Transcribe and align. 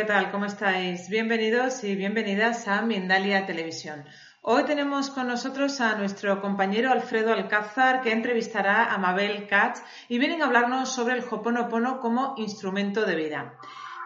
¿qué 0.00 0.06
tal? 0.06 0.30
¿Cómo 0.30 0.46
estáis? 0.46 1.10
Bienvenidos 1.10 1.84
y 1.84 1.94
bienvenidas 1.94 2.66
a 2.68 2.80
Mindalia 2.80 3.44
Televisión. 3.44 4.02
Hoy 4.40 4.64
tenemos 4.64 5.10
con 5.10 5.26
nosotros 5.26 5.78
a 5.82 5.94
nuestro 5.96 6.40
compañero 6.40 6.90
Alfredo 6.90 7.34
Alcázar, 7.34 8.00
que 8.00 8.10
entrevistará 8.10 8.94
a 8.94 8.96
Mabel 8.96 9.46
Katz 9.46 9.82
y 10.08 10.18
vienen 10.18 10.40
a 10.40 10.46
hablarnos 10.46 10.90
sobre 10.90 11.18
el 11.18 11.24
Hoponopono 11.30 12.00
como 12.00 12.32
instrumento 12.38 13.04
de 13.04 13.14
vida. 13.14 13.52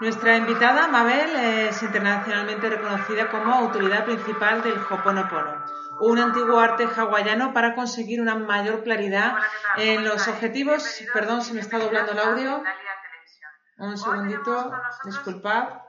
Nuestra 0.00 0.36
invitada, 0.36 0.88
Mabel, 0.88 1.30
es 1.68 1.80
internacionalmente 1.80 2.70
reconocida 2.70 3.28
como 3.28 3.55
autoridad 3.55 4.05
principal 4.05 4.64
del 4.64 4.80
Hoponopono, 4.90 5.64
un 6.00 6.18
antiguo 6.18 6.58
arte 6.58 6.88
hawaiano 6.88 7.52
para 7.52 7.77
conseguir 7.77 8.20
una 8.20 8.34
mayor 8.34 8.83
claridad 8.83 9.36
en 9.77 10.02
los 10.02 10.27
objetivos. 10.27 10.84
Perdón, 11.12 11.42
se 11.42 11.55
me 11.55 11.61
está 11.61 11.78
doblando 11.78 12.11
el 12.11 12.18
audio. 12.18 12.64
Un 13.78 13.96
segundito, 13.96 14.72
disculpad. 15.05 15.83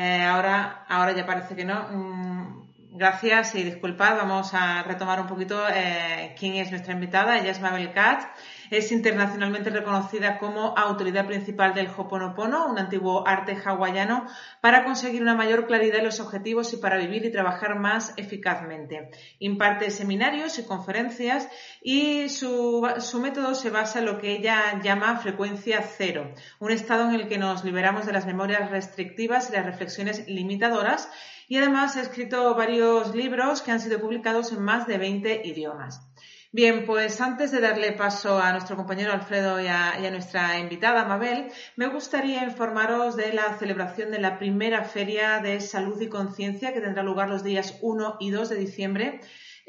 Eh, 0.00 0.22
ahora, 0.22 0.84
ahora 0.88 1.10
ya 1.12 1.26
parece 1.26 1.56
que 1.56 1.64
no. 1.64 1.88
Mm, 1.90 2.68
gracias 2.92 3.56
y 3.56 3.64
disculpad. 3.64 4.16
Vamos 4.16 4.54
a 4.54 4.84
retomar 4.84 5.20
un 5.20 5.26
poquito 5.26 5.60
eh, 5.68 6.36
quién 6.38 6.54
es 6.54 6.70
nuestra 6.70 6.92
invitada. 6.92 7.36
Ella 7.36 7.50
es 7.50 7.60
Mabel 7.60 7.92
Katz. 7.92 8.24
Es 8.70 8.92
internacionalmente 8.92 9.70
reconocida 9.70 10.38
como 10.38 10.76
autoridad 10.76 11.26
principal 11.26 11.74
del 11.74 11.88
Hoponopono, 11.96 12.66
un 12.66 12.78
antiguo 12.78 13.26
arte 13.26 13.56
hawaiano, 13.64 14.26
para 14.60 14.84
conseguir 14.84 15.22
una 15.22 15.34
mayor 15.34 15.66
claridad 15.66 15.98
en 15.98 16.04
los 16.04 16.20
objetivos 16.20 16.72
y 16.72 16.76
para 16.76 16.98
vivir 16.98 17.24
y 17.24 17.32
trabajar 17.32 17.78
más 17.78 18.12
eficazmente. 18.16 19.10
Imparte 19.38 19.90
seminarios 19.90 20.58
y 20.58 20.64
conferencias 20.64 21.48
y 21.82 22.28
su, 22.28 22.88
su 22.98 23.20
método 23.20 23.54
se 23.54 23.70
basa 23.70 24.00
en 24.00 24.06
lo 24.06 24.18
que 24.18 24.32
ella 24.32 24.80
llama 24.82 25.16
frecuencia 25.16 25.82
cero, 25.82 26.32
un 26.58 26.70
estado 26.70 27.08
en 27.08 27.14
el 27.14 27.28
que 27.28 27.38
nos 27.38 27.64
liberamos 27.64 28.06
de 28.06 28.12
las 28.12 28.26
memorias 28.26 28.70
restrictivas 28.70 29.50
y 29.50 29.54
las 29.54 29.66
reflexiones 29.66 30.26
limitadoras 30.28 31.10
y 31.48 31.56
además 31.56 31.96
ha 31.96 32.02
escrito 32.02 32.54
varios 32.54 33.14
libros 33.14 33.62
que 33.62 33.70
han 33.70 33.80
sido 33.80 33.98
publicados 34.00 34.52
en 34.52 34.62
más 34.62 34.86
de 34.86 34.98
20 34.98 35.42
idiomas. 35.46 36.07
Bien, 36.50 36.86
pues 36.86 37.20
antes 37.20 37.50
de 37.52 37.60
darle 37.60 37.92
paso 37.92 38.38
a 38.38 38.52
nuestro 38.52 38.74
compañero 38.76 39.12
Alfredo 39.12 39.60
y 39.60 39.66
a, 39.66 39.98
y 40.00 40.06
a, 40.06 40.10
nuestra 40.10 40.58
invitada 40.58 41.04
Mabel, 41.04 41.52
me 41.76 41.88
gustaría 41.88 42.42
informaros 42.42 43.16
de 43.16 43.34
la 43.34 43.58
celebración 43.58 44.10
de 44.10 44.18
la 44.18 44.38
primera 44.38 44.82
feria 44.84 45.40
de 45.40 45.60
salud 45.60 46.00
y 46.00 46.08
conciencia 46.08 46.72
que 46.72 46.80
tendrá 46.80 47.02
lugar 47.02 47.28
los 47.28 47.44
días 47.44 47.78
1 47.82 48.16
y 48.20 48.30
2 48.30 48.48
de 48.48 48.56
diciembre 48.56 49.20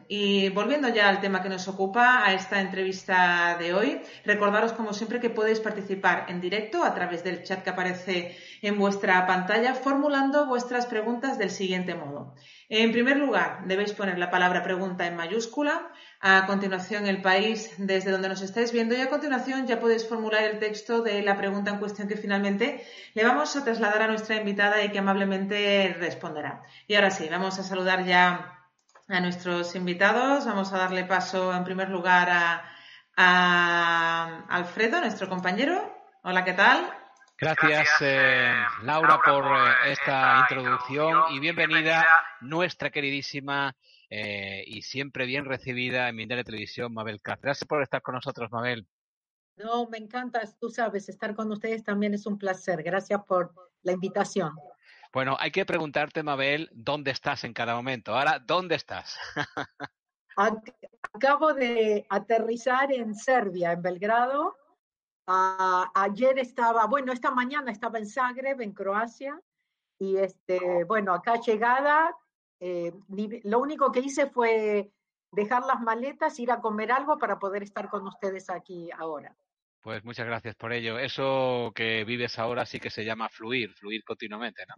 y 0.09 0.49
volviendo 0.49 0.89
ya 0.89 1.07
al 1.07 1.21
tema 1.21 1.41
que 1.41 1.47
nos 1.47 1.69
ocupa, 1.69 2.25
a 2.25 2.33
esta 2.33 2.59
entrevista 2.59 3.55
de 3.57 3.73
hoy, 3.73 4.01
recordaros 4.25 4.73
como 4.73 4.91
siempre 4.91 5.21
que 5.21 5.29
podéis 5.29 5.61
participar 5.61 6.25
en 6.27 6.41
directo 6.41 6.83
a 6.83 6.93
través 6.93 7.23
del 7.23 7.41
chat 7.41 7.63
que 7.63 7.69
aparece 7.69 8.37
en 8.61 8.77
vuestra 8.77 9.25
pantalla 9.25 9.75
formulando 9.75 10.45
vuestras 10.45 10.87
preguntas 10.87 11.37
del 11.37 11.51
siguiente 11.51 11.95
modo. 11.95 12.35
En 12.67 12.91
primer 12.91 13.15
lugar, 13.15 13.65
debéis 13.65 13.93
poner 13.93 14.19
la 14.19 14.29
palabra 14.29 14.61
pregunta 14.61 15.07
en 15.07 15.15
mayúscula, 15.15 15.89
a 16.19 16.45
continuación 16.45 17.07
el 17.07 17.21
país 17.21 17.71
desde 17.77 18.11
donde 18.11 18.27
nos 18.27 18.41
estáis 18.41 18.73
viendo 18.73 18.93
y 18.93 18.99
a 18.99 19.09
continuación 19.09 19.67
ya 19.67 19.79
podéis 19.79 20.05
formular 20.05 20.43
el 20.43 20.59
texto 20.59 21.01
de 21.01 21.21
la 21.21 21.37
pregunta 21.37 21.71
en 21.71 21.79
cuestión 21.79 22.09
que 22.09 22.17
finalmente 22.17 22.85
le 23.13 23.23
vamos 23.23 23.55
a 23.55 23.63
trasladar 23.63 24.01
a 24.01 24.07
nuestra 24.07 24.35
invitada 24.35 24.83
y 24.83 24.89
que 24.89 24.99
amablemente 24.99 25.95
responderá. 25.97 26.63
Y 26.87 26.95
ahora 26.95 27.11
sí, 27.11 27.29
vamos 27.31 27.57
a 27.57 27.63
saludar 27.63 28.03
ya 28.05 28.52
a 29.07 29.19
nuestros 29.19 29.75
invitados. 29.75 30.45
Vamos 30.45 30.71
a 30.73 30.77
darle 30.77 31.05
paso 31.05 31.53
en 31.53 31.63
primer 31.63 31.89
lugar 31.89 32.29
a, 32.29 32.63
a 33.15 34.45
Alfredo, 34.49 34.99
nuestro 34.99 35.29
compañero. 35.29 35.93
Hola, 36.23 36.43
¿qué 36.43 36.53
tal? 36.53 36.91
Gracias, 37.37 37.89
eh, 38.01 38.53
Laura, 38.83 39.19
por 39.25 39.43
eh, 39.43 39.91
esta 39.91 40.41
introducción 40.41 41.23
y 41.31 41.39
bienvenida 41.39 42.05
nuestra 42.41 42.89
queridísima 42.89 43.75
eh, 44.09 44.63
y 44.65 44.83
siempre 44.83 45.25
bien 45.25 45.43
recibida 45.45 46.07
en 46.07 46.15
Mindere 46.15 46.43
Televisión, 46.43 46.93
Mabel 46.93 47.21
Katz. 47.21 47.41
Gracias 47.41 47.67
por 47.67 47.81
estar 47.81 48.01
con 48.01 48.15
nosotros, 48.15 48.51
Mabel. 48.51 48.87
No, 49.57 49.87
me 49.89 49.97
encanta, 49.97 50.41
tú 50.59 50.69
sabes, 50.69 51.09
estar 51.09 51.35
con 51.35 51.51
ustedes 51.51 51.83
también 51.83 52.13
es 52.13 52.25
un 52.25 52.37
placer. 52.37 52.81
Gracias 52.81 53.21
por 53.27 53.53
la 53.81 53.91
invitación. 53.91 54.55
Bueno, 55.13 55.37
hay 55.39 55.51
que 55.51 55.63
preguntarte, 55.63 56.23
Mabel, 56.23 56.71
dónde 56.73 57.11
estás 57.11 57.43
en 57.43 57.53
cada 57.53 57.75
momento. 57.75 58.15
Ahora, 58.15 58.39
¿dónde 58.39 58.73
estás? 58.73 59.15
Acabo 60.35 61.53
de 61.53 62.07
aterrizar 62.09 62.91
en 62.91 63.13
Serbia, 63.13 63.73
en 63.73 63.83
Belgrado. 63.83 64.57
Ayer 65.27 66.39
estaba, 66.39 66.87
bueno, 66.87 67.13
esta 67.13 67.29
mañana 67.29 67.71
estaba 67.71 67.99
en 67.99 68.07
Zagreb, 68.07 68.59
en 68.61 68.73
Croacia. 68.73 69.39
Y 69.99 70.17
este, 70.17 70.83
bueno, 70.85 71.13
acá 71.13 71.39
llegada, 71.39 72.17
eh, 72.59 72.91
lo 73.43 73.59
único 73.59 73.91
que 73.91 73.99
hice 73.99 74.31
fue 74.31 74.91
dejar 75.31 75.63
las 75.63 75.79
maletas, 75.79 76.39
ir 76.39 76.51
a 76.51 76.59
comer 76.59 76.91
algo 76.91 77.19
para 77.19 77.37
poder 77.37 77.61
estar 77.61 77.87
con 77.87 78.07
ustedes 78.07 78.49
aquí 78.49 78.89
ahora. 78.97 79.37
Pues 79.83 80.03
muchas 80.05 80.25
gracias 80.25 80.55
por 80.55 80.71
ello. 80.71 80.97
Eso 80.97 81.73
que 81.75 82.05
vives 82.05 82.39
ahora 82.39 82.65
sí 82.65 82.79
que 82.79 82.89
se 82.89 83.03
llama 83.03 83.27
fluir, 83.27 83.73
fluir 83.73 84.01
continuamente, 84.05 84.63
¿no? 84.65 84.75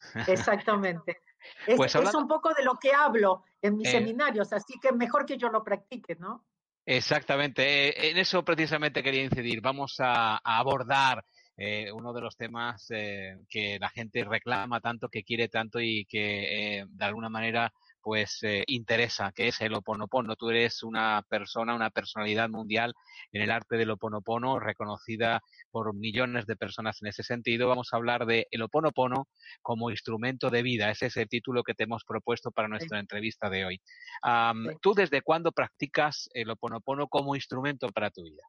Exactamente. 0.28 1.22
Es, 1.66 1.76
pues 1.76 1.96
hablando... 1.96 2.18
es 2.18 2.22
un 2.22 2.28
poco 2.28 2.52
de 2.52 2.64
lo 2.64 2.74
que 2.78 2.92
hablo 2.92 3.44
en 3.62 3.76
mis 3.78 3.88
eh... 3.88 3.92
seminarios, 3.92 4.52
así 4.52 4.78
que 4.78 4.92
mejor 4.92 5.24
que 5.24 5.38
yo 5.38 5.48
lo 5.48 5.64
practique, 5.64 6.16
¿no? 6.16 6.44
Exactamente. 6.84 8.10
En 8.10 8.18
eso 8.18 8.44
precisamente 8.44 9.02
quería 9.02 9.24
incidir. 9.24 9.62
Vamos 9.62 9.96
a, 10.00 10.34
a 10.34 10.58
abordar 10.58 11.24
eh, 11.56 11.90
uno 11.92 12.12
de 12.12 12.20
los 12.20 12.36
temas 12.36 12.86
eh, 12.90 13.38
que 13.48 13.78
la 13.80 13.88
gente 13.88 14.22
reclama 14.24 14.80
tanto, 14.80 15.08
que 15.08 15.22
quiere 15.22 15.48
tanto 15.48 15.80
y 15.80 16.04
que 16.04 16.80
eh, 16.80 16.84
de 16.88 17.04
alguna 17.04 17.30
manera 17.30 17.72
pues 18.04 18.42
eh, 18.42 18.64
interesa, 18.66 19.32
que 19.34 19.48
es 19.48 19.60
el 19.62 19.72
oponopono. 19.72 20.36
Tú 20.36 20.50
eres 20.50 20.82
una 20.82 21.24
persona, 21.26 21.74
una 21.74 21.88
personalidad 21.88 22.50
mundial 22.50 22.92
en 23.32 23.40
el 23.40 23.50
arte 23.50 23.78
del 23.78 23.90
oponopono, 23.90 24.60
reconocida 24.60 25.40
por 25.70 25.94
millones 25.94 26.44
de 26.44 26.54
personas 26.54 27.00
en 27.00 27.08
ese 27.08 27.22
sentido. 27.22 27.66
Vamos 27.66 27.88
a 27.92 27.96
hablar 27.96 28.26
de 28.26 28.46
el 28.50 28.60
oponopono 28.60 29.26
como 29.62 29.90
instrumento 29.90 30.50
de 30.50 30.62
vida. 30.62 30.90
Ese 30.90 31.06
es 31.06 31.16
el 31.16 31.28
título 31.28 31.62
que 31.62 31.72
te 31.72 31.84
hemos 31.84 32.04
propuesto 32.04 32.50
para 32.50 32.68
nuestra 32.68 32.98
sí. 32.98 33.00
entrevista 33.00 33.48
de 33.48 33.64
hoy. 33.64 33.80
Um, 34.22 34.68
sí. 34.68 34.76
¿Tú 34.82 34.92
desde 34.92 35.22
cuándo 35.22 35.50
practicas 35.50 36.28
el 36.34 36.50
oponopono 36.50 37.08
como 37.08 37.34
instrumento 37.34 37.88
para 37.88 38.10
tu 38.10 38.22
vida? 38.22 38.42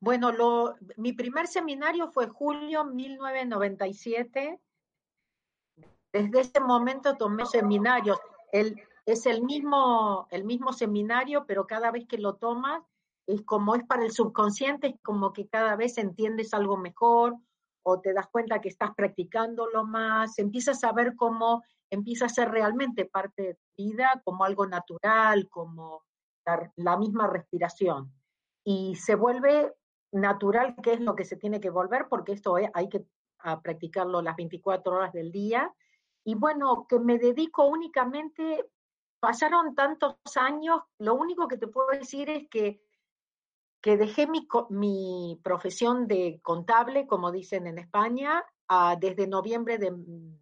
Bueno, 0.00 0.32
lo, 0.32 0.76
mi 0.96 1.12
primer 1.12 1.46
seminario 1.46 2.10
fue 2.10 2.26
julio 2.28 2.84
1997. 2.84 4.58
Desde 6.10 6.40
ese 6.40 6.60
momento 6.60 7.16
tomé 7.18 7.44
seminarios 7.44 8.18
es 9.06 9.26
el 9.26 9.42
mismo, 9.42 10.26
el 10.30 10.44
mismo 10.44 10.72
seminario, 10.72 11.44
pero 11.46 11.66
cada 11.66 11.90
vez 11.90 12.06
que 12.06 12.18
lo 12.18 12.34
tomas, 12.34 12.82
es 13.26 13.42
como 13.42 13.74
es 13.74 13.84
para 13.84 14.04
el 14.04 14.12
subconsciente, 14.12 14.88
es 14.88 15.00
como 15.02 15.32
que 15.32 15.48
cada 15.48 15.76
vez 15.76 15.98
entiendes 15.98 16.54
algo 16.54 16.76
mejor 16.76 17.36
o 17.82 18.00
te 18.00 18.12
das 18.12 18.26
cuenta 18.28 18.60
que 18.60 18.68
estás 18.68 18.90
practicándolo 18.96 19.84
más, 19.84 20.38
empiezas 20.38 20.82
a 20.84 20.92
ver 20.92 21.14
cómo 21.16 21.62
empieza 21.90 22.26
a 22.26 22.30
ser 22.30 22.50
realmente 22.50 23.04
parte 23.04 23.42
de 23.42 23.54
tu 23.54 23.60
vida, 23.76 24.20
como 24.24 24.44
algo 24.44 24.66
natural, 24.66 25.48
como 25.48 26.02
la, 26.44 26.72
la 26.76 26.96
misma 26.96 27.28
respiración. 27.28 28.12
Y 28.64 28.96
se 28.96 29.14
vuelve 29.14 29.72
natural, 30.12 30.74
que 30.82 30.94
es 30.94 31.00
lo 31.00 31.14
que 31.14 31.24
se 31.24 31.36
tiene 31.36 31.60
que 31.60 31.70
volver, 31.70 32.06
porque 32.08 32.32
esto 32.32 32.56
hay 32.56 32.88
que 32.88 33.04
practicarlo 33.62 34.22
las 34.22 34.36
24 34.36 34.96
horas 34.96 35.12
del 35.12 35.30
día. 35.30 35.72
Y 36.26 36.34
bueno, 36.34 36.86
que 36.88 36.98
me 36.98 37.18
dedico 37.18 37.66
únicamente, 37.66 38.68
pasaron 39.20 39.74
tantos 39.74 40.16
años, 40.34 40.82
lo 40.98 41.14
único 41.14 41.48
que 41.48 41.56
te 41.56 41.68
puedo 41.68 41.88
decir 41.88 42.28
es 42.28 42.48
que 42.50 42.82
que 43.86 43.96
dejé 43.96 44.26
mi, 44.26 44.48
mi 44.70 45.40
profesión 45.44 46.08
de 46.08 46.40
contable, 46.42 47.06
como 47.06 47.30
dicen 47.30 47.68
en 47.68 47.78
España, 47.78 48.44
desde 48.98 49.28
noviembre 49.28 49.78
de, 49.78 49.92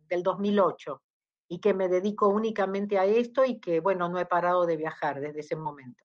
del 0.08 0.22
2008 0.22 1.02
y 1.48 1.60
que 1.60 1.74
me 1.74 1.88
dedico 1.88 2.28
únicamente 2.28 2.98
a 2.98 3.04
esto 3.04 3.44
y 3.44 3.60
que, 3.60 3.80
bueno, 3.80 4.08
no 4.08 4.18
he 4.18 4.24
parado 4.24 4.64
de 4.64 4.78
viajar 4.78 5.20
desde 5.20 5.40
ese 5.40 5.56
momento. 5.56 6.02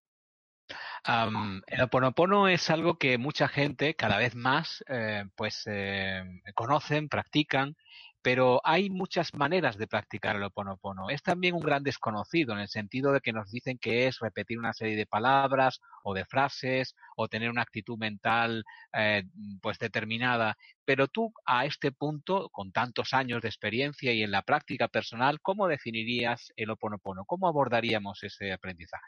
el 1.68 2.50
es 2.50 2.70
algo 2.70 2.98
que 2.98 3.18
mucha 3.18 3.48
gente 3.48 3.96
cada 3.96 4.18
vez 4.18 4.36
más 4.36 4.84
eh, 4.90 5.24
pues 5.38 5.64
eh, 5.66 6.26
conocen, 6.56 7.08
practican 7.08 7.78
pero 8.22 8.60
hay 8.64 8.90
muchas 8.90 9.34
maneras 9.34 9.78
de 9.78 9.88
practicar 9.88 10.36
el 10.36 10.44
oponopono. 10.44 11.10
Es 11.10 11.24
también 11.24 11.56
un 11.56 11.62
gran 11.62 11.84
desconocido 11.84 12.54
en 12.54 12.60
el 12.60 12.68
sentido 12.68 13.14
de 13.14 13.22
que 13.22 13.32
nos 13.32 13.50
dicen 13.50 13.78
que 13.78 14.08
es 14.08 14.20
repetir 14.20 14.60
una 14.60 14.74
serie 14.74 14.98
de 14.98 15.06
palabras 15.06 15.80
o 16.04 16.14
de 16.14 16.26
frases 16.26 16.96
o 17.16 17.30
tener 17.30 17.50
una 17.50 17.62
actitud 17.62 17.98
mental 17.98 18.66
eh, 18.94 19.24
pues 19.62 19.80
determinada. 19.80 20.58
Pero 20.84 21.08
tú 21.08 21.32
a 21.46 21.66
este 21.66 21.92
punto, 21.92 22.50
con 22.50 22.72
tantos 22.72 23.14
años 23.14 23.42
de 23.42 23.48
experiencia 23.48 24.12
y 24.12 24.24
en 24.24 24.32
la 24.32 24.42
práctica 24.42 24.90
personal, 24.90 25.40
¿cómo 25.42 25.68
definirías 25.68 26.52
el 26.58 26.72
oponopono? 26.72 27.24
¿Cómo 27.26 27.48
abordaríamos 27.48 28.24
ese 28.24 28.52
aprendizaje? 28.52 29.08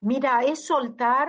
Mira, 0.00 0.42
es 0.42 0.64
soltar, 0.64 1.28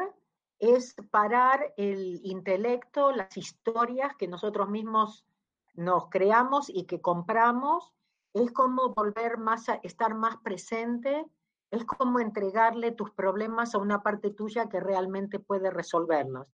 es 0.59 0.95
parar 1.11 1.73
el 1.75 2.21
intelecto, 2.23 3.11
las 3.11 3.35
historias 3.35 4.15
que 4.17 4.27
nosotros 4.27 4.69
mismos 4.69 5.25
nos 5.73 6.09
creamos 6.09 6.69
y 6.69 6.85
que 6.85 7.01
compramos, 7.01 7.93
es 8.33 8.51
como 8.51 8.93
volver 8.93 9.37
más 9.37 9.69
a 9.69 9.75
estar 9.83 10.13
más 10.15 10.37
presente, 10.37 11.25
es 11.71 11.85
como 11.85 12.19
entregarle 12.19 12.91
tus 12.91 13.11
problemas 13.11 13.75
a 13.75 13.79
una 13.79 14.01
parte 14.01 14.31
tuya 14.31 14.69
que 14.69 14.79
realmente 14.79 15.39
puede 15.39 15.69
resolverlos. 15.69 16.47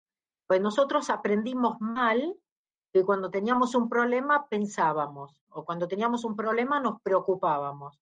Pues 0.48 0.62
nosotros 0.62 1.10
aprendimos 1.10 1.80
mal 1.80 2.38
que 2.94 3.04
cuando 3.04 3.30
teníamos 3.30 3.76
un 3.76 3.90
problema 3.90 4.48
pensábamos, 4.48 5.42
o 5.50 5.66
cuando 5.66 5.88
teníamos 5.88 6.24
un 6.24 6.36
problema 6.36 6.80
nos 6.80 7.02
preocupábamos. 7.02 8.00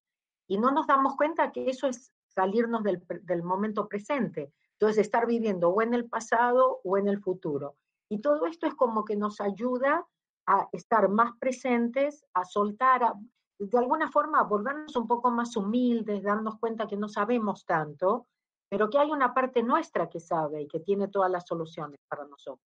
Y 0.47 0.57
no 0.57 0.71
nos 0.71 0.87
damos 0.87 1.15
cuenta 1.15 1.51
que 1.51 1.69
eso 1.69 1.87
es 1.87 2.11
salirnos 2.27 2.83
del, 2.83 3.03
del 3.23 3.43
momento 3.43 3.87
presente. 3.87 4.51
Entonces, 4.73 5.05
estar 5.05 5.25
viviendo 5.25 5.69
o 5.69 5.81
en 5.81 5.93
el 5.93 6.09
pasado 6.09 6.81
o 6.83 6.97
en 6.97 7.07
el 7.07 7.21
futuro. 7.21 7.75
Y 8.09 8.19
todo 8.19 8.45
esto 8.47 8.67
es 8.67 8.75
como 8.75 9.05
que 9.05 9.15
nos 9.15 9.39
ayuda 9.39 10.05
a 10.45 10.67
estar 10.71 11.09
más 11.09 11.31
presentes, 11.39 12.25
a 12.33 12.43
soltar, 12.43 13.03
a, 13.03 13.13
de 13.59 13.77
alguna 13.77 14.11
forma 14.11 14.39
a 14.39 14.43
volvernos 14.43 14.95
un 14.95 15.07
poco 15.07 15.31
más 15.31 15.55
humildes, 15.55 16.23
darnos 16.23 16.59
cuenta 16.59 16.87
que 16.87 16.97
no 16.97 17.07
sabemos 17.07 17.65
tanto, 17.65 18.27
pero 18.69 18.89
que 18.89 18.97
hay 18.97 19.11
una 19.11 19.33
parte 19.33 19.63
nuestra 19.63 20.09
que 20.09 20.19
sabe 20.19 20.63
y 20.63 20.67
que 20.67 20.79
tiene 20.79 21.07
todas 21.07 21.31
las 21.31 21.45
soluciones 21.45 21.99
para 22.07 22.25
nosotros. 22.25 22.67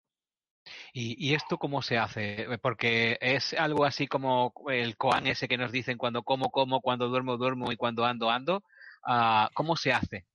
¿Y, 0.94 1.34
esto 1.34 1.58
cómo 1.58 1.82
se 1.82 1.98
hace? 1.98 2.48
Porque 2.62 3.18
es 3.20 3.54
algo 3.54 3.84
así 3.84 4.08
como 4.08 4.54
el 4.70 4.96
koan 4.96 5.28
ese 5.28 5.48
que 5.48 5.58
nos 5.58 5.72
dicen 5.72 5.98
cuando 5.98 6.24
como, 6.24 6.52
como, 6.52 6.82
cuando 6.82 7.10
duermo, 7.10 7.38
duermo 7.38 7.72
y 7.72 7.78
cuando 7.78 8.06
ando, 8.06 8.30
ando. 8.30 8.64
Uh, 9.06 9.48
¿Cómo 9.54 9.76
se 9.76 9.92
hace? 9.92 10.26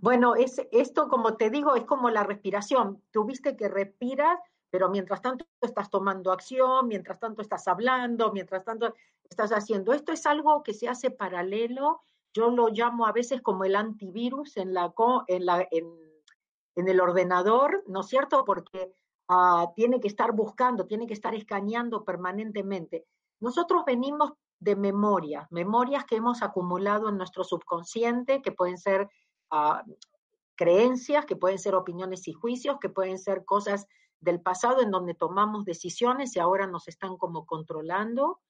Bueno, 0.00 0.34
es, 0.34 0.60
esto, 0.70 1.08
como 1.08 1.36
te 1.36 1.50
digo, 1.50 1.76
es 1.76 1.84
como 1.84 2.10
la 2.10 2.24
respiración. 2.24 3.02
Tuviste 3.10 3.56
que 3.56 3.68
respiras 3.68 4.38
pero 4.74 4.88
mientras 4.88 5.22
tanto 5.22 5.46
estás 5.60 5.88
tomando 5.88 6.32
acción, 6.32 6.88
mientras 6.88 7.20
tanto 7.20 7.42
estás 7.42 7.68
hablando, 7.68 8.32
mientras 8.32 8.64
tanto 8.64 8.92
estás 9.22 9.52
haciendo. 9.52 9.92
Esto 9.92 10.10
es 10.10 10.26
algo 10.26 10.64
que 10.64 10.74
se 10.74 10.88
hace 10.88 11.12
paralelo, 11.12 12.00
yo 12.32 12.50
lo 12.50 12.66
llamo 12.70 13.06
a 13.06 13.12
veces 13.12 13.40
como 13.40 13.62
el 13.62 13.76
antivirus 13.76 14.56
en, 14.56 14.74
la, 14.74 14.92
en, 15.28 15.46
la, 15.46 15.68
en, 15.70 16.88
el 16.88 17.00
ordenador, 17.00 17.84
¿no 17.86 18.00
es 18.00 18.08
cierto? 18.08 18.44
Porque 18.44 18.92
uh, 19.28 19.72
tiene 19.76 20.00
que 20.00 20.08
estar 20.08 20.32
buscando, 20.32 20.88
tiene 20.88 21.06
que 21.06 21.14
estar 21.14 21.36
escaneando 21.36 22.04
permanentemente. 22.04 23.06
Nosotros 23.38 23.84
venimos 23.86 24.32
de 24.58 24.74
memorias, 24.74 25.46
memorias 25.52 26.04
que 26.04 26.16
hemos 26.16 26.42
acumulado 26.42 27.10
en 27.10 27.16
nuestro 27.16 27.44
subconsciente, 27.44 28.42
que 28.42 28.50
pueden 28.50 28.78
ser 28.78 29.08
uh, 29.52 29.88
creencias, 30.56 31.26
que 31.26 31.36
pueden 31.36 31.60
ser 31.60 31.76
opiniones 31.76 32.26
y 32.26 32.32
juicios, 32.32 32.78
que 32.80 32.88
pueden 32.88 33.20
ser 33.20 33.44
cosas 33.44 33.86
del 34.24 34.40
pasado 34.40 34.80
en 34.80 34.90
donde 34.90 35.14
tomamos 35.14 35.64
decisiones 35.64 36.34
y 36.34 36.40
ahora 36.40 36.66
nos 36.66 36.88
están 36.88 37.16
como 37.16 37.46
controlando. 37.46 38.40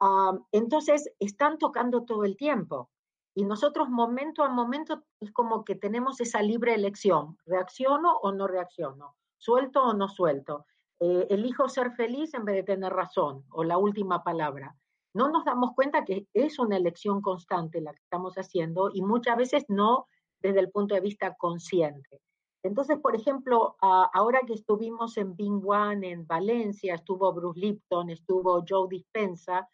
Ah, 0.00 0.38
entonces, 0.52 1.12
están 1.18 1.58
tocando 1.58 2.04
todo 2.04 2.24
el 2.24 2.36
tiempo. 2.36 2.90
Y 3.34 3.44
nosotros 3.44 3.90
momento 3.90 4.44
a 4.44 4.48
momento 4.48 5.04
es 5.20 5.30
como 5.30 5.64
que 5.64 5.74
tenemos 5.74 6.20
esa 6.20 6.40
libre 6.40 6.74
elección, 6.74 7.36
reacciono 7.44 8.16
o 8.22 8.32
no 8.32 8.46
reacciono, 8.46 9.14
suelto 9.36 9.82
o 9.82 9.92
no 9.92 10.08
suelto, 10.08 10.64
eh, 11.00 11.26
elijo 11.28 11.68
ser 11.68 11.92
feliz 11.92 12.32
en 12.32 12.46
vez 12.46 12.56
de 12.56 12.62
tener 12.62 12.92
razón 12.92 13.44
o 13.50 13.62
la 13.62 13.76
última 13.76 14.24
palabra. 14.24 14.74
No 15.12 15.28
nos 15.28 15.44
damos 15.44 15.74
cuenta 15.74 16.04
que 16.04 16.26
es 16.32 16.58
una 16.58 16.76
elección 16.76 17.20
constante 17.20 17.82
la 17.82 17.92
que 17.92 18.02
estamos 18.02 18.36
haciendo 18.36 18.90
y 18.92 19.02
muchas 19.02 19.36
veces 19.36 19.64
no 19.68 20.06
desde 20.40 20.60
el 20.60 20.70
punto 20.70 20.94
de 20.94 21.02
vista 21.02 21.34
consciente. 21.34 22.22
Entonces, 22.66 22.98
por 22.98 23.14
ejemplo, 23.14 23.76
ahora 23.80 24.40
que 24.46 24.54
estuvimos 24.54 25.16
en 25.16 25.36
Bing 25.36 25.62
One, 25.64 26.10
en 26.10 26.26
Valencia, 26.26 26.94
estuvo 26.94 27.32
Bruce 27.32 27.60
Lipton, 27.60 28.10
estuvo 28.10 28.64
Joe 28.68 28.88
Dispensa, 28.88 29.68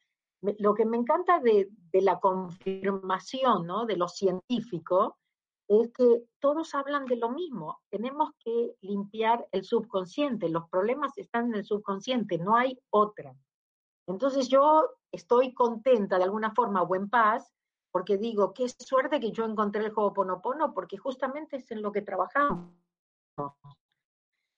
lo 0.58 0.74
que 0.74 0.84
me 0.84 0.96
encanta 0.96 1.40
de, 1.40 1.70
la 1.92 2.18
confirmación 2.18 3.66
¿no? 3.66 3.86
de 3.86 3.96
lo 3.96 4.08
científico 4.08 5.16
es 5.68 5.90
que 5.92 6.24
todos 6.40 6.74
hablan 6.74 7.06
de 7.06 7.16
lo 7.16 7.30
mismo. 7.30 7.80
Tenemos 7.88 8.30
que 8.44 8.74
limpiar 8.80 9.46
el 9.52 9.64
subconsciente. 9.64 10.48
Los 10.48 10.68
problemas 10.68 11.16
están 11.16 11.46
en 11.46 11.54
el 11.54 11.64
subconsciente, 11.64 12.38
no 12.38 12.56
hay 12.56 12.78
otra. 12.90 13.34
Entonces 14.06 14.48
yo 14.48 14.90
estoy 15.12 15.54
contenta 15.54 16.18
de 16.18 16.24
alguna 16.24 16.52
forma 16.52 16.82
o 16.82 16.94
en 16.96 17.08
paz 17.08 17.52
porque 17.92 18.16
digo, 18.16 18.54
qué 18.54 18.68
suerte 18.68 19.20
que 19.20 19.32
yo 19.32 19.44
encontré 19.44 19.84
el 19.84 19.92
juego 19.92 20.14
Ponopono, 20.14 20.72
porque 20.72 20.96
justamente 20.96 21.56
es 21.56 21.70
en 21.70 21.82
lo 21.82 21.92
que 21.92 22.00
trabajamos. 22.00 22.72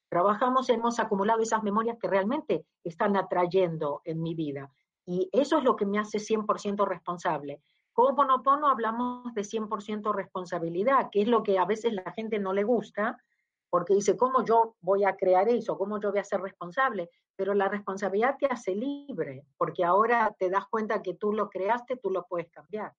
Trabajamos, 0.09 0.69
hemos 0.69 1.01
acumulado 1.01 1.41
esas 1.41 1.63
memorias 1.63 1.99
que 2.01 2.09
realmente 2.09 2.67
están 2.85 3.17
atrayendo 3.17 4.01
en 4.05 4.23
mi 4.23 4.35
vida. 4.35 4.71
Y 5.07 5.29
eso 5.33 5.59
es 5.59 5.65
lo 5.65 5.77
que 5.77 5.87
me 5.87 5.99
hace 5.99 6.19
100% 6.19 6.87
responsable. 6.87 7.61
Como 7.93 8.17
Ponopono 8.17 8.69
hablamos 8.69 9.35
de 9.35 9.43
100% 9.43 10.13
responsabilidad, 10.13 11.11
que 11.11 11.23
es 11.23 11.29
lo 11.29 11.43
que 11.43 11.59
a 11.59 11.65
veces 11.65 11.93
la 11.93 12.11
gente 12.13 12.39
no 12.39 12.53
le 12.53 12.65
gusta, 12.65 13.19
porque 13.71 13.95
dice, 13.95 14.17
¿cómo 14.17 14.45
yo 14.45 14.77
voy 14.81 15.05
a 15.05 15.17
crear 15.17 15.49
eso? 15.49 15.77
¿Cómo 15.77 15.99
yo 16.01 16.11
voy 16.11 16.21
a 16.21 16.25
ser 16.25 16.41
responsable? 16.41 17.11
Pero 17.37 17.55
la 17.55 17.69
responsabilidad 17.69 18.37
te 18.39 18.47
hace 18.47 18.75
libre, 18.75 19.45
porque 19.57 19.85
ahora 19.85 20.35
te 20.39 20.49
das 20.49 20.67
cuenta 20.69 21.03
que 21.03 21.15
tú 21.15 21.33
lo 21.33 21.51
creaste, 21.51 21.97
tú 21.97 22.11
lo 22.11 22.25
puedes 22.27 22.49
cambiar. 22.51 22.95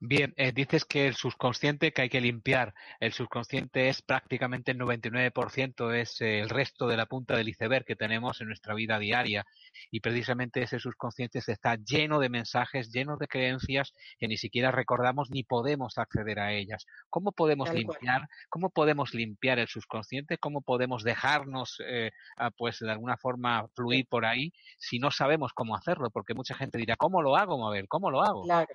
Bien, 0.00 0.34
eh, 0.36 0.52
dices 0.52 0.84
que 0.84 1.06
el 1.06 1.14
subconsciente 1.14 1.92
que 1.92 2.02
hay 2.02 2.08
que 2.08 2.20
limpiar. 2.20 2.74
El 3.00 3.12
subconsciente 3.12 3.88
es 3.88 4.02
prácticamente 4.02 4.72
el 4.72 4.78
99%, 4.78 5.94
es 5.94 6.20
eh, 6.20 6.40
el 6.40 6.48
resto 6.48 6.86
de 6.88 6.96
la 6.96 7.06
punta 7.06 7.36
del 7.36 7.48
iceberg 7.48 7.84
que 7.84 7.96
tenemos 7.96 8.40
en 8.40 8.48
nuestra 8.48 8.74
vida 8.74 8.98
diaria. 8.98 9.44
Y 9.90 10.00
precisamente 10.00 10.62
ese 10.62 10.78
subconsciente 10.78 11.38
está 11.46 11.76
lleno 11.76 12.18
de 12.18 12.28
mensajes, 12.28 12.90
lleno 12.90 13.16
de 13.16 13.28
creencias 13.28 13.92
que 14.18 14.28
ni 14.28 14.36
siquiera 14.36 14.70
recordamos 14.70 15.30
ni 15.30 15.44
podemos 15.44 15.98
acceder 15.98 16.40
a 16.40 16.52
ellas. 16.52 16.86
¿Cómo 17.08 17.32
podemos 17.32 17.72
limpiar? 17.72 18.28
¿Cómo 18.48 18.70
podemos 18.70 19.14
limpiar 19.14 19.58
el 19.58 19.68
subconsciente? 19.68 20.38
¿Cómo 20.38 20.62
podemos 20.62 21.04
dejarnos, 21.04 21.80
eh, 21.86 22.10
pues 22.56 22.80
de 22.80 22.90
alguna 22.90 23.16
forma 23.16 23.68
fluir 23.74 24.06
por 24.08 24.24
ahí 24.24 24.52
si 24.78 24.98
no 24.98 25.10
sabemos 25.10 25.52
cómo 25.52 25.76
hacerlo? 25.76 26.10
Porque 26.10 26.34
mucha 26.34 26.54
gente 26.54 26.78
dirá, 26.78 26.96
¿cómo 26.96 27.22
lo 27.22 27.36
hago, 27.36 27.58
Mabel? 27.58 27.88
¿Cómo 27.88 28.10
lo 28.10 28.22
hago? 28.22 28.42
Claro. 28.42 28.74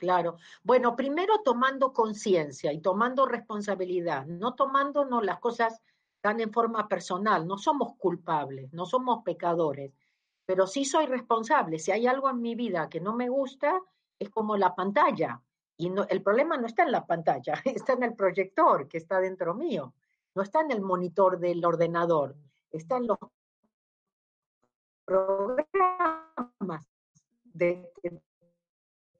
Claro. 0.00 0.38
Bueno, 0.62 0.96
primero 0.96 1.42
tomando 1.44 1.92
conciencia 1.92 2.72
y 2.72 2.80
tomando 2.80 3.26
responsabilidad, 3.26 4.24
no 4.24 4.54
tomándonos 4.54 5.22
las 5.22 5.38
cosas 5.40 5.82
tan 6.22 6.40
en 6.40 6.50
forma 6.50 6.88
personal. 6.88 7.46
No 7.46 7.58
somos 7.58 7.96
culpables, 7.96 8.72
no 8.72 8.86
somos 8.86 9.22
pecadores, 9.22 9.92
pero 10.46 10.66
sí 10.66 10.86
soy 10.86 11.04
responsable. 11.04 11.78
Si 11.78 11.92
hay 11.92 12.06
algo 12.06 12.30
en 12.30 12.40
mi 12.40 12.54
vida 12.54 12.88
que 12.88 12.98
no 12.98 13.14
me 13.14 13.28
gusta, 13.28 13.78
es 14.18 14.30
como 14.30 14.56
la 14.56 14.74
pantalla. 14.74 15.42
Y 15.76 15.90
no, 15.90 16.06
el 16.08 16.22
problema 16.22 16.56
no 16.56 16.66
está 16.66 16.84
en 16.84 16.92
la 16.92 17.04
pantalla, 17.04 17.52
está 17.66 17.92
en 17.92 18.04
el 18.04 18.14
proyector 18.14 18.88
que 18.88 18.96
está 18.96 19.20
dentro 19.20 19.52
mío. 19.54 19.92
No 20.34 20.40
está 20.40 20.62
en 20.62 20.70
el 20.70 20.80
monitor 20.80 21.38
del 21.38 21.62
ordenador, 21.62 22.36
está 22.70 22.96
en 22.96 23.06
los 23.06 23.18
programas 25.04 26.86
de, 27.44 27.92
que 28.02 28.18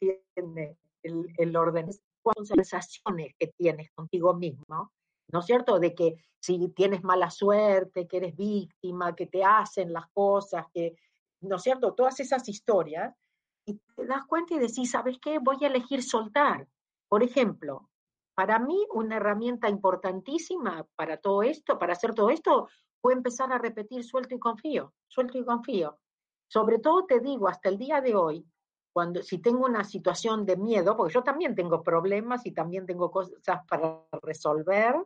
tiene 0.01 0.79
el, 1.03 1.27
el 1.37 1.57
orden, 1.57 1.91
cuáles 2.23 2.49
sensaciones 2.49 3.35
que 3.39 3.49
tienes 3.57 3.91
contigo 3.93 4.35
mismo, 4.35 4.91
¿no 5.29 5.39
es 5.39 5.47
cierto? 5.47 5.79
De 5.79 5.95
que 5.95 6.17
si 6.41 6.69
tienes 6.71 7.05
mala 7.05 7.31
suerte, 7.31 8.09
que 8.09 8.17
eres 8.17 8.37
víctima, 8.37 9.15
que 9.15 9.27
te 9.27 9.45
hacen 9.45 9.93
las 9.93 10.09
cosas, 10.13 10.67
que, 10.73 10.97
¿no 11.43 11.57
es 11.57 11.63
cierto? 11.63 11.95
Todas 11.95 12.19
esas 12.21 12.49
historias, 12.49 13.15
y 13.67 13.75
te 13.95 14.07
das 14.07 14.27
cuenta 14.27 14.55
y 14.55 14.59
decís, 14.59 14.91
¿sabes 14.91 15.19
qué? 15.21 15.39
Voy 15.39 15.59
a 15.63 15.69
elegir 15.69 16.03
soltar. 16.03 16.67
Por 17.09 17.23
ejemplo, 17.23 17.91
para 18.35 18.59
mí 18.59 18.87
una 18.95 19.17
herramienta 19.17 19.69
importantísima 19.69 20.87
para 20.97 21.19
todo 21.19 21.43
esto, 21.43 21.79
para 21.79 21.93
hacer 21.93 22.15
todo 22.15 22.31
esto, 22.31 22.69
fue 23.01 23.13
empezar 23.13 23.53
a 23.53 23.59
repetir 23.59 24.05
suelto 24.05 24.35
y 24.35 24.39
confío, 24.39 24.95
suelto 25.09 25.39
y 25.39 25.45
confío. 25.45 25.99
Sobre 26.49 26.79
todo 26.79 27.05
te 27.07 27.21
digo, 27.21 27.49
hasta 27.49 27.69
el 27.69 27.79
día 27.79 28.01
de 28.01 28.15
hoy, 28.15 28.47
cuando 28.93 29.23
si 29.23 29.39
tengo 29.39 29.65
una 29.65 29.85
situación 29.85 30.45
de 30.45 30.57
miedo, 30.57 30.97
porque 30.97 31.15
yo 31.15 31.23
también 31.23 31.55
tengo 31.55 31.83
problemas 31.83 32.45
y 32.47 32.53
también 32.53 32.87
tengo 32.87 33.11
cosas 33.11 33.61
para 33.69 34.03
resolver 34.23 34.97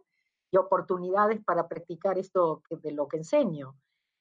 y 0.50 0.56
oportunidades 0.56 1.42
para 1.44 1.68
practicar 1.68 2.18
esto 2.18 2.62
de 2.70 2.92
lo 2.92 3.06
que 3.08 3.18
enseño. 3.18 3.76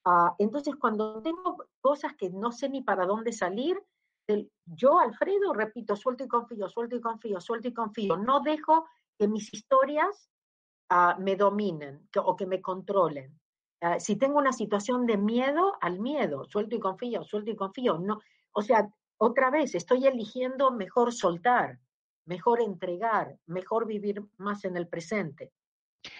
Uh, 0.05 0.32
entonces, 0.38 0.75
cuando 0.75 1.22
tengo 1.22 1.58
cosas 1.79 2.13
que 2.15 2.29
no 2.29 2.51
sé 2.51 2.70
ni 2.70 2.82
para 2.82 3.05
dónde 3.05 3.32
salir, 3.32 3.82
el, 4.27 4.51
yo, 4.65 5.00
Alfredo, 5.00 5.53
repito, 5.53 5.96
suelto 5.96 6.24
y 6.24 6.27
confío, 6.27 6.67
suelto 6.70 6.96
y 6.96 7.01
confío, 7.01 7.39
suelto 7.39 7.67
y 7.67 7.74
confío. 7.74 8.17
No 8.17 8.41
dejo 8.41 8.86
que 9.17 9.27
mis 9.27 9.53
historias 9.53 10.29
uh, 10.91 11.22
me 11.22 11.36
dominen 11.36 12.08
que, 12.12 12.20
o 12.20 12.36
que 12.36 12.46
me 12.46 12.62
controlen. 12.62 13.39
Uh, 13.82 14.00
si 14.00 14.17
tengo 14.17 14.39
una 14.39 14.53
situación 14.53 15.05
de 15.05 15.17
miedo, 15.17 15.74
al 15.82 16.00
miedo, 16.00 16.46
suelto 16.46 16.75
y 16.75 16.79
confío, 16.79 17.24
suelto 17.24 17.51
y 17.51 17.55
confío. 17.55 17.98
No, 18.00 18.20
o 18.53 18.62
sea, 18.62 18.89
otra 19.17 19.50
vez, 19.50 19.75
estoy 19.75 20.05
eligiendo 20.05 20.72
mejor 20.72 21.13
soltar, 21.13 21.79
mejor 22.25 22.62
entregar, 22.62 23.38
mejor 23.46 23.86
vivir 23.86 24.22
más 24.38 24.65
en 24.65 24.77
el 24.77 24.88
presente. 24.88 25.51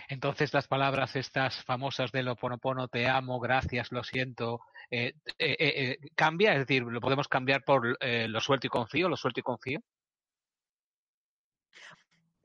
Entonces 0.08 0.54
las 0.54 0.68
palabras 0.68 1.16
estas 1.16 1.64
famosas 1.64 2.12
de 2.12 2.24
lo 2.24 2.36
ponopono, 2.36 2.88
te 2.88 3.08
amo, 3.08 3.40
gracias, 3.40 3.92
lo 3.92 4.04
siento, 4.04 4.62
eh, 4.90 5.14
eh, 5.38 5.56
eh, 5.60 5.98
cambia, 6.16 6.54
es 6.54 6.60
decir, 6.60 6.84
lo 6.84 7.02
podemos 7.02 7.28
cambiar 7.28 7.64
por 7.64 7.98
lo 8.02 8.40
suelto 8.40 8.68
y 8.68 8.70
confío, 8.70 9.10
lo 9.10 9.18
suelto 9.18 9.40
y 9.40 9.44
confío. 9.44 9.80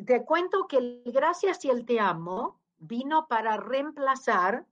Te 0.05 0.25
cuento 0.25 0.67
que 0.69 0.79
el 0.79 1.03
gracias 1.07 1.65
y 1.65 1.71
el 1.71 1.85
te 1.85 1.99
amo 1.99 2.61
vino 2.79 3.27
para 3.29 3.57
reemplazar 3.57 4.65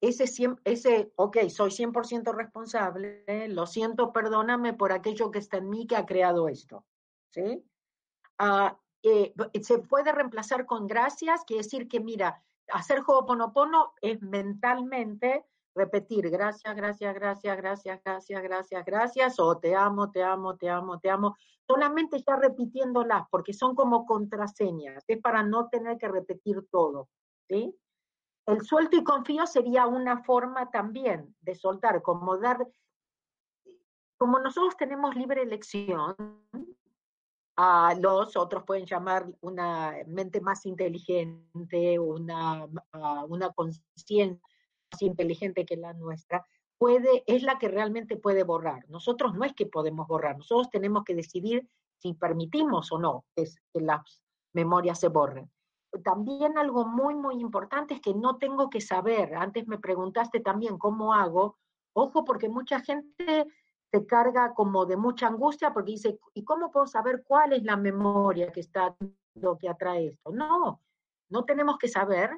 ese, 0.00 0.24
ese, 0.64 1.12
ok, 1.16 1.48
soy 1.48 1.70
100% 1.70 2.34
responsable, 2.34 3.24
lo 3.48 3.66
siento, 3.66 4.12
perdóname 4.12 4.74
por 4.74 4.92
aquello 4.92 5.30
que 5.30 5.38
está 5.38 5.58
en 5.58 5.70
mí 5.70 5.86
que 5.86 5.96
ha 5.96 6.06
creado 6.06 6.48
esto. 6.48 6.84
¿sí? 7.30 7.64
Uh, 8.40 8.74
eh, 9.02 9.34
se 9.62 9.78
puede 9.78 10.12
reemplazar 10.12 10.66
con 10.66 10.86
gracias, 10.86 11.44
quiere 11.44 11.62
decir 11.62 11.88
que, 11.88 12.00
mira, 12.00 12.42
hacer 12.72 13.02
Ho'oponopono 13.06 13.94
es 14.00 14.20
mentalmente 14.22 15.44
repetir 15.74 16.30
gracias, 16.30 16.74
gracias, 16.76 17.14
gracias, 17.14 17.56
gracias, 17.56 18.00
gracias, 18.04 18.42
gracias, 18.42 18.84
gracias, 18.84 19.40
o 19.40 19.58
te 19.58 19.74
amo, 19.74 20.10
te 20.10 20.22
amo, 20.22 20.56
te 20.56 20.70
amo, 20.70 21.00
te 21.00 21.10
amo, 21.10 21.36
solamente 21.66 22.22
ya 22.26 22.36
repitiéndolas, 22.36 23.24
porque 23.30 23.52
son 23.52 23.74
como 23.74 24.06
contraseñas, 24.06 25.04
es 25.08 25.20
para 25.20 25.42
no 25.42 25.68
tener 25.68 25.98
que 25.98 26.08
repetir 26.08 26.66
todo, 26.70 27.08
¿sí? 27.48 27.76
El 28.46 28.60
suelto 28.62 28.96
y 28.96 29.04
confío 29.04 29.46
sería 29.46 29.86
una 29.86 30.22
forma 30.22 30.70
también 30.70 31.34
de 31.40 31.54
soltar, 31.54 32.02
como 32.02 32.36
dar, 32.36 32.66
como 34.18 34.38
nosotros 34.38 34.76
tenemos 34.76 35.14
libre 35.16 35.42
elección, 35.42 36.14
a 37.56 37.94
los 37.98 38.36
otros 38.36 38.64
pueden 38.64 38.84
llamar 38.84 39.26
una 39.40 39.94
mente 40.06 40.40
más 40.40 40.66
inteligente, 40.66 41.98
una, 41.98 42.66
una 43.28 43.52
conciencia 43.52 44.38
más 44.92 45.02
inteligente 45.02 45.64
que 45.64 45.76
la 45.76 45.92
nuestra, 45.94 46.44
puede, 46.76 47.22
es 47.26 47.42
la 47.44 47.58
que 47.58 47.68
realmente 47.68 48.16
puede 48.16 48.42
borrar. 48.42 48.84
Nosotros 48.88 49.34
no 49.34 49.44
es 49.44 49.54
que 49.54 49.66
podemos 49.66 50.06
borrar, 50.06 50.36
nosotros 50.36 50.68
tenemos 50.70 51.04
que 51.04 51.14
decidir 51.14 51.68
si 51.96 52.12
permitimos 52.12 52.92
o 52.92 52.98
no 52.98 53.24
que, 53.34 53.44
que 53.72 53.80
las 53.80 54.22
memorias 54.52 55.00
se 55.00 55.08
borren 55.08 55.50
también 56.02 56.58
algo 56.58 56.86
muy, 56.86 57.14
muy 57.14 57.40
importante 57.40 57.94
es 57.94 58.00
que 58.00 58.14
no 58.14 58.36
tengo 58.38 58.70
que 58.70 58.80
saber. 58.80 59.34
Antes 59.34 59.66
me 59.68 59.78
preguntaste 59.78 60.40
también 60.40 60.78
cómo 60.78 61.14
hago. 61.14 61.58
Ojo, 61.92 62.24
porque 62.24 62.48
mucha 62.48 62.80
gente 62.80 63.46
se 63.90 64.06
carga 64.06 64.54
como 64.54 64.86
de 64.86 64.96
mucha 64.96 65.28
angustia 65.28 65.72
porque 65.72 65.92
dice, 65.92 66.18
¿y 66.34 66.44
cómo 66.44 66.70
puedo 66.70 66.86
saber 66.86 67.22
cuál 67.24 67.52
es 67.52 67.62
la 67.62 67.76
memoria 67.76 68.50
que 68.50 68.60
está 68.60 68.96
lo 69.34 69.56
que 69.56 69.68
atrae 69.68 70.08
esto? 70.08 70.32
No, 70.32 70.80
no 71.28 71.44
tenemos 71.44 71.78
que 71.78 71.88
saber. 71.88 72.30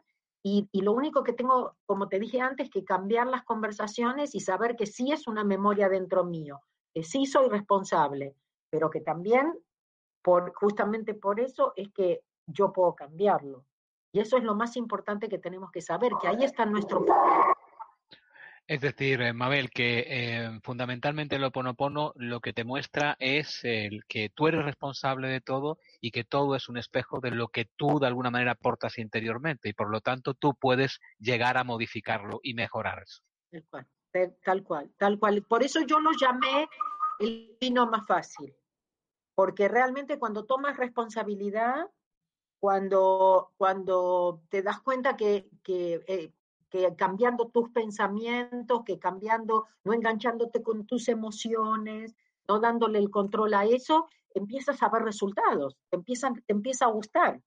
Y, 0.42 0.68
y, 0.70 0.82
lo 0.82 0.92
único 0.92 1.24
que 1.24 1.32
tengo, 1.32 1.74
como 1.86 2.08
te 2.08 2.20
dije 2.20 2.40
antes, 2.40 2.70
que 2.70 2.84
cambiar 2.84 3.26
las 3.26 3.42
conversaciones 3.42 4.34
y 4.34 4.40
saber 4.40 4.76
que 4.76 4.86
sí 4.86 5.10
es 5.10 5.26
una 5.26 5.42
memoria 5.42 5.88
dentro 5.88 6.22
mío, 6.24 6.60
que 6.94 7.02
sí 7.02 7.26
soy 7.26 7.48
responsable, 7.48 8.36
pero 8.70 8.88
que 8.88 9.00
también, 9.00 9.58
por, 10.22 10.54
justamente 10.54 11.14
por 11.14 11.40
eso, 11.40 11.72
es 11.74 11.88
que 11.92 12.22
yo 12.46 12.72
puedo 12.72 12.94
cambiarlo. 12.94 13.64
Y 14.12 14.20
eso 14.20 14.36
es 14.38 14.44
lo 14.44 14.54
más 14.54 14.76
importante 14.76 15.28
que 15.28 15.38
tenemos 15.38 15.70
que 15.70 15.82
saber, 15.82 16.12
que 16.20 16.28
ahí 16.28 16.42
está 16.44 16.64
nuestro 16.64 17.04
poder. 17.04 17.56
Es 18.68 18.80
decir, 18.80 19.20
eh, 19.20 19.32
Mabel, 19.32 19.70
que 19.70 20.04
eh, 20.08 20.60
fundamentalmente 20.60 21.36
el 21.36 21.44
Oponopono 21.44 22.12
lo 22.16 22.40
que 22.40 22.52
te 22.52 22.64
muestra 22.64 23.16
es 23.20 23.60
el 23.62 24.04
que 24.06 24.28
tú 24.28 24.48
eres 24.48 24.64
responsable 24.64 25.28
de 25.28 25.40
todo 25.40 25.78
y 26.00 26.10
que 26.10 26.24
todo 26.24 26.56
es 26.56 26.68
un 26.68 26.76
espejo 26.76 27.20
de 27.20 27.30
lo 27.30 27.46
que 27.46 27.66
tú 27.76 28.00
de 28.00 28.08
alguna 28.08 28.30
manera 28.30 28.52
aportas 28.52 28.98
interiormente 28.98 29.68
y 29.68 29.72
por 29.72 29.88
lo 29.88 30.00
tanto 30.00 30.34
tú 30.34 30.54
puedes 30.54 30.98
llegar 31.20 31.58
a 31.58 31.64
modificarlo 31.64 32.40
y 32.42 32.54
mejorar 32.54 33.04
eso. 33.04 33.22
Tal 33.52 33.64
cual, 33.70 33.86
tal 34.42 34.64
cual, 34.64 34.90
tal 34.98 35.18
cual. 35.20 35.42
Por 35.44 35.62
eso 35.62 35.82
yo 35.82 36.00
lo 36.00 36.10
llamé 36.20 36.68
el 37.20 37.56
vino 37.60 37.86
más 37.86 38.04
fácil, 38.04 38.52
porque 39.36 39.68
realmente 39.68 40.18
cuando 40.18 40.44
tomas 40.44 40.76
responsabilidad 40.76 41.86
cuando, 42.66 43.52
cuando 43.58 44.42
te 44.48 44.60
das 44.60 44.80
cuenta 44.80 45.16
que, 45.16 45.48
que, 45.62 46.02
eh, 46.08 46.32
que, 46.68 46.96
cambiando 46.96 47.46
tus 47.46 47.70
pensamientos, 47.70 48.82
que 48.84 48.98
cambiando, 48.98 49.66
no 49.84 49.92
enganchándote 49.92 50.64
con 50.64 50.84
tus 50.84 51.06
emociones, 51.06 52.16
no 52.48 52.58
dándole 52.58 52.98
el 52.98 53.08
control 53.08 53.54
a 53.54 53.66
eso, 53.66 54.08
empiezas 54.34 54.82
a 54.82 54.88
ver 54.88 55.02
resultados, 55.04 55.76
te, 55.90 55.96
empiezan, 55.96 56.42
te 56.44 56.54
empieza 56.54 56.86
a 56.86 56.90
gustar, 56.90 57.40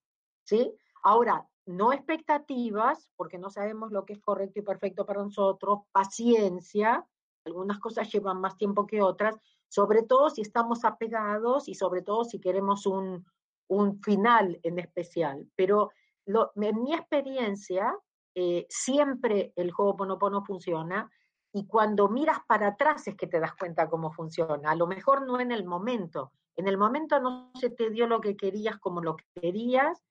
¿sí? 0.46 0.74
Ahora, 1.04 1.46
no 1.66 1.92
expectativas, 1.92 3.12
porque 3.18 3.38
no 3.38 3.50
sabemos 3.50 3.92
lo 3.92 4.06
que 4.06 4.14
es 4.14 4.22
correcto 4.22 4.60
y 4.60 4.64
perfecto 4.64 5.06
para 5.06 5.22
nosotros, 5.22 5.80
paciencia, 5.92 7.06
algunas 7.44 7.80
cosas 7.80 8.10
llevan 8.10 8.40
más 8.40 8.56
tiempo 8.56 8.88
que 8.88 9.02
otras, 9.02 9.36
sobre 9.68 10.02
todo 10.02 10.30
si 10.30 10.44
estamos 10.44 10.86
apegados 10.86 11.68
y 11.68 11.76
sobre 11.76 12.04
todo 12.04 12.24
si 12.24 12.40
queremos 12.40 12.86
un, 12.86 13.26
un 13.70 14.02
final 14.02 14.60
en 14.64 14.80
especial, 14.80 15.48
pero 15.56 15.92
lo, 16.26 16.52
en 16.56 16.84
mi 16.84 16.94
experiencia, 16.94 17.96
eh, 18.36 18.66
siempre 18.70 19.54
el 19.56 19.72
juego 19.72 19.96
Ponopono 19.96 20.44
funciona 20.44 21.10
y 21.52 21.66
cuando 21.66 22.10
miras 22.10 22.40
para 22.48 22.68
atrás 22.68 23.08
es 23.08 23.16
que 23.16 23.28
te 23.28 23.40
das 23.40 23.56
cuenta 23.56 23.90
cómo 23.90 24.12
funciona. 24.12 24.72
A 24.72 24.76
lo 24.76 24.86
mejor 24.86 25.26
no 25.26 25.40
en 25.40 25.52
el 25.52 25.66
momento. 25.66 26.32
En 26.56 26.68
el 26.68 26.78
momento 26.78 27.20
no 27.20 27.52
se 27.56 27.70
te 27.70 27.90
dio 27.90 28.06
lo 28.06 28.22
que 28.22 28.36
querías 28.36 28.78
como 28.78 29.02
lo 29.02 29.16
que 29.16 29.26
querías, 29.42 30.04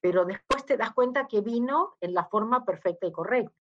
pero 0.00 0.24
después 0.24 0.64
te 0.66 0.76
das 0.76 0.92
cuenta 0.92 1.26
que 1.26 1.40
vino 1.40 1.96
en 2.00 2.14
la 2.14 2.26
forma 2.26 2.64
perfecta 2.64 3.06
y 3.06 3.12
correcta. 3.12 3.56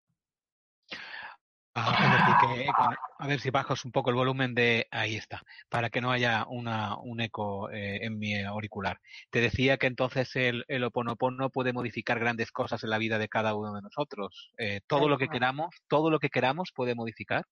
Ah, 1.76 1.96
es 1.98 2.52
decir, 2.52 2.66
que, 2.66 2.70
a 3.18 3.28
ver 3.28 3.40
si 3.40 3.50
bajas 3.50 3.84
un 3.84 3.92
poco 3.92 4.12
el 4.12 4.16
volumen 4.16 4.54
de 4.54 4.88
ahí 4.92 5.16
está, 5.16 5.42
para 5.70 5.90
que 5.90 6.02
no 6.02 6.12
haya 6.12 6.46
una, 6.48 6.98
un 6.98 7.20
eco 7.20 7.70
eh, 7.72 8.06
en 8.06 8.20
mi 8.20 8.40
auricular. 8.44 9.00
Te 9.32 9.42
decía 9.42 9.78
que 9.78 9.88
entonces 9.88 10.36
el, 10.36 10.66
el 10.68 10.84
oponopono 10.84 11.50
puede 11.50 11.74
modificar 11.74 12.20
grandes 12.20 12.52
cosas 12.52 12.84
en 12.84 12.92
la 12.92 13.00
vida 13.00 13.18
de 13.18 13.28
cada 13.28 13.56
uno 13.56 13.74
de 13.74 13.82
nosotros. 13.82 14.52
Eh, 14.58 14.82
todo 14.86 15.10
lo 15.10 15.18
que 15.18 15.30
queramos, 15.30 15.76
todo 15.88 16.12
lo 16.12 16.20
que 16.20 16.30
queramos 16.30 16.72
puede 16.76 16.94
modificar. 16.94 17.46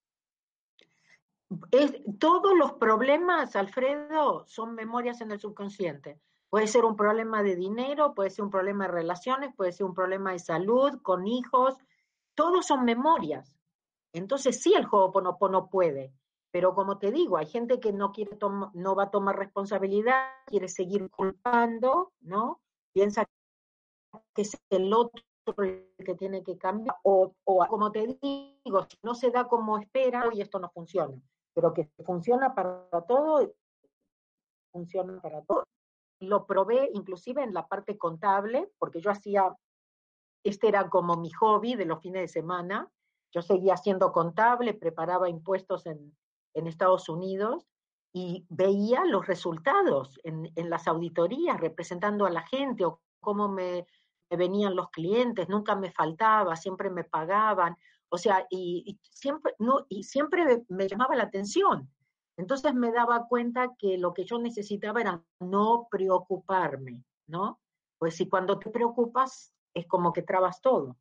Es, 1.72 1.96
todos 2.20 2.56
los 2.56 2.74
problemas, 2.74 3.56
Alfredo, 3.56 4.46
son 4.48 4.76
memorias 4.76 5.20
en 5.22 5.32
el 5.32 5.40
subconsciente. 5.40 6.20
Puede 6.50 6.68
ser 6.68 6.86
un 6.86 6.96
problema 6.96 7.42
de 7.42 7.56
dinero, 7.56 8.14
puede 8.14 8.30
ser 8.30 8.46
un 8.46 8.52
problema 8.52 8.86
de 8.86 8.92
relaciones, 8.92 9.56
puede 9.56 9.72
ser 9.72 9.88
un 9.88 9.96
problema 9.96 10.32
de 10.34 10.40
salud, 10.40 11.02
con 11.02 11.26
hijos, 11.26 11.76
todos 12.36 12.68
son 12.68 12.86
memorias 12.86 13.58
entonces 14.14 14.62
sí 14.62 14.74
el 14.74 14.86
Ho'oponopono 14.86 15.70
puede, 15.70 16.14
pero 16.52 16.76
como 16.76 16.98
te 16.98 17.12
digo, 17.12 17.38
hay 17.38 17.46
gente 17.46 17.80
que 17.80 17.94
no 17.94 18.12
quiere 18.12 18.38
no 18.74 18.96
va 18.96 19.04
a 19.04 19.12
tomar 19.12 19.38
responsabilidad, 19.38 20.32
quiere 20.48 20.68
seguir 20.68 21.10
culpando, 21.10 22.12
¿no? 22.20 22.62
Piensa 22.94 23.26
que 24.34 24.42
es 24.42 24.58
el 24.70 24.94
otro 24.94 25.24
el 25.58 25.88
que 26.06 26.16
tiene 26.16 26.44
que 26.44 26.58
cambiar, 26.58 26.96
o, 27.04 27.34
o 27.46 27.66
como 27.68 27.92
te 27.92 28.06
digo, 28.22 28.84
si 28.88 28.98
no 29.02 29.16
se 29.16 29.32
da 29.32 29.48
como 29.48 29.78
espera, 29.80 30.30
y 30.32 30.42
esto 30.42 30.60
no 30.60 30.70
funciona, 30.70 31.20
pero 31.54 31.74
que 31.74 31.90
funciona 32.06 32.54
para 32.54 32.88
todo, 33.08 33.54
funciona 34.72 35.20
para 35.22 35.42
todo. 35.42 35.64
Lo 36.20 36.46
probé 36.46 36.92
inclusive 36.94 37.44
en 37.44 37.54
la 37.54 37.68
parte 37.68 37.98
contable, 37.98 38.72
porque 38.78 39.02
yo 39.02 39.10
hacía, 39.10 39.56
este 40.44 40.68
era 40.68 40.90
como 40.90 41.18
mi 41.18 41.32
hobby 41.32 41.76
de 41.76 41.86
los 41.86 42.02
fines 42.02 42.22
de 42.22 42.28
semana, 42.28 42.92
yo 43.32 43.42
seguía 43.42 43.78
siendo 43.78 44.12
contable, 44.12 44.74
preparaba 44.74 45.30
impuestos 45.30 45.86
en, 45.86 46.16
en 46.54 46.68
Estados 46.68 47.10
Unidos 47.10 47.68
y 48.14 48.46
veía 48.50 49.06
los 49.06 49.26
resultados 49.26 50.20
en, 50.24 50.52
en, 50.56 50.70
las 50.70 50.88
auditorías 50.88 51.60
representando 51.60 52.26
a 52.26 52.30
la 52.30 52.42
gente 52.42 52.84
o 52.84 53.00
cómo 53.22 53.48
me, 53.48 53.86
me, 54.30 54.38
venían 54.38 54.76
los 54.76 54.90
clientes, 54.90 55.48
nunca 55.48 55.76
me 55.76 55.92
faltaba, 55.92 56.58
siempre 56.58 56.90
me 56.90 57.06
pagaban, 57.06 57.78
o 58.14 58.18
sea, 58.18 58.46
y, 58.50 58.84
y 58.86 59.00
siempre, 59.10 59.56
no, 59.60 59.86
y 59.88 60.04
siempre 60.04 60.66
me, 60.68 60.88
llamaba 60.88 61.16
la 61.16 61.24
atención. 61.24 61.90
Entonces 62.36 62.74
me 62.74 62.92
daba 62.92 63.28
cuenta 63.28 63.74
que 63.78 63.98
lo 63.98 64.14
que 64.14 64.26
yo 64.26 64.38
necesitaba 64.38 65.00
era 65.00 65.24
no 65.40 65.88
preocuparme, 65.90 67.04
¿no? 67.28 67.62
Pues 67.98 68.16
si 68.16 68.28
cuando 68.28 68.60
te 68.60 68.70
preocupas 68.70 69.54
es 69.74 69.88
como 69.88 70.12
que 70.12 70.24
trabas 70.24 70.60
todo. 70.60 70.98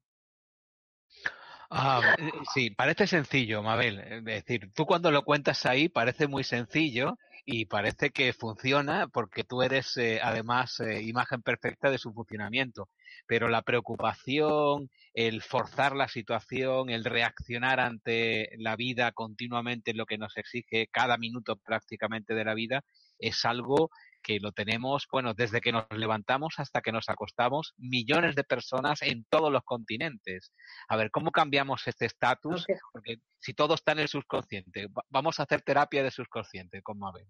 Ah, 1.72 2.16
sí, 2.52 2.70
parece 2.70 3.06
sencillo, 3.06 3.62
Mabel. 3.62 4.00
Es 4.00 4.24
decir, 4.24 4.72
tú 4.74 4.86
cuando 4.86 5.12
lo 5.12 5.22
cuentas 5.24 5.66
ahí 5.66 5.88
parece 5.88 6.26
muy 6.26 6.42
sencillo 6.42 7.16
y 7.44 7.66
parece 7.66 8.10
que 8.10 8.32
funciona 8.32 9.06
porque 9.06 9.44
tú 9.44 9.62
eres 9.62 9.96
eh, 9.96 10.18
además 10.20 10.80
eh, 10.80 11.00
imagen 11.02 11.42
perfecta 11.42 11.88
de 11.88 11.98
su 11.98 12.12
funcionamiento. 12.12 12.88
Pero 13.26 13.48
la 13.48 13.62
preocupación, 13.62 14.90
el 15.14 15.42
forzar 15.42 15.94
la 15.94 16.08
situación, 16.08 16.90
el 16.90 17.04
reaccionar 17.04 17.78
ante 17.78 18.50
la 18.58 18.74
vida 18.74 19.12
continuamente, 19.12 19.94
lo 19.94 20.06
que 20.06 20.18
nos 20.18 20.36
exige 20.38 20.88
cada 20.88 21.18
minuto 21.18 21.54
prácticamente 21.56 22.34
de 22.34 22.44
la 22.44 22.54
vida, 22.54 22.82
es 23.20 23.44
algo 23.44 23.90
que 24.22 24.38
lo 24.40 24.52
tenemos, 24.52 25.06
bueno, 25.10 25.34
desde 25.34 25.60
que 25.60 25.72
nos 25.72 25.86
levantamos 25.90 26.58
hasta 26.58 26.80
que 26.80 26.92
nos 26.92 27.08
acostamos, 27.08 27.74
millones 27.76 28.34
de 28.34 28.44
personas 28.44 29.02
en 29.02 29.24
todos 29.24 29.52
los 29.52 29.62
continentes. 29.64 30.52
A 30.88 30.96
ver, 30.96 31.10
¿cómo 31.10 31.30
cambiamos 31.30 31.86
este 31.86 32.06
estatus? 32.06 32.62
Okay. 32.62 32.76
Porque 32.92 33.16
si 33.38 33.54
todo 33.54 33.74
está 33.74 33.92
en 33.92 34.00
el 34.00 34.08
subconsciente, 34.08 34.88
vamos 35.08 35.40
a 35.40 35.44
hacer 35.44 35.62
terapia 35.62 36.02
de 36.02 36.10
subconsciente 36.10 36.82
con 36.82 36.98
Mabel. 36.98 37.26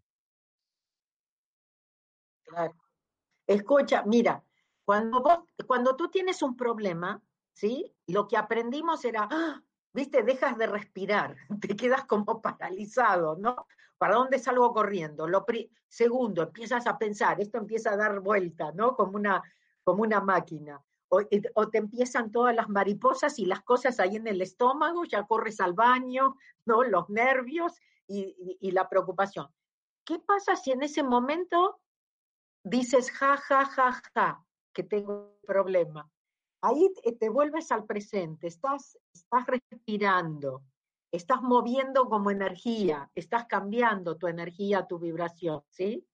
Claro. 2.44 2.74
Escucha, 3.46 4.02
mira, 4.04 4.44
cuando, 4.84 5.22
vos, 5.22 5.38
cuando 5.66 5.96
tú 5.96 6.08
tienes 6.08 6.42
un 6.42 6.56
problema, 6.56 7.22
¿sí? 7.52 7.94
Lo 8.06 8.26
que 8.26 8.36
aprendimos 8.36 9.04
era, 9.04 9.28
¡ah! 9.30 9.62
viste, 9.92 10.22
dejas 10.22 10.56
de 10.58 10.66
respirar, 10.66 11.36
te 11.60 11.76
quedas 11.76 12.04
como 12.04 12.40
paralizado, 12.40 13.36
¿no? 13.36 13.66
¿Para 14.00 14.14
dónde 14.14 14.38
salgo 14.38 14.72
corriendo? 14.72 15.28
Lo 15.28 15.44
segundo, 15.86 16.44
empiezas 16.44 16.86
a 16.86 16.96
pensar, 16.96 17.38
esto 17.38 17.58
empieza 17.58 17.92
a 17.92 17.98
dar 17.98 18.20
vuelta, 18.20 18.72
¿no? 18.72 18.96
Como 18.96 19.16
una, 19.16 19.42
como 19.84 20.00
una 20.04 20.22
máquina. 20.22 20.82
O, 21.10 21.22
te 21.68 21.78
empiezan 21.78 22.32
todas 22.32 22.56
las 22.56 22.70
mariposas 22.70 23.38
y 23.38 23.44
las 23.44 23.60
cosas 23.60 24.00
ahí 24.00 24.16
en 24.16 24.26
el 24.26 24.40
estómago, 24.40 25.04
ya 25.04 25.26
corres 25.26 25.60
al 25.60 25.74
baño, 25.74 26.36
¿no? 26.64 26.82
Los 26.82 27.10
nervios 27.10 27.78
y, 28.06 28.70
la 28.70 28.88
preocupación. 28.88 29.48
¿Qué 30.06 30.18
pasa 30.18 30.56
si 30.56 30.70
en 30.72 30.82
ese 30.82 31.02
momento 31.02 31.78
dices, 32.64 33.10
ja, 33.10 33.36
ja, 33.36 33.66
ja, 33.66 34.00
ja, 34.14 34.42
que 34.72 34.82
tengo 34.82 35.12
un 35.12 35.46
problema? 35.46 36.10
Ahí 36.62 36.90
te 37.20 37.28
vuelves 37.28 37.70
al 37.70 37.84
presente, 37.84 38.46
estás, 38.46 38.98
estás 39.12 39.46
respirando, 39.46 40.62
estás 41.12 41.42
moviendo 41.42 42.08
como 42.08 42.30
energía, 42.30 43.10
estás 43.14 43.46
cambiando 43.46 44.16
tu 44.16 44.26
energía, 44.26 44.86
tu 44.86 44.98
vibración, 44.98 45.62
¿sí? 45.70 46.06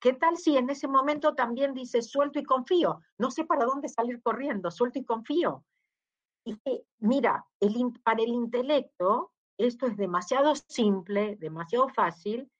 ¿Qué 0.00 0.14
tal 0.14 0.36
si 0.36 0.56
en 0.56 0.68
ese 0.68 0.88
momento 0.88 1.34
también 1.34 1.74
dices 1.74 2.10
suelto 2.10 2.40
y 2.40 2.42
confío? 2.42 3.00
No 3.18 3.30
sé 3.30 3.44
para 3.44 3.64
dónde 3.64 3.88
salir 3.88 4.20
corriendo, 4.20 4.70
suelto 4.70 4.98
y 4.98 5.04
confío. 5.04 5.64
Y 6.44 6.58
mira, 6.98 7.46
el, 7.60 7.76
para 8.02 8.22
el 8.22 8.30
intelecto 8.30 9.32
esto 9.58 9.86
es 9.86 9.96
demasiado 9.96 10.54
simple, 10.56 11.36
demasiado 11.36 11.88
fácil, 11.88 12.50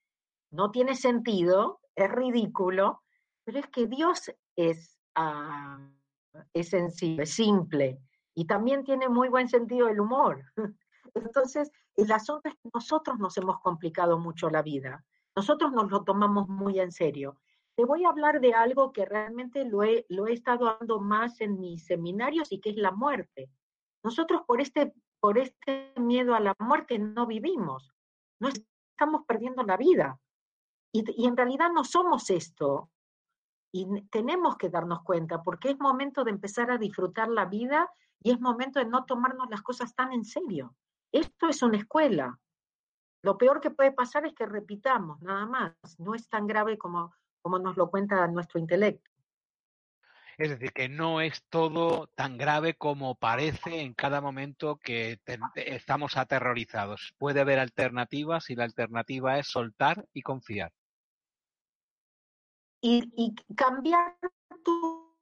no 0.50 0.70
tiene 0.70 0.94
sentido, 0.94 1.80
es 1.96 2.10
ridículo, 2.10 3.02
pero 3.44 3.58
es 3.58 3.66
que 3.68 3.86
Dios 3.86 4.30
es, 4.56 5.00
uh, 5.18 5.82
es 6.52 6.68
sencillo, 6.68 7.22
es 7.22 7.34
simple 7.34 8.00
y 8.34 8.46
también 8.46 8.84
tiene 8.84 9.08
muy 9.08 9.28
buen 9.28 9.48
sentido 9.48 9.88
el 9.88 10.00
humor. 10.00 10.44
Entonces, 11.14 11.70
el 11.96 12.10
asunto 12.10 12.48
es 12.48 12.54
que 12.54 12.70
nosotros 12.72 13.18
nos 13.18 13.36
hemos 13.36 13.60
complicado 13.60 14.18
mucho 14.18 14.48
la 14.50 14.62
vida. 14.62 15.04
Nosotros 15.36 15.72
nos 15.72 15.90
lo 15.90 16.04
tomamos 16.04 16.48
muy 16.48 16.78
en 16.80 16.92
serio. 16.92 17.38
Te 17.74 17.84
voy 17.84 18.04
a 18.04 18.10
hablar 18.10 18.40
de 18.40 18.52
algo 18.52 18.92
que 18.92 19.04
realmente 19.04 19.64
lo 19.64 19.82
he, 19.82 20.04
lo 20.08 20.26
he 20.26 20.32
estado 20.32 20.76
dando 20.78 21.00
más 21.00 21.40
en 21.40 21.58
mis 21.58 21.84
seminarios 21.84 22.52
y 22.52 22.60
que 22.60 22.70
es 22.70 22.76
la 22.76 22.90
muerte. 22.90 23.50
Nosotros 24.02 24.42
por 24.46 24.60
este, 24.60 24.92
por 25.20 25.38
este 25.38 25.92
miedo 25.96 26.34
a 26.34 26.40
la 26.40 26.54
muerte 26.58 26.98
no 26.98 27.26
vivimos, 27.26 27.92
no 28.40 28.48
estamos 28.48 29.24
perdiendo 29.26 29.62
la 29.62 29.76
vida. 29.76 30.20
Y, 30.92 31.04
y 31.22 31.26
en 31.26 31.36
realidad 31.36 31.70
no 31.72 31.84
somos 31.84 32.28
esto. 32.28 32.90
Y 33.74 34.02
tenemos 34.10 34.56
que 34.58 34.68
darnos 34.68 35.02
cuenta 35.02 35.42
porque 35.42 35.70
es 35.70 35.80
momento 35.80 36.24
de 36.24 36.30
empezar 36.30 36.70
a 36.70 36.76
disfrutar 36.76 37.28
la 37.28 37.46
vida 37.46 37.90
y 38.22 38.32
es 38.32 38.40
momento 38.40 38.78
de 38.78 38.84
no 38.84 39.06
tomarnos 39.06 39.48
las 39.48 39.62
cosas 39.62 39.94
tan 39.94 40.12
en 40.12 40.24
serio. 40.24 40.74
Esto 41.12 41.48
es 41.48 41.62
una 41.62 41.76
escuela. 41.76 42.38
Lo 43.22 43.38
peor 43.38 43.60
que 43.60 43.70
puede 43.70 43.92
pasar 43.92 44.26
es 44.26 44.34
que 44.34 44.46
repitamos, 44.46 45.20
nada 45.22 45.46
más. 45.46 45.74
No 45.98 46.14
es 46.14 46.28
tan 46.28 46.46
grave 46.46 46.78
como, 46.78 47.14
como 47.42 47.58
nos 47.58 47.76
lo 47.76 47.90
cuenta 47.90 48.26
nuestro 48.26 48.58
intelecto. 48.58 49.10
Es 50.38 50.48
decir, 50.48 50.72
que 50.72 50.88
no 50.88 51.20
es 51.20 51.44
todo 51.50 52.06
tan 52.08 52.38
grave 52.38 52.74
como 52.74 53.14
parece 53.14 53.82
en 53.82 53.92
cada 53.94 54.20
momento 54.20 54.76
que 54.76 55.20
estamos 55.54 56.16
aterrorizados. 56.16 57.14
Puede 57.18 57.40
haber 57.40 57.58
alternativas 57.58 58.48
y 58.48 58.56
la 58.56 58.64
alternativa 58.64 59.38
es 59.38 59.46
soltar 59.46 60.08
y 60.14 60.22
confiar. 60.22 60.72
Y, 62.80 63.12
y 63.14 63.34
cambiar 63.54 64.16
tu 64.64 65.14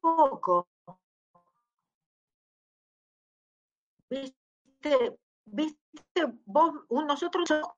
foco. 0.00 0.68
¿Viste? 4.08 4.41
Viste, 4.82 5.18
viste, 5.44 6.38
vos, 6.44 6.72
nosotros 6.90 7.48
somos 7.48 7.70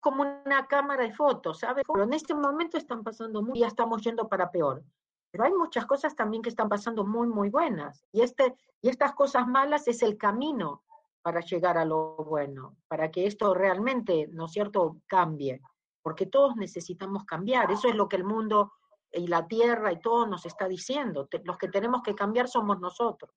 como 0.00 0.22
una 0.22 0.66
cámara 0.66 1.04
de 1.04 1.14
fotos, 1.14 1.60
¿sabes? 1.60 1.84
Pero 1.86 2.04
en 2.04 2.12
este 2.12 2.34
momento 2.34 2.76
están 2.76 3.04
pasando 3.04 3.40
muy, 3.42 3.60
ya 3.60 3.68
estamos 3.68 4.02
yendo 4.02 4.28
para 4.28 4.50
peor. 4.50 4.82
Pero 5.30 5.44
hay 5.44 5.52
muchas 5.52 5.86
cosas 5.86 6.16
también 6.16 6.42
que 6.42 6.48
están 6.48 6.68
pasando 6.68 7.04
muy, 7.04 7.28
muy 7.28 7.50
buenas. 7.50 8.04
Y, 8.12 8.20
este, 8.20 8.54
y 8.80 8.88
estas 8.88 9.14
cosas 9.14 9.46
malas 9.46 9.86
es 9.88 10.02
el 10.02 10.18
camino 10.18 10.82
para 11.22 11.40
llegar 11.40 11.78
a 11.78 11.84
lo 11.84 12.16
bueno, 12.16 12.76
para 12.88 13.10
que 13.10 13.26
esto 13.26 13.54
realmente, 13.54 14.28
¿no 14.32 14.46
es 14.46 14.52
cierto?, 14.52 14.96
cambie. 15.06 15.62
Porque 16.02 16.26
todos 16.26 16.56
necesitamos 16.56 17.24
cambiar. 17.24 17.70
Eso 17.70 17.88
es 17.88 17.94
lo 17.94 18.08
que 18.08 18.16
el 18.16 18.24
mundo 18.24 18.72
y 19.12 19.28
la 19.28 19.46
tierra 19.46 19.92
y 19.92 20.00
todo 20.00 20.26
nos 20.26 20.44
está 20.46 20.66
diciendo. 20.66 21.28
Los 21.44 21.58
que 21.58 21.68
tenemos 21.68 22.02
que 22.02 22.16
cambiar 22.16 22.48
somos 22.48 22.80
nosotros. 22.80 23.30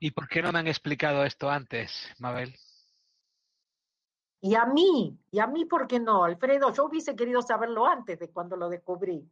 ¿Y 0.00 0.12
por 0.12 0.28
qué 0.28 0.40
no 0.40 0.50
me 0.50 0.58
han 0.58 0.66
explicado 0.66 1.24
esto 1.24 1.50
antes, 1.50 2.10
Mabel? 2.18 2.54
Y 4.40 4.54
a 4.54 4.64
mí, 4.64 5.18
y 5.30 5.38
a 5.38 5.46
mí, 5.46 5.66
¿por 5.66 5.86
qué 5.86 6.00
no? 6.00 6.24
Alfredo, 6.24 6.72
yo 6.72 6.86
hubiese 6.86 7.14
querido 7.14 7.42
saberlo 7.42 7.86
antes 7.86 8.18
de 8.18 8.30
cuando 8.30 8.56
lo 8.56 8.70
descubrí. 8.70 9.30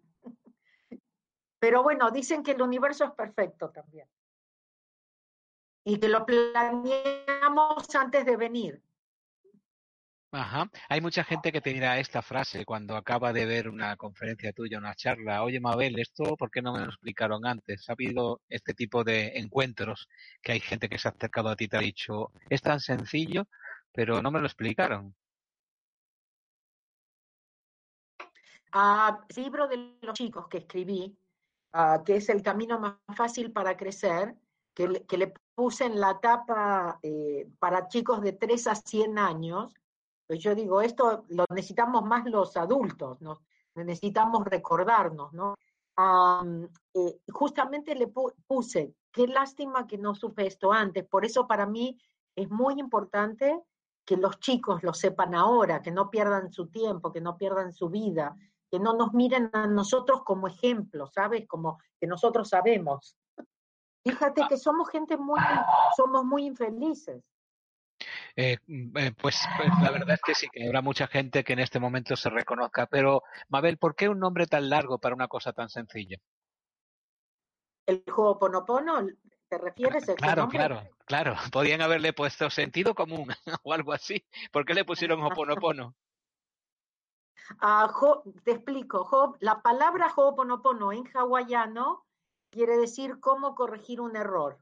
Pero 1.58 1.82
bueno, 1.82 2.10
dicen 2.10 2.42
que 2.42 2.52
el 2.52 2.60
universo 2.60 3.06
es 3.06 3.12
perfecto 3.12 3.70
también. 3.70 4.06
Y 5.84 5.98
que 5.98 6.08
lo 6.08 6.26
planeamos 6.26 7.94
antes 7.94 8.26
de 8.26 8.36
venir. 8.36 8.82
Ajá. 10.30 10.70
Hay 10.90 11.00
mucha 11.00 11.24
gente 11.24 11.50
que 11.52 11.62
te 11.62 11.72
dirá 11.72 11.98
esta 11.98 12.20
frase 12.20 12.66
cuando 12.66 12.96
acaba 12.96 13.32
de 13.32 13.46
ver 13.46 13.68
una 13.68 13.96
conferencia 13.96 14.52
tuya, 14.52 14.76
una 14.78 14.94
charla. 14.94 15.42
Oye, 15.42 15.58
Mabel, 15.58 15.98
¿esto 15.98 16.36
por 16.36 16.50
qué 16.50 16.60
no 16.60 16.74
me 16.74 16.80
lo 16.80 16.86
explicaron 16.86 17.46
antes? 17.46 17.88
Ha 17.88 17.92
habido 17.92 18.42
este 18.48 18.74
tipo 18.74 19.04
de 19.04 19.38
encuentros 19.38 20.06
que 20.42 20.52
hay 20.52 20.60
gente 20.60 20.88
que 20.88 20.98
se 20.98 21.08
ha 21.08 21.12
acercado 21.12 21.48
a 21.48 21.56
ti 21.56 21.64
y 21.64 21.68
te 21.68 21.76
ha 21.78 21.80
dicho, 21.80 22.30
es 22.50 22.60
tan 22.60 22.78
sencillo, 22.80 23.46
pero 23.92 24.20
no 24.20 24.30
me 24.30 24.40
lo 24.40 24.46
explicaron. 24.46 25.14
Ah, 28.72 29.24
libro 29.34 29.66
de 29.66 29.96
los 30.02 30.14
chicos 30.14 30.46
que 30.48 30.58
escribí, 30.58 31.16
ah, 31.72 32.02
que 32.04 32.16
es 32.16 32.28
el 32.28 32.42
camino 32.42 32.78
más 32.78 32.96
fácil 33.16 33.50
para 33.50 33.76
crecer, 33.78 34.34
que 34.74 34.88
le, 34.88 35.34
puse 35.54 35.86
en 35.86 35.98
la 35.98 36.20
tapa 36.20 37.00
eh, 37.02 37.48
para 37.58 37.88
chicos 37.88 38.20
de 38.20 38.32
3 38.32 38.66
a 38.68 38.74
100 38.76 39.18
años, 39.18 39.74
yo 40.28 40.54
digo, 40.54 40.80
esto 40.80 41.24
lo 41.28 41.44
necesitamos 41.50 42.04
más 42.04 42.26
los 42.26 42.56
adultos, 42.56 43.20
¿no? 43.20 43.40
necesitamos 43.74 44.44
recordarnos, 44.44 45.32
¿no? 45.32 45.54
eh, 46.94 47.20
justamente 47.32 47.94
le 47.94 48.08
puse, 48.08 48.94
qué 49.10 49.26
lástima 49.26 49.86
que 49.86 49.98
no 49.98 50.14
supe 50.14 50.46
esto 50.46 50.72
antes, 50.72 51.04
por 51.06 51.24
eso 51.24 51.46
para 51.46 51.66
mí 51.66 51.98
es 52.36 52.50
muy 52.50 52.78
importante 52.78 53.60
que 54.04 54.16
los 54.16 54.38
chicos 54.38 54.82
lo 54.82 54.94
sepan 54.94 55.34
ahora, 55.34 55.82
que 55.82 55.90
no 55.90 56.08
pierdan 56.08 56.52
su 56.52 56.68
tiempo, 56.68 57.12
que 57.12 57.20
no 57.20 57.36
pierdan 57.36 57.72
su 57.72 57.88
vida, 57.88 58.36
que 58.70 58.78
no 58.78 58.94
nos 58.94 59.12
miren 59.12 59.50
a 59.52 59.66
nosotros 59.66 60.22
como 60.24 60.46
ejemplo, 60.46 61.08
¿sabes? 61.08 61.46
Como 61.46 61.78
que 62.00 62.06
nosotros 62.06 62.48
sabemos. 62.48 63.16
Fíjate 64.04 64.46
que 64.48 64.56
somos 64.56 64.88
gente 64.88 65.16
muy, 65.16 65.40
somos 65.96 66.24
muy 66.24 66.46
infelices. 66.46 67.22
Eh, 68.36 68.56
mm, 68.66 68.96
eh, 68.96 69.12
pues, 69.20 69.40
pues, 69.56 69.70
la 69.82 69.90
verdad 69.90 70.14
es 70.14 70.20
que 70.24 70.34
sí, 70.34 70.48
que 70.52 70.66
habrá 70.66 70.82
mucha 70.82 71.06
gente 71.06 71.44
que 71.44 71.52
en 71.52 71.60
este 71.60 71.80
momento 71.80 72.16
se 72.16 72.30
reconozca. 72.30 72.86
Pero, 72.86 73.22
Mabel, 73.48 73.78
¿por 73.78 73.94
qué 73.94 74.08
un 74.08 74.20
nombre 74.20 74.46
tan 74.46 74.68
largo 74.68 74.98
para 74.98 75.14
una 75.14 75.28
cosa 75.28 75.52
tan 75.52 75.68
sencilla? 75.68 76.18
¿El 77.86 78.04
Ho'oponopono? 78.14 79.06
¿Te 79.48 79.56
refieres? 79.56 80.04
claro, 80.16 80.48
claro, 80.48 80.82
claro. 81.06 81.36
Podrían 81.50 81.80
haberle 81.80 82.12
puesto 82.12 82.50
sentido 82.50 82.94
común 82.94 83.28
o 83.62 83.72
algo 83.72 83.92
así. 83.92 84.24
¿Por 84.52 84.64
qué 84.64 84.74
le 84.74 84.84
pusieron 84.84 85.22
Ho'oponopono? 85.22 85.94
Ah, 87.60 87.90
te 88.44 88.52
explico. 88.52 89.36
la 89.40 89.62
palabra 89.62 90.12
Ho'oponopono 90.14 90.92
en 90.92 91.08
hawaiano 91.14 92.04
quiere 92.50 92.76
decir 92.76 93.20
cómo 93.20 93.54
corregir 93.54 94.00
un 94.00 94.16
error. 94.16 94.58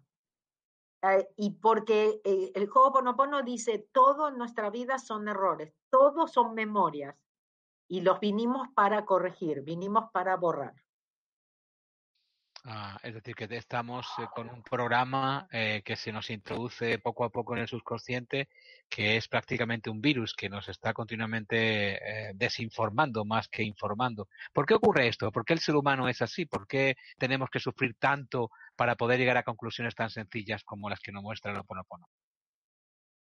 Eh, 1.02 1.28
y 1.36 1.50
porque 1.50 2.20
eh, 2.24 2.52
el 2.54 2.68
Ho'oponopono 2.72 3.42
dice, 3.42 3.86
todo 3.92 4.28
en 4.28 4.38
nuestra 4.38 4.70
vida 4.70 4.98
son 4.98 5.28
errores, 5.28 5.72
todos 5.90 6.32
son 6.32 6.54
memorias, 6.54 7.14
y 7.88 8.00
los 8.00 8.18
vinimos 8.18 8.68
para 8.74 9.04
corregir, 9.04 9.62
vinimos 9.62 10.10
para 10.12 10.36
borrar. 10.36 10.74
Ah, 12.68 12.98
es 13.04 13.14
decir, 13.14 13.36
que 13.36 13.46
estamos 13.56 14.08
eh, 14.18 14.26
con 14.34 14.50
un 14.50 14.60
programa 14.60 15.46
que 15.50 15.94
se 15.94 16.10
nos 16.10 16.30
introduce 16.30 16.98
poco 16.98 17.22
a 17.22 17.30
poco 17.30 17.54
en 17.54 17.60
el 17.60 17.68
subconsciente, 17.68 18.48
que 18.88 19.16
es 19.16 19.28
prácticamente 19.28 19.88
un 19.88 20.00
virus 20.00 20.34
que 20.34 20.48
nos 20.48 20.68
está 20.68 20.92
continuamente 20.92 22.32
desinformando 22.34 23.24
más 23.24 23.46
que 23.46 23.62
informando. 23.62 24.28
¿Por 24.52 24.66
qué 24.66 24.74
ocurre 24.74 25.06
esto? 25.06 25.30
¿Por 25.30 25.44
qué 25.44 25.52
el 25.52 25.60
ser 25.60 25.76
humano 25.76 26.08
es 26.08 26.22
así? 26.22 26.44
¿Por 26.44 26.66
qué 26.66 26.96
tenemos 27.18 27.50
que 27.50 27.60
sufrir 27.60 27.94
tanto 28.00 28.50
para 28.76 28.96
poder 28.96 29.18
llegar 29.18 29.36
a 29.36 29.42
conclusiones 29.42 29.94
tan 29.94 30.10
sencillas 30.10 30.62
como 30.64 30.90
las 30.90 31.00
que 31.00 31.12
nos 31.12 31.22
muestra 31.22 31.52
el 31.52 31.58
Oponopono? 31.58 32.06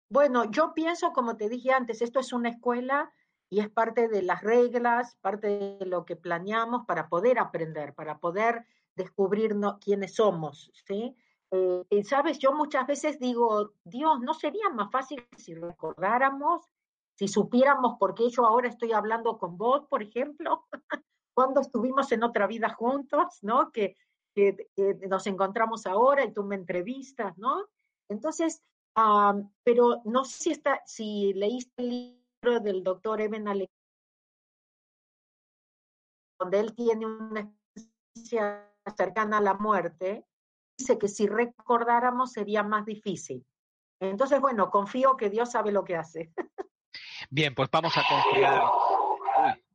Bueno, 0.09 0.51
yo 0.51 0.73
pienso, 0.75 1.13
como 1.13 1.37
te 1.37 1.49
dije 1.49 1.73
antes, 1.73 2.03
esto 2.03 2.19
es 2.19 2.33
una 2.33 2.49
escuela 2.49 3.13
y 3.49 3.61
es 3.61 3.69
parte 3.69 4.09
de 4.09 4.23
las 4.23 4.43
reglas, 4.43 5.17
parte 5.21 5.79
de 5.79 5.87
lo 5.87 6.05
que 6.05 6.17
planeamos 6.17 6.85
para 6.87 7.09
poder 7.09 7.39
aprender, 7.39 7.95
para 7.95 8.19
poder 8.19 8.67
descubrir 8.97 9.55
quiénes 9.81 10.15
somos, 10.15 10.71
¿sí? 10.87 11.17
Eh, 11.53 12.05
sabes, 12.05 12.39
yo 12.39 12.53
muchas 12.53 12.87
veces 12.87 13.19
digo, 13.19 13.73
Dios, 13.85 14.21
¿no 14.21 14.35
sería 14.35 14.69
más 14.71 14.91
fácil 14.93 15.27
si 15.37 15.55
recordáramos, 15.55 16.69
si 17.15 17.27
supiéramos 17.27 17.97
por 17.99 18.15
qué 18.15 18.31
yo 18.31 18.47
ahora 18.47 18.69
estoy 18.69 18.93
hablando 18.93 19.37
con 19.37 19.59
vos, 19.59 19.87
por 19.89 20.03
ejemplo, 20.03 20.67
cuando 21.35 21.61
estuvimos 21.61 22.13
en 22.13 22.23
otra 22.23 22.47
vida 22.47 22.71
juntos, 22.71 23.39
¿no? 23.43 23.73
Que 23.73 23.97
que, 24.77 24.95
nos 25.09 25.27
encontramos 25.27 25.87
ahora 25.87 26.25
y 26.25 26.33
tú 26.33 26.45
me 26.45 26.57
entrevistas, 26.57 27.37
¿no? 27.39 27.67
Entonces, 28.09 28.63
pero 29.63 30.03
no 30.05 30.25
sé 30.25 30.43
si, 30.43 30.51
está, 30.53 30.83
si 30.87 31.33
leíste 31.35 31.73
el 31.83 31.89
libro 31.89 32.61
del 32.61 32.83
doctor 32.83 33.21
Eben 33.21 33.49
Alexander, 33.49 33.71
donde 36.39 36.61
él 36.61 36.75
tiene 36.75 37.07
una 37.07 37.41
experiencia 37.75 38.67
cercana 38.97 39.39
a 39.39 39.43
la 39.43 39.55
muerte, 39.55 40.27
dice 40.79 40.99
que 40.99 41.09
si 41.09 41.27
recordáramos 41.27 42.33
sería 42.33 42.63
más 42.63 42.87
difícil. 42.87 43.47
Entonces, 44.01 44.41
bueno, 44.41 44.71
confío 44.71 45.17
que 45.17 45.29
Dios 45.29 45.53
sabe 45.53 45.73
lo 45.73 45.85
que 45.85 45.97
hace. 45.97 46.33
Bien, 47.31 47.55
pues 47.55 47.69
vamos 47.71 47.93
a 47.97 48.03
confiar 48.09 48.63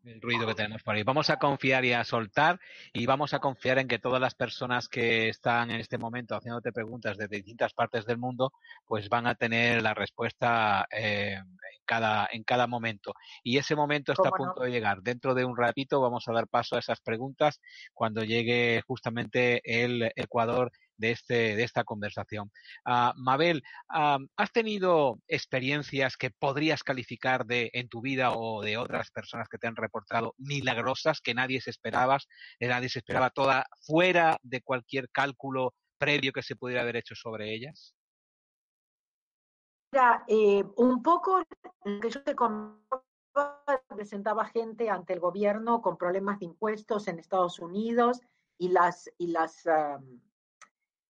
el 0.06 0.22
ruido 0.22 0.46
que 0.48 0.56
tenemos 0.56 0.84
por 0.84 0.96
ahí. 0.96 1.04
Vamos 1.04 1.30
a 1.30 1.38
confiar 1.38 1.86
y 1.86 1.94
a 1.94 2.04
soltar 2.04 2.60
y 2.94 3.06
vamos 3.06 3.34
a 3.34 3.40
confiar 3.40 3.80
en 3.80 3.88
que 3.88 4.00
todas 4.00 4.22
las 4.22 4.36
personas 4.36 4.88
que 4.88 5.30
están 5.30 5.72
en 5.72 5.80
este 5.80 5.98
momento 5.98 6.36
haciéndote 6.36 6.72
preguntas 6.72 7.18
de 7.18 7.28
distintas 7.28 7.74
partes 7.74 8.06
del 8.06 8.18
mundo, 8.18 8.54
pues 8.86 9.10
van 9.10 9.28
a 9.28 9.36
tener 9.36 9.82
la 9.82 9.94
respuesta 9.94 10.88
eh, 10.92 11.36
en, 11.36 11.58
cada, 11.86 12.28
en 12.32 12.44
cada 12.44 12.68
momento. 12.68 13.14
Y 13.44 13.58
ese 13.58 13.76
momento 13.76 14.12
está 14.12 14.30
a 14.30 14.32
punto 14.32 14.62
de 14.62 14.72
llegar. 14.72 15.02
Dentro 15.02 15.34
de 15.34 15.46
un 15.46 15.58
ratito 15.58 16.02
vamos 16.02 16.28
a 16.28 16.34
dar 16.34 16.48
paso 16.48 16.76
a 16.76 16.80
esas 16.80 17.02
preguntas 17.02 17.60
cuando 17.94 18.24
llegue 18.24 18.82
justamente 18.86 19.62
el 19.64 20.12
Ecuador 20.16 20.72
de, 20.98 21.12
este, 21.12 21.56
de 21.56 21.64
esta 21.64 21.84
conversación. 21.84 22.52
Uh, 22.86 23.12
Mabel, 23.16 23.64
uh, 23.90 24.26
¿has 24.36 24.52
tenido 24.52 25.20
experiencias 25.28 26.18
que 26.18 26.32
podrías 26.32 26.84
calificar 26.84 27.46
de 27.46 27.70
en 27.74 27.90
tu 27.90 28.02
vida 28.02 28.32
o 28.34 28.62
de 28.62 28.78
otras 28.78 29.12
personas 29.12 29.48
que 29.50 29.58
te 29.58 29.68
han 29.68 29.76
reportado 29.76 30.34
milagrosas 30.38 31.22
que 31.22 31.34
nadie 31.34 31.62
se 31.62 31.70
esperaba, 31.70 32.18
eh, 32.60 32.68
nadie 32.68 32.90
se 32.90 33.00
esperaba 33.00 33.30
toda 33.30 33.66
fuera 33.82 34.38
de 34.42 34.62
cualquier 34.62 35.10
cálculo 35.10 35.74
previo 35.98 36.32
que 36.32 36.44
se 36.44 36.56
pudiera 36.56 36.82
haber 36.82 36.98
hecho 36.98 37.16
sobre 37.16 37.54
ellas? 37.54 37.96
Mira, 39.92 40.24
eh, 40.28 40.64
un 40.78 41.02
poco 41.02 41.42
lo 41.84 42.00
que 42.00 42.10
yo 42.10 42.24
te 42.24 42.36
presentaba 43.88 44.46
gente 44.46 44.90
ante 44.90 45.14
el 45.14 45.20
gobierno 45.20 45.82
con 45.82 45.98
problemas 45.98 46.40
de 46.40 46.46
impuestos 46.46 47.08
en 47.08 47.20
Estados 47.20 47.60
Unidos 47.60 48.22
y 48.58 48.70
las, 48.70 49.10
y 49.18 49.28
las 49.28 49.66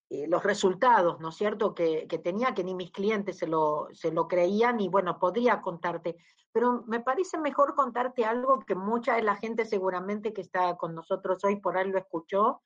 eh, 0.10 0.28
los 0.28 0.44
resultados, 0.44 1.20
¿no 1.20 1.30
es 1.30 1.36
cierto?, 1.36 1.74
que, 1.74 2.08
tenía, 2.24 2.54
que 2.54 2.64
ni 2.64 2.76
mis 2.76 2.92
clientes 2.92 3.40
se 3.40 3.48
lo, 3.48 3.88
se 3.92 4.12
lo 4.12 4.28
creían 4.28 4.80
y 4.80 4.88
bueno, 4.88 5.18
podría 5.18 5.62
contarte, 5.62 6.16
pero 6.52 6.84
me 6.86 7.00
parece 7.00 7.40
mejor 7.40 7.74
contarte 7.74 8.24
algo 8.24 8.60
que 8.60 8.76
mucha 8.76 9.16
de 9.16 9.24
la 9.24 9.36
gente 9.36 9.66
seguramente 9.66 10.32
que 10.32 10.42
está 10.42 10.78
con 10.78 10.94
nosotros 10.94 11.44
hoy 11.44 11.56
por 11.56 11.76
ahí 11.76 11.90
lo 11.90 11.98
escuchó, 11.98 12.62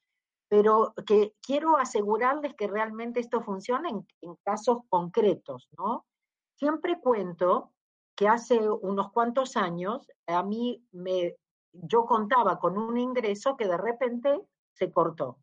pero 0.49 0.93
que 1.05 1.33
quiero 1.41 1.77
asegurarles 1.77 2.55
que 2.55 2.67
realmente 2.67 3.21
esto 3.21 3.41
funciona 3.41 3.87
en, 3.87 4.05
en 4.21 4.35
casos 4.43 4.79
concretos, 4.89 5.69
¿no? 5.77 6.05
Siempre 6.57 6.99
cuento 6.99 7.71
que 8.15 8.27
hace 8.27 8.59
unos 8.69 9.13
cuantos 9.13 9.55
años 9.55 10.05
a 10.27 10.43
mí 10.43 10.83
me, 10.91 11.37
yo 11.71 12.05
contaba 12.05 12.59
con 12.59 12.77
un 12.77 12.97
ingreso 12.97 13.55
que 13.55 13.65
de 13.65 13.77
repente 13.77 14.41
se 14.73 14.91
cortó 14.91 15.37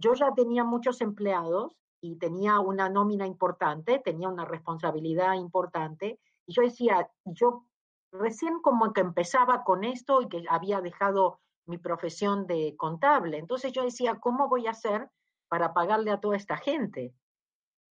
yo 0.00 0.14
ya 0.14 0.32
tenía 0.34 0.64
muchos 0.64 1.00
empleados 1.02 1.76
y 2.00 2.16
tenía 2.16 2.58
una 2.58 2.88
nómina 2.88 3.26
importante, 3.26 3.98
tenía 3.98 4.28
una 4.28 4.46
responsabilidad 4.46 5.34
importante, 5.34 6.18
y 6.46 6.54
yo 6.54 6.62
decía, 6.62 7.10
yo 7.24 7.66
recién 8.10 8.60
como 8.60 8.92
que 8.92 9.02
empezaba 9.02 9.62
con 9.62 9.84
esto 9.84 10.22
y 10.22 10.28
que 10.28 10.42
había 10.48 10.80
dejado 10.80 11.40
mi 11.66 11.76
profesión 11.78 12.46
de 12.46 12.74
contable, 12.76 13.38
entonces 13.38 13.72
yo 13.72 13.84
decía, 13.84 14.18
¿cómo 14.18 14.48
voy 14.48 14.66
a 14.66 14.70
hacer 14.70 15.10
para 15.48 15.74
pagarle 15.74 16.10
a 16.10 16.20
toda 16.20 16.36
esta 16.36 16.56
gente? 16.56 17.14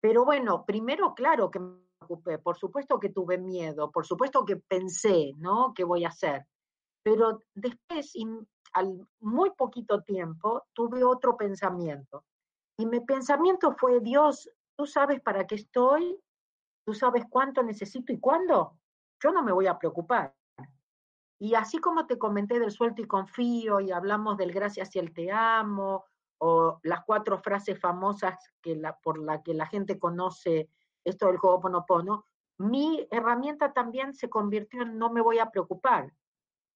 Pero 0.02 0.26
bueno, 0.26 0.65
primero, 0.65 1.13
claro 1.13 1.52
que 1.52 1.60
me 1.60 1.78
preocupé, 2.00 2.39
por 2.39 2.58
supuesto 2.58 3.00
que 3.00 3.10
tuve 3.10 3.38
miedo, 3.38 3.91
por 3.91 4.06
supuesto 4.06 4.43
que 4.45 4.56
pensé, 4.56 5.34
¿no? 5.38 5.74
¿Qué 5.76 5.84
voy 5.84 6.06
a 6.06 6.10
hacer? 6.10 6.48
Pero 7.04 7.43
después, 7.54 8.15
al 8.80 9.08
muy 9.20 9.52
poquito 9.52 10.02
tiempo, 10.04 10.63
tuve 10.74 11.04
otro 11.04 11.36
pensamiento. 11.36 12.24
Y 12.78 12.86
mi 12.86 13.02
pensamiento 13.02 13.74
fue, 13.74 14.00
Dios, 14.00 14.50
tú 14.76 14.86
sabes 14.86 15.20
para 15.22 15.46
qué 15.46 15.56
estoy, 15.56 16.18
tú 16.86 16.94
sabes 16.94 17.26
cuánto 17.30 17.62
necesito 17.62 18.13
y 18.13 18.20
cuándo. 18.20 18.78
Yo 19.22 19.32
no 19.32 19.44
me 19.44 19.52
voy 19.52 19.68
a 19.68 19.78
preocupar. 19.78 20.34
Y 21.39 21.56
así 21.56 21.78
como 21.78 22.08
te 22.08 22.18
comenté 22.18 22.60
del 22.60 22.72
suelto 22.72 23.02
y 23.02 23.08
confío 23.08 23.82
y 23.82 23.92
hablamos 23.92 24.38
del 24.38 24.54
gracias 24.54 24.96
y 24.96 25.00
el 25.00 25.13
te 25.13 25.32
amo, 25.32 26.06
o 26.38 26.80
las 26.84 27.04
cuatro 27.04 27.38
frases 27.38 27.78
famosas 27.80 28.38
que 28.62 28.82
por 29.04 29.20
la 29.20 29.44
que 29.44 29.54
la 29.54 29.65
gente 29.65 30.00
conoce 30.00 30.70
esto 31.04 31.28
del 31.28 31.38
Ho'oponopono, 31.42 32.26
mi 32.58 33.08
herramienta 33.12 33.74
también 33.74 34.13
se 34.13 34.30
convirtió 34.30 34.84
en 34.84 34.98
no 34.98 35.12
me 35.12 35.22
voy 35.22 35.39
a 35.39 35.52
preocupar. 35.52 36.13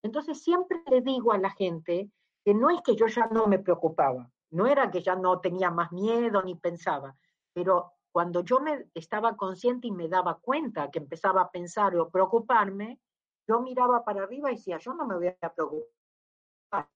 Entonces 0.04 0.44
siempre 0.44 0.84
le 0.90 1.02
digo 1.02 1.32
a 1.32 1.38
la 1.38 1.50
gente 1.50 2.12
que 2.46 2.54
no 2.54 2.70
es 2.70 2.82
que 2.82 2.96
yo 2.96 3.08
ya 3.08 3.28
no 3.28 3.48
me 3.48 3.58
preocupaba, 3.58 4.30
no 4.52 4.68
era 4.68 4.92
que 4.92 5.02
ya 5.02 5.16
no 5.16 5.40
tenía 5.40 5.72
más 5.72 5.92
miedo 5.92 6.44
ni 6.44 6.56
pensaba, 6.56 7.16
pero 7.54 7.94
cuando 8.12 8.42
yo 8.42 8.60
me 8.60 8.90
estaba 8.94 9.36
consciente 9.36 9.88
y 9.88 9.92
me 9.92 10.08
daba 10.08 10.38
cuenta 10.40 10.92
que 10.92 11.00
empezaba 11.00 11.42
a 11.42 11.52
pensar 11.52 11.96
o 11.96 12.10
preocuparme, 12.10 13.00
yo 13.48 13.62
miraba 13.62 14.04
para 14.04 14.24
arriba 14.24 14.52
y 14.52 14.56
decía, 14.56 14.78
yo 14.78 14.94
no 14.94 15.08
me 15.08 15.16
voy 15.16 15.28
a 15.28 15.54
preocupar. 15.54 16.88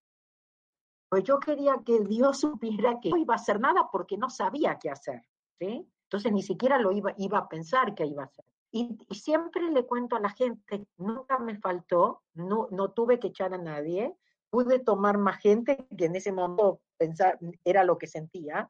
Pues 1.09 1.23
yo 1.23 1.39
quería 1.39 1.81
que 1.85 2.01
Dios 2.01 2.41
supiera 2.41 2.99
que 2.99 3.09
no 3.09 3.17
iba 3.17 3.33
a 3.33 3.37
hacer 3.37 3.59
nada 3.59 3.89
porque 3.91 4.17
no 4.17 4.29
sabía 4.29 4.77
qué 4.77 4.89
hacer. 4.89 5.21
¿sí? 5.57 5.89
Entonces 6.03 6.31
ni 6.31 6.43
siquiera 6.43 6.77
lo 6.77 6.91
iba, 6.91 7.13
iba 7.17 7.39
a 7.39 7.47
pensar 7.47 7.95
que 7.95 8.05
iba 8.05 8.23
a 8.23 8.25
hacer. 8.27 8.45
Y, 8.71 8.97
siempre 9.11 9.69
le 9.71 9.85
cuento 9.85 10.15
a 10.15 10.19
la 10.19 10.29
gente, 10.29 10.87
nunca 10.97 11.39
me 11.39 11.57
faltó, 11.57 12.23
no, 12.33 12.67
no 12.71 12.91
tuve 12.91 13.19
que 13.19 13.27
echar 13.27 13.53
a 13.53 13.57
nadie, 13.57 14.15
pude 14.49 14.79
tomar 14.79 15.17
más 15.17 15.39
gente 15.39 15.87
que 15.97 16.05
en 16.05 16.15
ese 16.15 16.31
momento 16.31 16.81
pensar, 16.97 17.39
era 17.63 17.83
lo 17.83 17.97
que 17.97 18.07
sentía, 18.07 18.69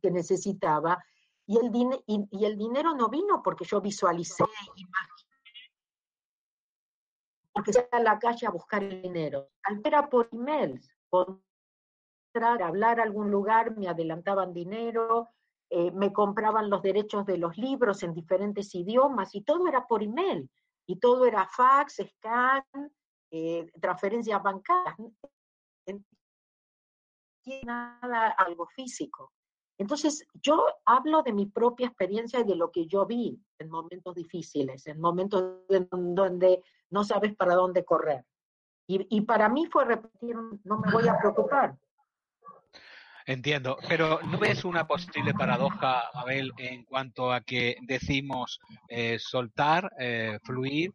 que 0.00 0.10
necesitaba, 0.10 1.02
y 1.46 1.58
el, 1.58 1.70
y, 2.06 2.44
el 2.44 2.56
dinero 2.56 2.94
no 2.94 3.08
vino 3.08 3.42
porque 3.42 3.64
yo 3.64 3.80
visualicé, 3.80 4.44
porque 7.52 7.72
se 7.72 7.88
a 7.92 8.00
la 8.00 8.18
calle 8.18 8.46
a 8.46 8.50
buscar 8.50 8.82
el 8.82 9.02
dinero. 9.02 9.50
Era 9.84 10.08
por 10.08 10.28
emails, 10.32 10.88
por 11.10 11.40
entrar, 12.32 12.62
hablar 12.62 12.98
a 12.98 13.02
algún 13.02 13.30
lugar, 13.30 13.76
me 13.76 13.88
adelantaban 13.88 14.52
dinero, 14.52 15.28
eh, 15.70 15.90
me 15.92 16.12
compraban 16.12 16.70
los 16.70 16.82
derechos 16.82 17.26
de 17.26 17.38
los 17.38 17.56
libros 17.56 18.02
en 18.02 18.14
diferentes 18.14 18.74
idiomas 18.74 19.34
y 19.34 19.42
todo 19.42 19.66
era 19.66 19.86
por 19.86 20.02
email. 20.02 20.48
Y 20.86 20.96
todo 20.96 21.24
era 21.24 21.48
fax, 21.48 22.02
scan, 22.16 22.62
eh, 23.30 23.70
transferencias 23.80 24.42
bancarias. 24.42 25.12
Nada, 27.64 28.28
algo 28.38 28.66
físico. 28.66 29.32
Entonces, 29.76 30.26
yo 30.34 30.64
hablo 30.84 31.22
de 31.22 31.32
mi 31.32 31.46
propia 31.46 31.88
experiencia 31.88 32.40
y 32.40 32.44
de 32.44 32.54
lo 32.54 32.70
que 32.70 32.86
yo 32.86 33.06
vi 33.06 33.38
en 33.58 33.70
momentos 33.70 34.14
difíciles, 34.14 34.86
en 34.86 35.00
momentos 35.00 35.62
en 35.68 35.88
donde 36.14 36.62
no 36.90 37.04
sabes 37.04 37.34
para 37.34 37.54
dónde 37.54 37.84
correr. 37.84 38.24
Y 38.86 39.22
para 39.22 39.48
mí 39.48 39.66
fue 39.66 39.86
repetir, 39.86 40.36
no 40.64 40.78
me 40.78 40.92
voy 40.92 41.08
a 41.08 41.18
preocupar, 41.18 41.76
Entiendo, 43.26 43.78
pero 43.88 44.20
¿no 44.22 44.38
ves 44.38 44.64
una 44.66 44.86
posible 44.86 45.32
paradoja, 45.32 46.10
Abel, 46.12 46.52
en 46.58 46.84
cuanto 46.84 47.32
a 47.32 47.40
que 47.40 47.76
decimos 47.82 48.60
eh, 48.88 49.18
soltar, 49.18 49.90
eh, 49.98 50.38
fluir, 50.44 50.90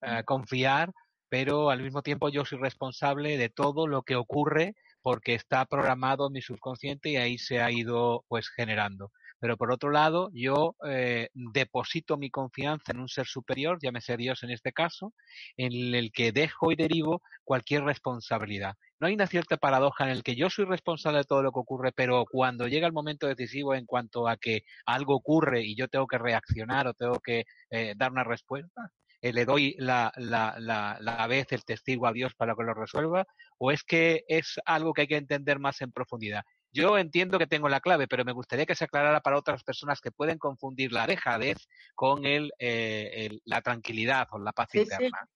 eh, 0.00 0.22
confiar, 0.24 0.90
pero 1.28 1.68
al 1.68 1.82
mismo 1.82 2.00
tiempo 2.00 2.30
yo 2.30 2.46
soy 2.46 2.58
responsable 2.58 3.36
de 3.36 3.50
todo 3.50 3.86
lo 3.86 4.02
que 4.02 4.16
ocurre 4.16 4.74
porque 5.02 5.34
está 5.34 5.66
programado 5.66 6.30
mi 6.30 6.40
subconsciente 6.40 7.10
y 7.10 7.16
ahí 7.16 7.36
se 7.36 7.60
ha 7.60 7.70
ido 7.70 8.24
pues 8.28 8.48
generando. 8.48 9.12
Pero 9.38 9.56
por 9.56 9.70
otro 9.70 9.90
lado, 9.90 10.30
yo 10.32 10.74
eh, 10.88 11.28
deposito 11.34 12.16
mi 12.16 12.30
confianza 12.30 12.92
en 12.92 13.00
un 13.00 13.08
ser 13.08 13.26
superior, 13.26 13.78
llámese 13.82 14.16
Dios 14.16 14.42
en 14.42 14.50
este 14.50 14.72
caso, 14.72 15.12
en 15.56 15.94
el 15.94 16.10
que 16.10 16.32
dejo 16.32 16.72
y 16.72 16.76
derivo 16.76 17.22
cualquier 17.44 17.84
responsabilidad. 17.84 18.76
No 18.98 19.06
hay 19.06 19.14
una 19.14 19.26
cierta 19.26 19.56
paradoja 19.58 20.04
en 20.04 20.10
el 20.10 20.22
que 20.22 20.36
yo 20.36 20.48
soy 20.48 20.64
responsable 20.64 21.18
de 21.18 21.24
todo 21.24 21.42
lo 21.42 21.52
que 21.52 21.60
ocurre, 21.60 21.92
pero 21.92 22.24
cuando 22.30 22.66
llega 22.66 22.86
el 22.86 22.92
momento 22.92 23.26
decisivo 23.26 23.74
en 23.74 23.84
cuanto 23.84 24.26
a 24.26 24.36
que 24.36 24.62
algo 24.86 25.14
ocurre 25.14 25.62
y 25.62 25.76
yo 25.76 25.88
tengo 25.88 26.06
que 26.06 26.18
reaccionar 26.18 26.86
o 26.86 26.94
tengo 26.94 27.20
que 27.20 27.44
eh, 27.70 27.94
dar 27.96 28.10
una 28.10 28.24
respuesta, 28.24 28.90
eh, 29.20 29.32
le 29.32 29.44
doy 29.44 29.74
la, 29.78 30.12
la, 30.16 30.56
la, 30.58 30.96
la, 31.00 31.26
vez 31.26 31.46
el 31.50 31.64
testigo 31.64 32.06
a 32.06 32.12
Dios 32.12 32.34
para 32.34 32.54
que 32.54 32.62
lo 32.62 32.74
resuelva, 32.74 33.26
o 33.58 33.70
es 33.70 33.82
que 33.82 34.24
es 34.28 34.58
algo 34.64 34.92
que 34.92 35.02
hay 35.02 35.08
que 35.08 35.16
entender 35.16 35.58
más 35.58 35.80
en 35.80 35.92
profundidad. 35.92 36.42
Yo 36.72 36.98
entiendo 36.98 37.38
que 37.38 37.46
tengo 37.46 37.68
la 37.68 37.80
clave, 37.80 38.06
pero 38.06 38.24
me 38.24 38.32
gustaría 38.32 38.66
que 38.66 38.74
se 38.74 38.84
aclarara 38.84 39.20
para 39.20 39.38
otras 39.38 39.62
personas 39.62 40.00
que 40.00 40.12
pueden 40.12 40.38
confundir 40.38 40.92
la 40.92 41.06
dejadez 41.06 41.56
con 41.94 42.26
el, 42.26 42.52
eh, 42.58 43.30
la 43.44 43.62
tranquilidad 43.62 44.28
o 44.32 44.38
la 44.38 44.52
paz 44.52 44.74
interna. 44.74 45.28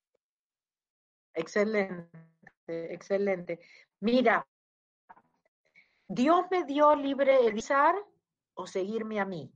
Excelente, 1.33 2.11
excelente. 2.67 3.61
Mira, 4.01 4.47
Dios 6.09 6.47
me 6.51 6.65
dio 6.65 6.95
libre 6.95 7.47
elegir 7.47 7.95
o 8.55 8.67
seguirme 8.67 9.21
a 9.21 9.25
mí. 9.25 9.53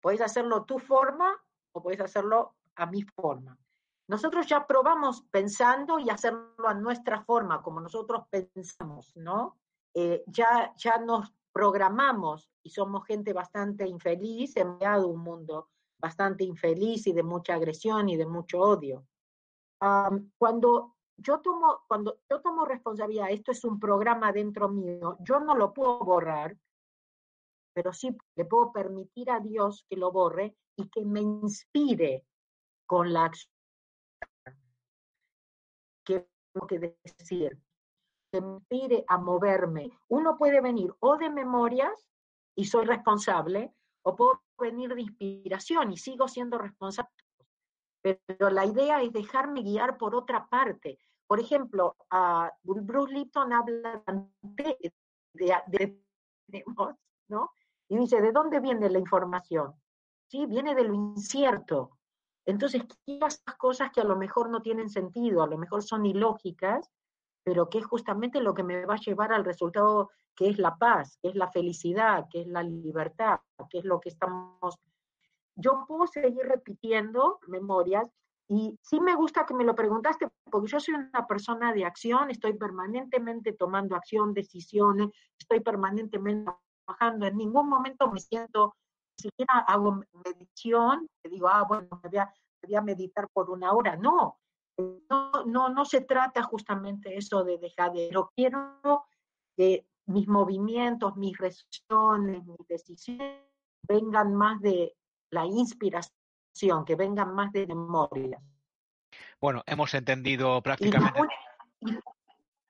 Puedes 0.00 0.20
hacerlo 0.20 0.64
tu 0.64 0.78
forma 0.78 1.34
o 1.72 1.82
puedes 1.82 2.00
hacerlo 2.00 2.56
a 2.76 2.86
mi 2.86 3.02
forma. 3.02 3.58
Nosotros 4.06 4.46
ya 4.46 4.66
probamos 4.66 5.22
pensando 5.30 5.98
y 5.98 6.10
hacerlo 6.10 6.68
a 6.68 6.74
nuestra 6.74 7.22
forma, 7.24 7.62
como 7.62 7.80
nosotros 7.80 8.24
pensamos, 8.28 9.16
¿no? 9.16 9.58
Eh, 9.94 10.22
ya, 10.26 10.74
ya 10.76 10.98
nos 10.98 11.32
programamos 11.52 12.50
y 12.62 12.70
somos 12.70 13.06
gente 13.06 13.32
bastante 13.32 13.86
infeliz, 13.86 14.56
hemos 14.56 14.78
creado 14.78 15.08
un 15.08 15.20
mundo 15.20 15.70
bastante 15.98 16.44
infeliz 16.44 17.06
y 17.06 17.12
de 17.12 17.22
mucha 17.22 17.54
agresión 17.54 18.08
y 18.08 18.16
de 18.16 18.26
mucho 18.26 18.60
odio. 18.60 19.06
cuando 20.38 20.96
yo 21.16 21.40
tomo, 21.40 21.82
cuando 21.86 22.18
yo 22.30 22.40
tomo 22.40 22.64
responsabilidad, 22.64 23.30
esto 23.30 23.52
es 23.52 23.64
un 23.64 23.78
programa 23.78 24.32
dentro 24.32 24.68
mío, 24.68 25.16
yo 25.20 25.40
no 25.40 25.54
lo 25.54 25.72
puedo 25.72 25.98
borrar, 26.00 26.56
pero 27.74 27.92
sí 27.92 28.16
le 28.36 28.44
puedo 28.44 28.72
permitir 28.72 29.30
a 29.30 29.40
Dios 29.40 29.84
que 29.88 29.96
lo 29.96 30.12
borre 30.12 30.56
y 30.76 30.88
que 30.88 31.04
me 31.04 31.20
inspire 31.20 32.26
con 32.86 33.12
la 33.12 33.24
acción 33.26 33.52
que 36.04 36.28
tengo 36.52 36.66
que 36.66 36.78
decir 37.02 37.58
me 38.40 38.60
pide 38.68 39.04
a 39.08 39.18
moverme. 39.18 39.98
Uno 40.08 40.36
puede 40.36 40.60
venir 40.60 40.92
o 41.00 41.16
de 41.16 41.30
memorias 41.30 42.08
y 42.56 42.64
soy 42.64 42.84
responsable, 42.84 43.72
o 44.02 44.14
puedo 44.14 44.42
venir 44.58 44.94
de 44.94 45.02
inspiración 45.02 45.92
y 45.92 45.96
sigo 45.96 46.28
siendo 46.28 46.58
responsable. 46.58 47.10
Pero 48.04 48.50
la 48.50 48.66
idea 48.66 49.00
es 49.02 49.12
dejarme 49.12 49.62
guiar 49.62 49.96
por 49.96 50.14
otra 50.14 50.46
parte. 50.46 50.98
Por 51.26 51.40
ejemplo, 51.40 51.96
a 52.10 52.52
Bruce 52.62 53.14
Lipton 53.14 53.52
habla 53.54 54.02
de, 54.42 54.92
de, 55.32 56.02
¿no? 57.28 57.50
Y 57.88 57.96
dice, 57.96 58.20
¿de 58.20 58.30
dónde 58.30 58.60
viene 58.60 58.90
la 58.90 58.98
información? 58.98 59.74
Sí, 60.28 60.44
viene 60.44 60.74
de 60.74 60.84
lo 60.84 60.92
incierto. 60.92 61.98
Entonces, 62.44 62.82
¿qué 63.06 63.16
esas 63.16 63.40
cosas 63.56 63.90
que 63.90 64.02
a 64.02 64.04
lo 64.04 64.16
mejor 64.16 64.50
no 64.50 64.60
tienen 64.60 64.90
sentido, 64.90 65.42
a 65.42 65.46
lo 65.46 65.56
mejor 65.56 65.82
son 65.82 66.04
ilógicas, 66.04 66.90
pero 67.42 67.70
que 67.70 67.78
es 67.78 67.86
justamente 67.86 68.40
lo 68.40 68.52
que 68.52 68.62
me 68.62 68.84
va 68.84 68.94
a 68.94 69.00
llevar 69.00 69.32
al 69.32 69.44
resultado 69.44 70.10
que 70.34 70.48
es 70.48 70.58
la 70.58 70.76
paz, 70.76 71.18
que 71.22 71.28
es 71.28 71.36
la 71.36 71.50
felicidad, 71.50 72.26
que 72.30 72.42
es 72.42 72.46
la 72.48 72.62
libertad, 72.62 73.40
que 73.70 73.78
es 73.78 73.84
lo 73.84 74.00
que 74.00 74.10
estamos... 74.10 74.78
Yo 75.56 75.84
puedo 75.86 76.06
seguir 76.06 76.46
repitiendo 76.46 77.38
memorias 77.46 78.10
y 78.48 78.78
sí 78.82 79.00
me 79.00 79.14
gusta 79.14 79.46
que 79.46 79.54
me 79.54 79.64
lo 79.64 79.74
preguntaste, 79.74 80.28
porque 80.50 80.68
yo 80.68 80.78
soy 80.78 80.94
una 80.94 81.26
persona 81.26 81.72
de 81.72 81.84
acción, 81.84 82.30
estoy 82.30 82.52
permanentemente 82.54 83.52
tomando 83.52 83.96
acción, 83.96 84.34
decisiones, 84.34 85.08
estoy 85.38 85.60
permanentemente 85.60 86.52
trabajando, 86.84 87.26
en 87.26 87.36
ningún 87.38 87.68
momento 87.68 88.10
me 88.10 88.20
siento, 88.20 88.74
ni 89.18 89.30
siquiera 89.30 89.60
hago 89.60 90.02
meditación, 90.24 91.08
te 91.22 91.30
digo, 91.30 91.48
ah, 91.48 91.64
bueno, 91.66 91.88
me 92.02 92.08
voy, 92.10 92.18
a, 92.18 92.26
me 92.26 92.68
voy 92.68 92.74
a 92.76 92.82
meditar 92.82 93.28
por 93.32 93.48
una 93.48 93.72
hora, 93.72 93.96
no, 93.96 94.36
no, 95.08 95.44
no, 95.46 95.68
no 95.70 95.84
se 95.86 96.02
trata 96.02 96.42
justamente 96.42 97.16
eso 97.16 97.44
de 97.44 97.58
dejar 97.58 97.92
de, 97.92 98.10
lo 98.12 98.30
quiero 98.36 99.06
que 99.56 99.86
mis 100.06 100.28
movimientos, 100.28 101.16
mis 101.16 101.38
resoluciones, 101.38 102.44
mis 102.44 102.66
decisiones 102.68 103.42
vengan 103.88 104.34
más 104.34 104.60
de 104.60 104.94
la 105.30 105.46
inspiración, 105.46 106.84
que 106.86 106.96
vengan 106.96 107.34
más 107.34 107.52
de 107.52 107.66
memoria. 107.66 108.40
Bueno, 109.40 109.62
hemos 109.66 109.92
entendido 109.94 110.62
prácticamente. 110.62 111.20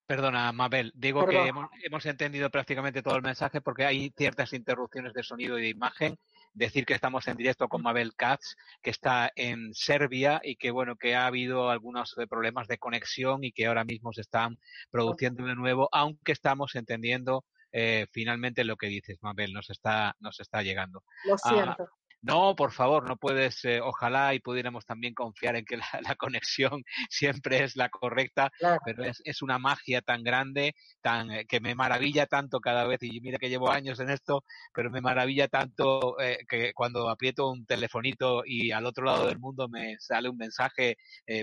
Perdona, 0.07 0.53
Mabel, 0.53 0.93
digo 0.95 1.27
que 1.27 1.47
hemos, 1.47 1.71
hemos, 1.83 2.05
entendido 2.05 2.51
prácticamente 2.51 3.03
todo 3.03 3.17
el 3.17 3.23
mensaje 3.23 3.63
porque 3.63 3.87
hay 3.87 4.13
ciertas 4.15 4.53
interrupciones 4.53 5.15
de 5.15 5.23
sonido 5.23 5.59
y 5.59 5.63
de 5.63 5.69
imagen 5.71 6.19
decir 6.53 6.85
que 6.85 6.95
estamos 6.95 7.27
en 7.27 7.37
directo 7.37 7.69
con 7.69 7.83
Mabel 7.83 8.15
Katz, 8.15 8.55
que 8.83 8.91
está 8.91 9.33
en 9.35 9.75
Serbia 9.75 10.41
y 10.43 10.57
que, 10.57 10.71
bueno, 10.71 10.97
que 10.97 11.15
ha 11.15 11.27
habido 11.27 11.71
algunos 11.71 12.17
eh, 12.19 12.27
problemas 12.27 12.69
de 12.69 12.79
conexión 12.79 13.45
y 13.45 13.53
que 13.53 13.67
ahora 13.67 13.85
mismo 13.85 14.13
se 14.13 14.21
están 14.21 14.59
produciendo 14.91 15.45
de 15.45 15.57
nuevo, 15.57 15.89
aunque 15.91 16.33
estamos 16.33 16.75
entendiendo 16.75 17.45
eh, 17.73 18.07
finalmente 18.13 18.63
lo 18.63 18.77
que 18.77 18.87
dices, 18.87 19.19
Mabel, 19.21 19.53
nos 19.53 19.69
está, 19.69 20.15
nos 20.21 20.39
está 20.39 20.63
llegando. 20.63 21.03
Lo 21.25 21.35
ah, 21.35 21.39
siento. 21.39 21.89
No, 22.25 22.57
por 22.57 22.73
favor, 22.73 23.07
no 23.07 23.19
puedes, 23.19 23.63
eh, 23.67 23.83
ojalá 23.83 24.33
y 24.33 24.41
pudiéramos 24.41 24.87
también 24.87 25.13
confiar 25.13 25.57
en 25.57 25.67
que 25.67 25.77
la, 25.77 25.85
conexión 26.19 26.83
siempre 27.11 27.63
es 27.63 27.77
la 27.77 27.91
correcta, 27.91 28.51
pero 28.83 29.05
es, 29.05 29.21
es, 29.27 29.43
una 29.43 29.59
magia 29.59 30.01
tan 30.01 30.23
grande, 30.23 30.75
tan 31.03 31.31
eh, 31.31 31.45
que 31.47 31.61
me 31.61 31.75
maravilla 31.75 32.25
tanto 32.25 32.61
cada 32.61 32.87
vez, 32.87 33.03
y 33.03 33.21
mira 33.21 33.37
que 33.37 33.51
llevo 33.51 33.71
años 33.71 34.01
en 34.01 34.09
esto, 34.09 34.43
pero 34.73 34.91
me 34.91 35.03
maravilla 35.03 35.49
tanto 35.49 36.19
eh, 36.19 36.39
que 36.49 36.73
cuando 36.73 37.11
aprieto 37.11 37.51
un 37.51 37.67
telefonito 37.67 38.43
y 38.47 38.71
al 38.71 38.87
otro 38.87 39.05
lado 39.05 39.27
del 39.27 39.39
mundo 39.39 39.69
me 39.69 39.99
sale 39.99 40.31
un 40.31 40.39
mensaje 40.39 40.97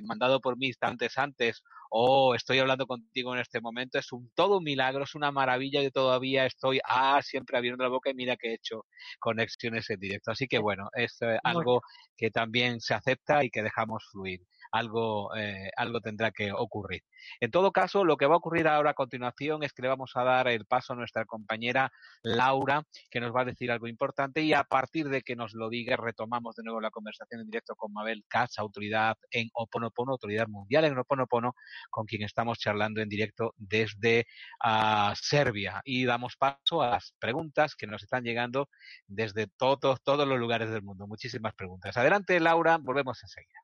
mandado 0.04 0.42
por 0.42 0.58
mí 0.58 0.68
instantes 0.68 1.16
antes 1.20 1.62
oh, 1.92 2.36
estoy 2.36 2.60
hablando 2.60 2.88
contigo 2.88 3.34
en 3.34 3.42
este 3.42 3.62
momento, 3.62 4.00
es 4.00 4.12
un 4.12 4.32
todo 4.34 4.58
un 4.58 4.64
milagro, 4.64 5.04
es 5.04 5.16
una 5.16 5.32
maravilla 5.32 5.82
que 5.82 5.92
todavía 5.92 6.46
estoy, 6.46 6.80
ah, 6.86 7.22
siempre 7.22 7.58
abriendo 7.58 7.84
la 7.84 7.90
boca 7.90 8.10
y 8.10 8.14
mira 8.14 8.38
que 8.38 8.52
he 8.52 8.54
hecho 8.56 8.86
conexiones 9.20 9.90
en 9.90 10.00
directo. 10.00 10.32
Así 10.32 10.48
que 10.48 10.60
bueno, 10.60 10.90
es 10.94 11.18
eh, 11.22 11.38
algo 11.44 11.82
que 12.18 12.32
también 12.32 12.80
se 12.80 12.94
acepta 12.94 13.44
y 13.44 13.50
que 13.50 13.62
dejamos 13.64 14.04
fluir 14.12 14.42
algo, 14.72 15.36
eh, 15.36 15.70
algo 15.76 16.02
tendrá 16.02 16.32
que 16.32 16.52
ocurrir. 16.52 17.04
En 17.40 17.52
todo 17.52 17.72
caso, 17.72 18.04
lo 18.06 18.18
que 18.18 18.26
va 18.26 18.36
a 18.36 18.38
ocurrir 18.38 18.68
ahora 18.68 18.92
a 18.92 18.94
continuación 18.94 19.64
es 19.64 19.74
que 19.74 19.82
le 19.82 19.88
vamos 19.88 20.12
a 20.16 20.24
dar 20.24 20.48
el 20.48 20.66
paso 20.66 20.94
a 20.94 20.96
nuestra 20.96 21.26
compañera 21.26 21.92
Laura, 22.24 22.84
que 23.10 23.20
nos 23.20 23.36
va 23.36 23.42
a 23.42 23.46
decir 23.46 23.72
algo 23.72 23.88
importante 23.88 24.42
y 24.42 24.54
a 24.54 24.64
partir 24.64 25.10
de 25.10 25.22
que 25.22 25.36
nos 25.36 25.54
lo 25.54 25.70
diga, 25.70 25.98
retomamos 25.98 26.56
de 26.56 26.64
nuevo 26.64 26.82
la 26.82 26.92
conversación 26.92 27.42
en 27.42 27.48
directo 27.48 27.76
con 27.76 27.94
Mabel 27.94 28.24
Katz, 28.28 28.58
autoridad 28.60 29.18
en 29.30 29.50
Oponopono, 29.54 30.14
autoridad 30.14 30.48
mundial 30.48 30.86
en 30.86 30.98
Oponopono, 30.98 31.54
con 31.90 32.06
quien 32.06 32.24
estamos 32.24 32.60
charlando 32.60 33.02
en 33.02 33.10
directo 33.10 33.54
desde 33.58 34.26
uh, 34.64 35.14
Serbia. 35.16 35.82
Y 35.84 36.06
damos 36.06 36.36
paso 36.38 36.82
a 36.82 36.92
las 36.92 37.14
preguntas 37.20 37.76
que 37.76 37.88
nos 37.88 38.04
están 38.04 38.24
llegando 38.24 38.70
desde 39.08 39.48
todos, 39.48 40.02
todos 40.02 40.28
los 40.28 40.40
lugares 40.40 40.70
del 40.72 40.84
mundo. 40.84 41.08
Muchísimas 41.08 41.54
preguntas. 41.54 41.98
Adelante, 41.98 42.40
Laura, 42.40 42.78
volvemos 42.78 43.22
enseguida. 43.24 43.60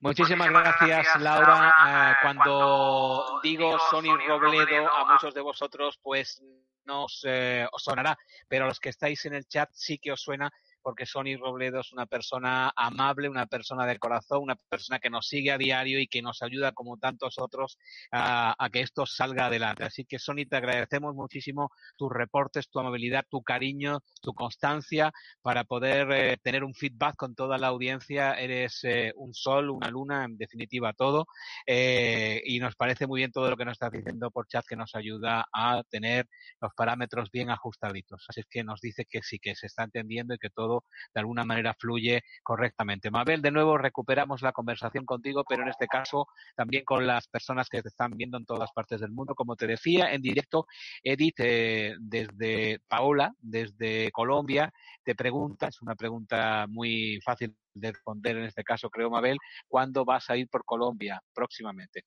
Muchísimas 0.00 0.48
gracias, 0.48 1.20
Laura. 1.20 1.74
Eh, 1.86 2.14
cuando 2.22 3.40
digo 3.42 3.78
Sony 3.90 4.16
Robledo, 4.26 4.90
a 4.90 5.12
muchos 5.12 5.34
de 5.34 5.42
vosotros, 5.42 5.98
pues 6.02 6.42
no 6.86 7.04
os, 7.04 7.20
eh, 7.24 7.66
os 7.70 7.82
sonará, 7.84 8.16
pero 8.48 8.64
a 8.64 8.68
los 8.68 8.80
que 8.80 8.88
estáis 8.88 9.26
en 9.26 9.34
el 9.34 9.46
chat 9.46 9.68
sí 9.74 9.98
que 9.98 10.12
os 10.12 10.22
suena 10.22 10.50
porque 10.82 11.06
Sony 11.06 11.36
Robledo 11.38 11.80
es 11.80 11.92
una 11.92 12.06
persona 12.06 12.72
amable, 12.76 13.28
una 13.28 13.46
persona 13.46 13.86
de 13.86 13.98
corazón, 13.98 14.42
una 14.42 14.56
persona 14.56 14.98
que 14.98 15.10
nos 15.10 15.26
sigue 15.26 15.52
a 15.52 15.58
diario 15.58 16.00
y 16.00 16.06
que 16.06 16.22
nos 16.22 16.42
ayuda, 16.42 16.72
como 16.72 16.98
tantos 16.98 17.38
otros, 17.38 17.78
a, 18.10 18.68
que 18.72 18.80
esto 18.80 19.06
salga 19.06 19.46
adelante. 19.46 19.84
Así 19.84 20.04
que, 20.04 20.18
Sony, 20.18 20.46
te 20.48 20.56
agradecemos 20.56 21.14
muchísimo 21.14 21.70
tus 21.96 22.10
reportes, 22.10 22.68
tu 22.70 22.80
amabilidad, 22.80 23.24
tu 23.28 23.42
cariño, 23.42 24.00
tu 24.20 24.34
constancia 24.34 25.12
para 25.42 25.64
poder 25.64 26.10
eh, 26.12 26.36
tener 26.42 26.64
un 26.64 26.74
feedback 26.74 27.16
con 27.16 27.34
toda 27.34 27.58
la 27.58 27.68
audiencia. 27.68 28.34
Eres 28.34 28.80
eh, 28.84 29.12
un 29.16 29.34
sol, 29.34 29.70
una 29.70 29.90
luna, 29.90 30.24
en 30.24 30.36
definitiva, 30.36 30.92
todo. 30.92 31.26
Eh, 31.66 32.42
y 32.44 32.58
nos 32.58 32.74
parece 32.76 33.06
muy 33.06 33.20
bien 33.20 33.32
todo 33.32 33.50
lo 33.50 33.56
que 33.56 33.64
nos 33.64 33.72
estás 33.72 33.92
diciendo 33.92 34.30
por 34.30 34.46
chat 34.48 34.64
que 34.66 34.76
nos 34.76 34.94
ayuda 34.94 35.46
a 35.52 35.82
tener 35.90 36.26
los 36.60 36.72
parámetros 36.74 37.30
bien 37.30 37.50
ajustaditos. 37.50 38.24
Así 38.28 38.42
que 38.48 38.64
nos 38.64 38.80
dice 38.80 39.04
que 39.04 39.22
sí, 39.22 39.38
que 39.38 39.54
se 39.54 39.66
está 39.66 39.84
entendiendo 39.84 40.34
y 40.34 40.38
que 40.38 40.50
todo 40.50 40.71
de 41.14 41.20
alguna 41.20 41.44
manera 41.44 41.74
fluye 41.78 42.22
correctamente. 42.42 43.10
Mabel, 43.10 43.42
de 43.42 43.50
nuevo 43.50 43.78
recuperamos 43.78 44.42
la 44.42 44.52
conversación 44.52 45.04
contigo, 45.04 45.44
pero 45.48 45.62
en 45.62 45.68
este 45.68 45.86
caso 45.86 46.26
también 46.56 46.84
con 46.84 47.06
las 47.06 47.28
personas 47.28 47.68
que 47.68 47.82
te 47.82 47.88
están 47.88 48.16
viendo 48.16 48.38
en 48.38 48.46
todas 48.46 48.70
partes 48.72 49.00
del 49.00 49.12
mundo. 49.12 49.34
Como 49.34 49.56
te 49.56 49.66
decía, 49.66 50.12
en 50.12 50.22
directo, 50.22 50.66
Edith, 51.02 51.38
eh, 51.38 51.94
desde 52.00 52.80
Paola, 52.88 53.32
desde 53.38 54.10
Colombia, 54.12 54.72
te 55.04 55.14
pregunta, 55.14 55.68
es 55.68 55.82
una 55.82 55.94
pregunta 55.94 56.66
muy 56.68 57.20
fácil 57.24 57.56
de 57.74 57.92
responder 57.92 58.36
en 58.36 58.44
este 58.44 58.64
caso, 58.64 58.90
creo, 58.90 59.10
Mabel, 59.10 59.38
¿cuándo 59.66 60.04
vas 60.04 60.28
a 60.30 60.36
ir 60.36 60.48
por 60.48 60.64
Colombia 60.64 61.20
próximamente? 61.32 62.04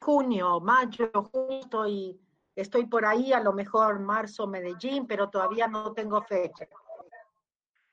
Junio, 0.00 0.60
mayo, 0.60 1.10
justo 1.32 1.86
y 1.86 2.20
Estoy 2.58 2.86
por 2.86 3.06
ahí, 3.06 3.32
a 3.32 3.38
lo 3.38 3.52
mejor 3.52 4.00
marzo, 4.00 4.48
Medellín, 4.48 5.06
pero 5.06 5.30
todavía 5.30 5.68
no 5.68 5.92
tengo 5.92 6.20
fecha. 6.22 6.66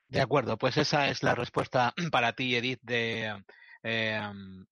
De 0.08 0.20
acuerdo, 0.20 0.58
pues 0.58 0.76
esa 0.76 1.06
es 1.06 1.22
la 1.22 1.36
respuesta 1.36 1.94
para 2.10 2.32
ti, 2.32 2.56
Edith, 2.56 2.80
de 2.82 3.44
eh, 3.84 4.20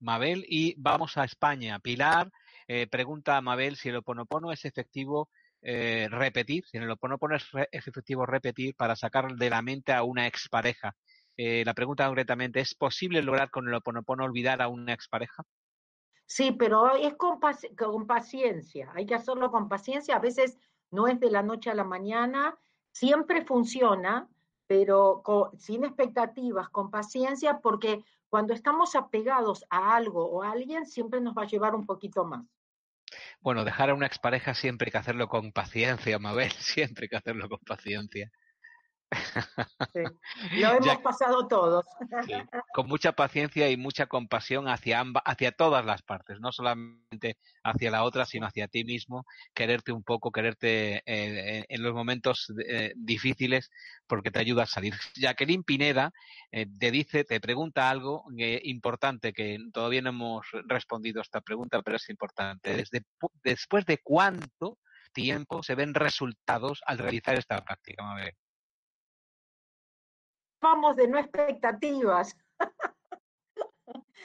Mabel. 0.01 0.45
Y 0.49 0.75
vamos 0.79 1.17
a 1.17 1.23
España. 1.23 1.79
Pilar 1.79 2.29
eh, 2.67 2.89
pregunta 2.89 3.37
a 3.37 3.41
Mabel 3.41 3.77
si 3.77 3.91
el 3.91 3.95
oponopono 3.95 4.51
es 4.51 4.65
efectivo 4.65 5.29
eh, 5.63 6.09
repetir, 6.11 6.65
si 6.67 6.77
en 6.77 6.83
el 6.83 6.91
oponopono 6.91 7.37
es, 7.37 7.47
es, 7.71 7.87
efectivo 7.87 8.27
repetir 8.27 8.75
para 8.75 8.97
sacar 8.97 9.37
de 9.37 9.49
la 9.49 9.63
mente 9.63 9.93
a 9.93 10.03
una 10.03 10.27
expareja. 10.27 10.97
la 11.37 11.75
pregunta 11.75 12.07
concretamente, 12.07 12.59
¿es 12.59 12.75
posible 12.75 13.23
lograr 13.23 13.49
con 13.51 13.69
el 13.69 13.75
oponopono 13.75 14.25
olvidar 14.25 14.61
a 14.61 14.67
una 14.67 14.93
expareja? 14.93 15.45
Sí, 16.27 16.53
pero 16.53 16.95
es 16.95 17.15
con, 17.17 17.39
paciencia, 18.07 18.91
hay 18.95 19.07
que 19.07 19.15
hacerlo 19.15 19.51
con 19.51 19.69
paciencia, 19.69 20.17
a 20.17 20.21
veces 20.21 20.59
no 20.91 21.07
es 21.07 21.21
de 21.21 21.31
la 21.31 21.43
noche 21.43 21.71
a 21.71 21.75
la 21.75 21.85
mañana, 21.85 22.57
siempre 22.93 23.45
funciona, 23.45 24.29
pero 24.67 25.23
sin 25.59 25.85
expectativas, 25.85 26.71
con 26.71 26.91
paciencia, 26.91 27.61
porque 27.61 28.05
cuando 28.29 28.55
estamos 28.55 28.97
apegados 28.97 29.65
a 29.69 29.95
algo 29.95 30.25
o 30.25 30.43
a 30.43 30.53
alguien, 30.53 30.87
siempre 30.87 31.21
nos 31.21 31.37
va 31.37 31.43
a 31.43 31.47
llevar 31.47 31.75
un 31.75 31.85
poquito 31.85 32.25
más. 32.25 32.45
Bueno, 33.41 33.65
dejar 33.65 33.91
a 33.91 33.95
una 33.95 34.07
expareja 34.07 34.55
siempre 34.55 34.87
hay 34.87 34.93
que 34.93 34.99
hacerlo 34.99 35.29
con 35.29 35.53
paciencia, 35.53 36.19
Mabel, 36.19 36.51
siempre 36.59 37.05
hay 37.05 37.09
que 37.11 37.17
hacerlo 37.17 37.49
con 37.49 37.61
paciencia. 37.61 38.33
Lo 40.53 40.73
hemos 40.73 40.99
pasado 40.99 41.47
todos. 41.47 41.85
Con 42.75 42.89
mucha 42.89 43.13
paciencia 43.13 43.71
y 43.71 43.77
mucha 43.77 44.07
compasión 44.07 44.69
hacia 44.69 45.01
ambas, 45.01 45.23
hacia 45.27 45.53
todas 45.53 45.85
las 45.85 46.03
partes, 46.03 46.41
no 46.41 46.53
solamente 46.53 47.39
hacia 47.63 47.91
la 47.91 48.05
otra, 48.05 48.25
sino 48.25 48.47
hacia 48.47 48.69
ti 48.69 48.85
mismo, 48.85 49.25
quererte 49.55 49.93
un 49.93 50.03
poco, 50.03 50.31
quererte 50.33 51.03
eh, 51.07 51.65
en 51.69 51.83
los 51.83 51.95
momentos 51.95 52.53
eh, 52.67 52.93
difíciles, 52.97 53.71
porque 54.07 54.31
te 54.31 54.41
ayuda 54.41 54.65
a 54.65 54.67
salir. 54.67 54.95
Jacqueline 55.17 55.65
Pineda 55.65 56.13
eh, 56.51 56.67
te 56.79 56.91
dice, 56.91 57.25
te 57.25 57.41
pregunta 57.41 57.91
algo 57.91 58.25
importante 58.37 59.33
que 59.33 59.59
todavía 59.73 60.03
no 60.03 60.11
hemos 60.11 60.47
respondido 60.67 61.21
a 61.21 61.23
esta 61.23 61.41
pregunta, 61.41 61.83
pero 61.83 61.97
es 61.97 62.09
importante. 62.11 62.77
Desde, 62.77 63.03
después 63.43 63.87
de 63.87 63.99
cuánto 63.99 64.79
tiempo 65.13 65.63
se 65.63 65.75
ven 65.75 65.95
resultados 65.95 66.83
al 66.85 66.99
realizar 66.99 67.37
esta 67.39 67.65
práctica? 67.65 68.05
Vamos 70.65 70.97
de 70.97 71.07
no 71.07 71.19
expectativas. 71.19 72.37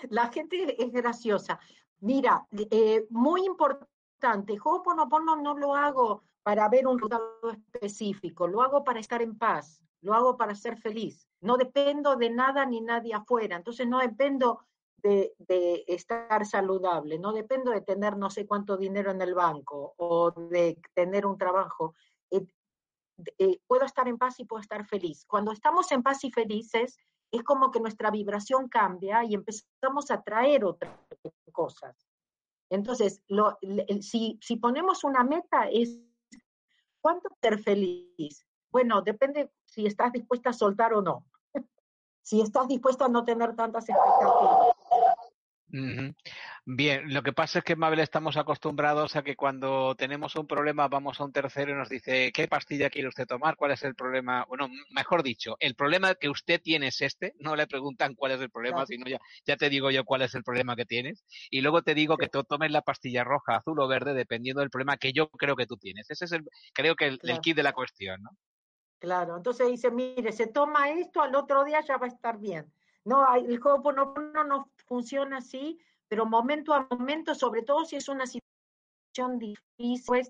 La 0.09 0.29
gente 0.29 0.81
es 0.81 0.91
graciosa. 0.91 1.59
Mira, 1.99 2.47
eh, 2.51 3.05
muy 3.09 3.45
importante, 3.45 4.57
Ho'oponopono 4.63 5.35
no 5.35 5.57
lo 5.57 5.75
hago 5.75 6.23
para 6.41 6.69
ver 6.69 6.87
un 6.87 6.97
resultado 6.97 7.51
específico, 7.51 8.47
lo 8.47 8.61
hago 8.61 8.85
para 8.85 9.01
estar 9.01 9.21
en 9.21 9.37
paz, 9.37 9.83
lo 10.01 10.13
hago 10.13 10.37
para 10.37 10.55
ser 10.55 10.77
feliz. 10.77 11.27
No 11.41 11.57
dependo 11.57 12.15
de 12.15 12.29
nada 12.29 12.65
ni 12.65 12.79
nadie 12.79 13.13
afuera, 13.13 13.57
entonces 13.57 13.85
no 13.85 13.99
dependo 13.99 14.61
de, 14.95 15.33
de, 15.39 15.83
estar 15.87 16.45
saludable, 16.45 17.19
no 17.19 17.33
dependo 17.33 17.71
de 17.71 17.81
tener 17.81 18.17
no 18.17 18.29
sé 18.29 18.45
cuánto 18.47 18.77
dinero 18.77 19.11
en 19.11 19.21
el 19.21 19.33
banco 19.33 19.93
o 19.97 20.31
de 20.31 20.81
tener 20.93 21.25
un 21.25 21.37
trabajo. 21.37 21.95
Eh, 23.37 23.59
puedo 23.67 23.85
estar 23.85 24.07
en 24.07 24.17
paz 24.17 24.39
y 24.39 24.45
puedo 24.45 24.61
estar 24.61 24.85
feliz. 24.85 25.25
Cuando 25.25 25.51
estamos 25.51 25.91
en 25.91 26.03
paz 26.03 26.23
y 26.23 26.31
felices, 26.31 26.97
es 27.31 27.43
como 27.43 27.71
que 27.71 27.79
nuestra 27.79 28.11
vibración 28.11 28.69
cambia 28.69 29.23
y 29.23 29.33
empezamos 29.33 30.09
a 30.11 30.21
traer 30.21 30.65
otras 30.65 30.97
cosas. 31.51 32.07
Entonces, 32.69 33.23
si, 34.01 34.39
si 34.41 34.55
ponemos 34.57 35.03
una 35.03 35.23
meta 35.23 35.67
es, 35.69 35.99
¿cuánto 37.01 37.29
ser 37.41 37.59
feliz? 37.59 38.45
Bueno, 38.71 39.01
depende 39.01 39.51
si 39.65 39.85
estás 39.85 40.11
dispuesta 40.11 40.51
a 40.51 40.53
soltar 40.53 40.93
o 40.93 41.01
no. 41.01 41.25
si 42.21 42.41
estás 42.41 42.67
dispuesta 42.67 43.05
a 43.05 43.09
no 43.09 43.25
tener 43.25 43.55
tantas 43.55 43.89
expectativas. 43.89 44.78
Bien, 45.71 47.13
lo 47.13 47.21
que 47.21 47.33
pasa 47.33 47.59
es 47.59 47.65
que, 47.65 47.75
Mabel, 47.75 47.99
estamos 47.99 48.37
acostumbrados 48.37 49.15
a 49.15 49.23
que 49.23 49.35
cuando 49.35 49.95
tenemos 49.95 50.35
un 50.35 50.47
problema 50.47 50.87
vamos 50.87 51.19
a 51.19 51.25
un 51.25 51.31
tercero 51.31 51.71
y 51.71 51.75
nos 51.75 51.89
dice, 51.89 52.31
¿qué 52.31 52.47
pastilla 52.47 52.89
quiere 52.89 53.07
usted 53.07 53.27
tomar? 53.27 53.55
¿Cuál 53.55 53.71
es 53.71 53.83
el 53.83 53.95
problema? 53.95 54.45
Bueno, 54.47 54.67
mejor 54.91 55.21
dicho, 55.21 55.57
el 55.59 55.75
problema 55.75 56.15
que 56.15 56.29
usted 56.29 56.59
tiene 56.61 56.87
es 56.87 57.01
este, 57.01 57.35
no 57.39 57.55
le 57.55 57.67
preguntan 57.67 58.15
cuál 58.15 58.31
es 58.31 58.41
el 58.41 58.49
problema, 58.49 58.85
sino 58.85 59.05
ya, 59.07 59.19
ya 59.45 59.57
te 59.57 59.69
digo 59.69 59.91
yo 59.91 60.05
cuál 60.05 60.23
es 60.23 60.33
el 60.33 60.43
problema 60.43 60.75
que 60.75 60.85
tienes 60.85 61.23
y 61.49 61.61
luego 61.61 61.81
te 61.83 61.93
digo 61.93 62.17
que 62.17 62.29
tú 62.29 62.43
tomes 62.43 62.71
la 62.71 62.81
pastilla 62.81 63.23
roja, 63.23 63.57
azul 63.57 63.79
o 63.79 63.87
verde 63.87 64.13
dependiendo 64.13 64.61
del 64.61 64.71
problema 64.71 64.97
que 64.97 65.13
yo 65.13 65.29
creo 65.29 65.55
que 65.55 65.67
tú 65.67 65.77
tienes. 65.77 66.09
Ese 66.09 66.25
es 66.25 66.31
el, 66.31 66.47
creo 66.73 66.95
que 66.95 67.05
el, 67.05 67.19
el 67.23 67.39
kit 67.39 67.55
de 67.55 67.63
la 67.63 67.73
cuestión, 67.73 68.23
¿no? 68.23 68.31
Claro, 68.99 69.37
entonces 69.37 69.69
dice, 69.69 69.91
mire, 69.91 70.31
se 70.33 70.47
toma 70.47 70.89
esto, 70.89 71.21
al 71.21 71.33
otro 71.33 71.63
día 71.63 71.79
ya 71.81 71.97
va 71.97 72.07
a 72.07 72.09
estar 72.09 72.37
bien. 72.37 72.71
No, 73.05 73.33
el 73.33 73.59
Ho'oponopono 73.63 74.43
no 74.43 74.69
funciona 74.89 75.37
así, 75.37 75.79
pero 76.09 76.25
momento 76.25 76.73
a 76.73 76.87
momento, 76.91 77.33
sobre 77.35 77.61
todo 77.61 77.85
si 77.85 77.95
es 77.95 78.09
una 78.09 78.25
situación 78.25 79.37
difícil, 79.37 80.27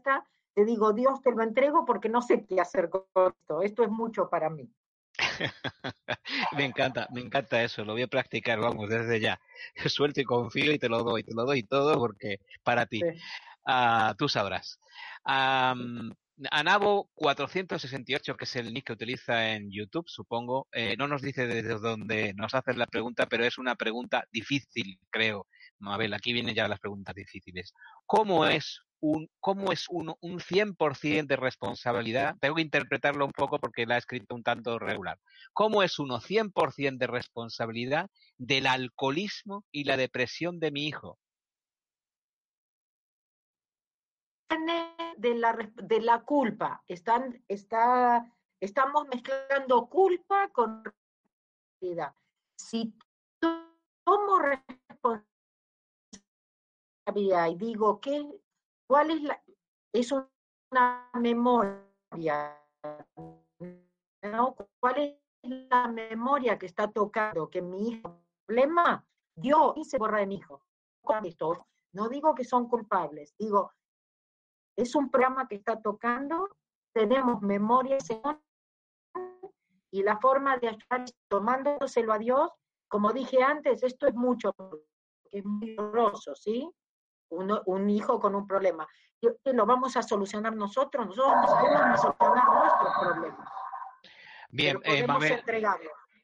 te 0.54 0.66
digo, 0.66 0.94
Dios 0.94 1.22
te 1.22 1.32
lo 1.32 1.42
entrego 1.42 1.86
porque 1.86 2.10
no 2.10 2.22
sé 2.22 2.46
qué 2.46 2.60
hacer 2.60 2.90
con 2.90 3.06
esto. 3.16 3.62
Esto 3.62 3.84
es 3.84 3.90
mucho 3.90 4.30
para 4.30 4.50
mí. 4.50 4.70
me 6.56 6.66
encanta, 6.66 7.08
me 7.12 7.22
encanta 7.22 7.64
eso, 7.64 7.84
lo 7.84 7.94
voy 7.94 8.04
a 8.04 8.08
practicar, 8.08 8.60
vamos, 8.60 8.90
desde 8.90 9.20
ya. 9.20 9.40
Suelto 9.88 10.22
y 10.22 10.26
confío 10.26 10.72
y 10.74 10.80
te 10.80 10.90
lo 10.90 11.04
doy, 11.04 11.24
te 11.24 11.34
lo 11.34 11.46
doy 11.46 11.64
todo 11.64 11.98
porque 11.98 12.40
para 12.64 12.86
ti. 12.86 13.02
Ah, 13.66 14.14
tú 14.18 14.28
sabrás. 14.28 14.80
Anabo 16.52 17.10
468, 17.16 18.38
que 18.38 18.46
es 18.46 18.56
el 18.56 18.74
nick 18.74 18.86
que 18.86 18.94
utiliza 18.94 19.52
en 19.54 19.70
YouTube, 19.72 20.08
supongo, 20.08 20.68
eh, 20.72 20.96
no 20.98 21.08
nos 21.08 21.22
dice 21.22 21.48
desde 21.48 21.78
dónde 21.80 22.34
nos 22.34 22.54
hace 22.54 22.74
la 22.76 22.88
pregunta, 22.88 23.26
pero 23.26 23.44
es 23.44 23.58
una 23.58 23.76
pregunta 23.76 24.24
difícil, 24.32 25.00
creo. 25.10 25.48
Mabel, 25.80 26.14
aquí 26.14 26.32
vienen 26.32 26.56
ya 26.56 26.68
las 26.68 26.80
preguntas 26.80 27.14
difíciles. 27.16 27.74
¿Cómo 28.06 28.46
es 28.46 28.82
un, 29.02 29.30
cómo 29.40 29.72
es 29.72 29.86
un, 29.90 30.14
un 30.22 30.40
100% 30.40 31.28
de 31.28 31.36
responsabilidad? 31.36 32.36
Tengo 32.40 32.56
que 32.56 32.62
interpretarlo 32.62 33.26
un 33.26 33.32
poco 33.32 33.60
porque 33.60 33.86
la 33.86 33.96
ha 33.96 33.98
escrito 33.98 34.36
un 34.36 34.44
tanto 34.44 34.80
regular. 34.80 35.18
¿Cómo 35.54 35.84
es 35.84 36.00
uno 36.00 36.20
100% 36.22 36.98
de 36.98 37.08
responsabilidad 37.08 38.10
del 38.38 38.68
alcoholismo 38.68 39.66
y 39.72 39.84
la 39.84 39.98
depresión 39.98 40.60
de 40.60 40.72
mi 40.72 40.88
hijo? 40.88 41.18
De 45.18 45.36
la, 45.36 45.72
de 45.76 46.02
la 46.02 46.24
culpa. 46.24 46.84
Están, 46.88 47.44
está, 47.48 48.26
estamos 48.60 49.08
mezclando 49.08 49.88
culpa 49.88 50.50
con 50.50 50.84
responsabilidad. 50.84 52.16
Si 52.58 52.94
tomo 53.40 54.40
responsabilidad 54.40 55.26
y 57.50 57.56
digo 57.56 58.00
que 58.00 58.26
cuál 58.88 59.12
es 59.12 59.22
la 59.24 59.42
es 59.92 60.12
una 60.12 61.10
memoria, 61.16 62.56
¿no? 64.22 64.56
¿Cuál 64.80 64.98
es 64.98 65.16
la 65.42 65.88
memoria 65.88 66.60
que 66.60 66.68
está 66.68 66.92
tocando 66.92 67.50
que 67.50 67.62
mi 67.62 67.90
hijo 67.90 68.22
problema? 68.46 69.06
Yo 69.36 69.74
hice 69.78 69.98
borrar 69.98 70.22
de 70.22 70.28
mi 70.28 70.36
hijo. 70.36 70.64
No 71.94 72.08
digo 72.08 72.36
que 72.36 72.44
son 72.44 72.70
culpables, 72.70 73.36
digo 73.38 73.72
es 74.76 74.96
un 74.96 75.10
programa 75.10 75.48
que 75.48 75.56
está 75.56 75.82
tocando, 75.82 76.50
tenemos 76.94 77.42
memoria 77.42 77.98
y 79.92 80.04
la 80.04 80.18
forma 80.18 80.58
de 80.58 80.70
estar 80.70 81.06
tomándoselo 81.28 82.14
a 82.14 82.20
Dios, 82.20 82.52
como 82.88 83.12
dije 83.12 83.44
antes, 83.44 83.84
esto 83.84 84.08
es 84.08 84.16
mucho, 84.16 84.54
es 85.32 85.46
muy 85.46 85.76
doloroso, 85.76 86.36
¿sí? 86.36 86.70
un 87.30 87.90
hijo 87.90 88.20
con 88.20 88.36
un 88.36 88.48
problema. 88.48 88.88
lo 89.46 89.66
vamos 89.66 89.96
a 89.98 90.04
solucionar 90.04 90.56
nosotros, 90.56 91.06
nosotros 91.06 91.36
no 91.36 91.48
sabemos 91.48 92.02
solucionar 92.02 92.60
nuestros 92.60 92.92
problemas. 93.00 93.50
Bien, 94.52 94.80
eh, 94.84 95.06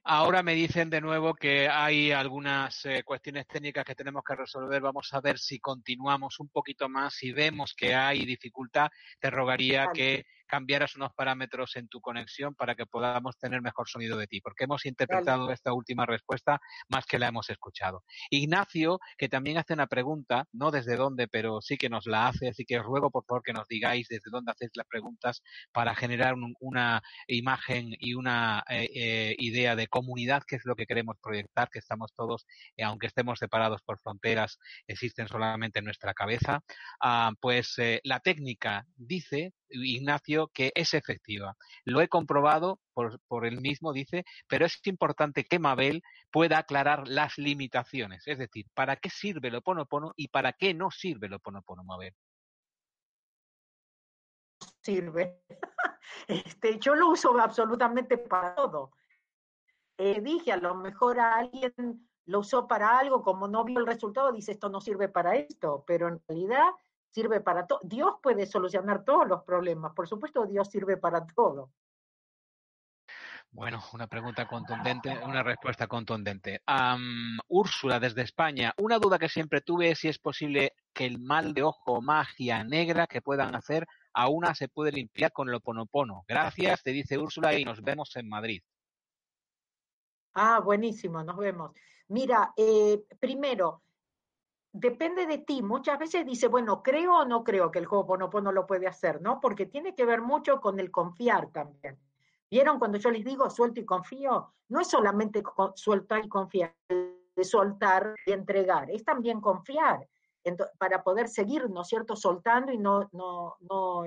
Ahora 0.08 0.43
me 0.43 0.53
dicen 0.53 0.91
de 0.91 1.01
nuevo 1.01 1.34
que 1.34 1.68
hay 1.68 2.12
algunas 2.12 2.86
eh, 2.86 3.01
cuestiones 3.03 3.47
técnicas 3.47 3.84
que 3.84 3.95
tenemos 3.95 4.24
que 4.24 4.36
resolver. 4.36 4.80
Vamos 4.80 5.12
a 5.12 5.20
ver 5.20 5.39
si 5.39 5.60
continuamos 5.60 6.39
un 6.39 6.49
poquito 6.49 6.88
más. 6.88 7.16
Si 7.16 7.32
vemos 7.32 7.74
que 7.74 7.95
hay 7.95 8.24
dificultad, 8.24 8.91
te 9.20 9.32
rogaría 9.32 9.88
que 9.91 10.28
cambiaras 10.46 10.96
unos 10.96 11.14
parámetros 11.14 11.76
en 11.76 11.88
tu 11.88 12.02
conexión 12.02 12.56
para 12.56 12.76
que 12.76 12.86
podamos 12.86 13.38
tener 13.38 13.62
mejor 13.62 13.89
sonido 13.89 14.18
de 14.18 14.28
ti, 14.28 14.41
porque 14.41 14.66
hemos 14.66 14.86
interpretado 14.86 15.52
esta 15.52 15.74
última 15.74 16.06
respuesta 16.06 16.60
más 16.89 17.06
que 17.06 17.20
la 17.20 17.28
hemos 17.28 17.50
escuchado. 17.50 18.04
Ignacio, 18.30 19.00
que 19.18 19.30
también 19.30 19.58
hace 19.58 19.74
una 19.74 19.88
pregunta, 19.88 20.48
no 20.52 20.72
desde 20.72 20.96
dónde, 20.96 21.28
pero 21.28 21.62
sí 21.62 21.78
que 21.78 21.89
nos 21.89 22.06
la 22.06 22.28
hace, 22.28 22.50
así 22.50 22.66
que 22.66 22.80
os 22.80 22.86
ruego 22.86 23.12
por 23.12 23.26
favor 23.26 23.43
que 23.43 23.54
nos 23.54 23.68
digáis 23.68 24.08
desde 24.08 24.30
dónde 24.32 24.52
hacéis 24.52 24.72
las 24.76 24.88
preguntas 24.88 25.41
para 25.72 25.96
generar 25.96 26.36
una 26.60 27.02
imagen 27.28 27.96
y 28.00 28.14
una 28.14 28.64
eh, 28.70 28.89
eh, 28.93 29.36
idea 29.39 29.76
de 29.76 29.88
comunidad, 29.88 30.43
que 30.48 30.56
es 30.58 30.66
lo 30.66 30.76
que 30.76 30.86
queremos 30.86 31.18
proyectar, 31.22 31.70
que 31.70 31.80
estamos 31.80 32.14
todos, 32.14 32.46
eh, 32.78 32.84
aunque 32.84 33.08
estemos 33.08 33.39
separados 33.39 33.82
por 33.82 34.00
fronteras, 34.00 34.60
existen 34.88 35.28
solamente 35.28 35.80
en 35.80 35.86
nuestra 35.86 36.14
cabeza. 36.14 36.62
Ah, 37.02 37.32
pues 37.39 37.76
la 38.04 38.20
técnica 38.20 38.86
dice 38.96 39.54
Ignacio, 39.70 40.45
que 40.48 40.72
es 40.76 40.93
efectiva. 40.93 41.56
Lo 41.84 42.02
he 42.02 42.08
comprobado 42.08 42.80
por, 42.93 43.46
él 43.46 43.62
mismo, 43.62 43.93
dice, 43.93 44.26
pero 44.48 44.66
es 44.66 44.80
importante 44.86 45.43
que 45.43 45.60
Mabel 45.60 46.04
pueda 46.32 46.60
aclarar 46.60 47.08
las 47.08 47.38
limitaciones. 47.38 48.28
Es 48.28 48.38
decir, 48.38 48.66
¿para 48.74 48.96
qué 48.96 49.10
sirve 49.10 49.50
el 49.50 49.56
oponopono 49.56 50.14
y 50.16 50.30
para 50.30 50.54
qué 50.54 50.74
no 50.74 50.91
sirve 50.91 51.28
el 51.28 51.34
oponopono, 51.34 51.84
Mabel? 51.84 52.14
Sirve. 54.82 55.41
Este, 56.28 56.80
yo 56.80 56.96
lo 56.96 57.10
uso 57.10 57.38
absolutamente 57.39 58.18
para 58.18 58.56
todo. 58.56 58.91
Eh, 59.98 60.22
dije, 60.22 60.52
a 60.52 60.58
lo 60.58 60.76
mejor 60.76 61.20
a 61.20 61.36
alguien 61.36 61.74
lo 62.26 62.39
usó 62.39 62.68
para 62.68 62.98
algo, 63.00 63.24
como 63.24 63.48
no 63.48 63.64
vio 63.64 63.80
el 63.80 63.86
resultado, 63.86 64.32
dice 64.32 64.52
esto 64.52 64.70
no 64.70 64.82
sirve 64.82 65.10
para 65.10 65.36
esto, 65.36 65.84
pero 65.86 66.08
en 66.08 66.22
realidad 66.28 66.72
sirve 67.16 67.39
para 67.39 67.66
todo. 67.66 67.80
Dios 67.84 68.16
puede 68.22 68.45
solucionar 68.45 69.05
todos 69.05 69.26
los 69.26 69.43
problemas, 69.43 69.93
por 69.93 70.05
supuesto 70.05 70.45
Dios 70.45 70.68
sirve 70.70 70.97
para 70.97 71.26
todo. 71.26 71.72
Bueno, 73.51 73.82
una 73.93 74.07
pregunta 74.07 74.45
contundente, 74.45 75.18
una 75.24 75.41
respuesta 75.41 75.88
contundente. 75.88 76.61
Úrsula, 77.47 78.01
desde 78.01 78.24
España, 78.24 78.74
una 78.78 78.99
duda 78.99 79.18
que 79.18 79.30
siempre 79.30 79.61
tuve 79.61 79.91
es 79.91 79.99
si 79.99 80.09
es 80.09 80.20
posible 80.20 80.74
que 80.93 81.05
el 81.05 81.20
mal 81.20 81.53
de 81.53 81.63
ojo 81.63 81.93
o 81.93 82.01
magia 82.01 82.66
negra 82.66 83.07
que 83.07 83.22
puedan 83.22 83.55
hacer 83.55 83.88
a 84.13 84.28
una 84.28 84.53
se 84.53 84.68
puede 84.68 84.91
limpiar 84.91 85.32
con 85.32 85.47
el 85.47 85.55
oponopono. 85.55 86.26
Gracias, 86.28 86.84
te 86.84 86.91
dice 86.91 87.18
Úrsula, 87.18 87.57
y 87.57 87.63
nos 87.63 87.82
vemos 87.82 88.13
en 88.18 88.28
Madrid. 88.28 88.61
Ah, 90.34 90.59
buenísimo, 90.59 91.24
nos 91.24 91.38
vemos. 91.38 91.72
Mira, 92.09 92.51
eh, 92.57 93.05
primero, 93.22 93.85
depende 94.76 95.26
de 95.26 95.38
ti. 95.38 95.61
Muchas 95.61 95.97
veces 95.97 96.26
dice, 96.26 96.47
bueno, 96.47 96.84
creo 96.84 97.19
o 97.19 97.26
no 97.26 97.43
creo 97.43 97.71
que 97.71 97.80
el 97.80 97.88
no 97.89 98.51
lo 98.51 98.67
puede 98.67 98.88
hacer, 98.88 99.21
¿no? 99.21 99.39
Porque 99.39 99.65
tiene 99.65 99.95
que 99.95 100.05
ver 100.05 100.21
mucho 100.21 100.59
con 100.59 100.80
el 100.80 100.91
confiar 100.91 101.47
también. 101.51 101.97
¿Vieron 102.51 102.78
cuando 102.78 102.97
yo 102.97 103.09
les 103.09 103.23
digo 103.23 103.49
suelto 103.49 103.80
y 103.80 103.86
confío? 103.86 104.53
No 104.67 104.82
es 104.82 104.88
solamente 104.88 105.41
sueltar 105.76 106.26
y 106.26 106.30
confiar, 106.30 106.76
de 106.89 107.43
soltar 107.43 108.15
y 108.26 108.32
entregar, 108.32 108.89
es 108.91 109.03
también 109.03 109.41
confiar 109.41 110.07
para 110.78 111.03
poder 111.03 111.28
seguir, 111.28 111.69
¿no 111.69 111.82
es 111.82 111.88
cierto?, 111.88 112.15
soltando 112.15 112.71
y 112.71 112.78
no, 112.78 113.09
no, 113.13 113.55
no 113.61 114.03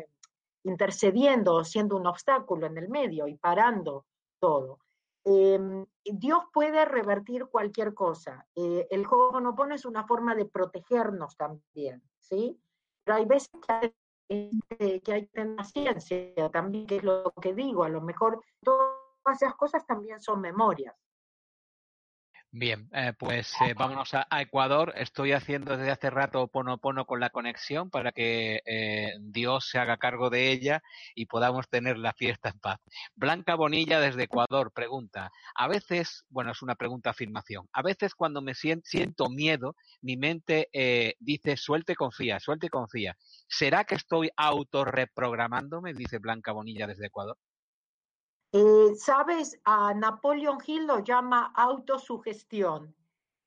intercediendo, 0.62 1.64
siendo 1.64 1.96
un 1.96 2.06
obstáculo 2.06 2.66
en 2.66 2.78
el 2.78 2.88
medio 2.88 3.26
y 3.26 3.34
parando 3.34 4.04
todo. 4.38 4.78
Em, 5.24 5.84
Dios 6.04 6.44
puede 6.52 6.84
revertir 6.84 7.46
cualquier 7.46 7.94
cosa. 7.94 8.46
Eh, 8.54 8.86
el 8.90 9.06
Ho'oponopono 9.06 9.74
es 9.74 9.84
una 9.84 10.06
forma 10.06 10.34
de 10.34 10.46
protegernos 10.46 11.36
también, 11.36 12.02
¿sí? 12.18 12.60
Pero 13.04 13.16
hay 13.16 13.24
veces 13.26 13.50
que 13.66 13.72
hay, 13.72 13.94
este, 14.28 15.00
que 15.00 15.28
ciencia 15.64 16.50
también, 16.50 16.86
que 16.86 16.96
es 16.96 17.02
lo 17.02 17.32
que 17.40 17.54
digo, 17.54 17.84
a 17.84 17.88
lo 17.88 18.00
mejor 18.00 18.42
todas 18.62 18.96
esas 19.34 19.54
cosas 19.54 19.86
también 19.86 20.20
son 20.20 20.40
memorias. 20.40 20.94
Bien, 22.50 22.88
eh, 22.94 23.12
pues 23.18 23.52
eh, 23.60 23.74
vámonos 23.74 24.14
a, 24.14 24.26
Ecuador. 24.40 24.94
Estoy 24.96 25.32
haciendo 25.32 25.76
desde 25.76 25.90
hace 25.90 26.08
rato 26.08 26.48
pono 26.48 26.78
pono 26.78 27.04
con 27.04 27.20
la 27.20 27.28
conexión 27.28 27.90
para 27.90 28.10
que 28.10 28.62
eh, 28.64 29.12
Dios 29.20 29.68
se 29.68 29.78
haga 29.78 29.98
cargo 29.98 30.30
de 30.30 30.50
ella 30.50 30.82
y 31.14 31.26
podamos 31.26 31.68
tener 31.68 31.98
la 31.98 32.14
fiesta 32.14 32.48
en 32.48 32.58
paz. 32.58 32.80
Blanca 33.14 33.54
Bonilla 33.54 34.00
desde 34.00 34.22
Ecuador 34.22 34.72
pregunta, 34.72 35.30
a 35.54 35.68
veces, 35.68 36.24
bueno, 36.30 36.52
es 36.52 36.62
una 36.62 36.74
pregunta 36.74 37.10
afirmación, 37.10 37.68
a 37.70 37.82
veces 37.82 38.14
cuando 38.14 38.40
me 38.40 38.54
siento, 38.54 39.28
miedo, 39.28 39.76
mi 40.00 40.16
mente 40.16 40.70
dice 41.20 41.58
suelte 41.58 41.96
confía, 41.96 42.40
suelte 42.40 42.70
confía. 42.70 43.14
¿Será 43.46 43.84
que 43.84 43.94
estoy 43.94 44.30
autorreprogramándome? 44.36 45.92
Dice 45.92 46.18
Blanca 46.18 46.52
Bonilla 46.52 46.86
desde 46.86 47.08
Ecuador. 47.08 47.36
Eh, 48.50 48.94
Sabes, 48.96 49.60
a 49.64 49.92
Napoleon 49.92 50.56
Hill 50.66 50.86
lo 50.86 51.00
llama 51.00 51.52
autosugestión. 51.54 52.94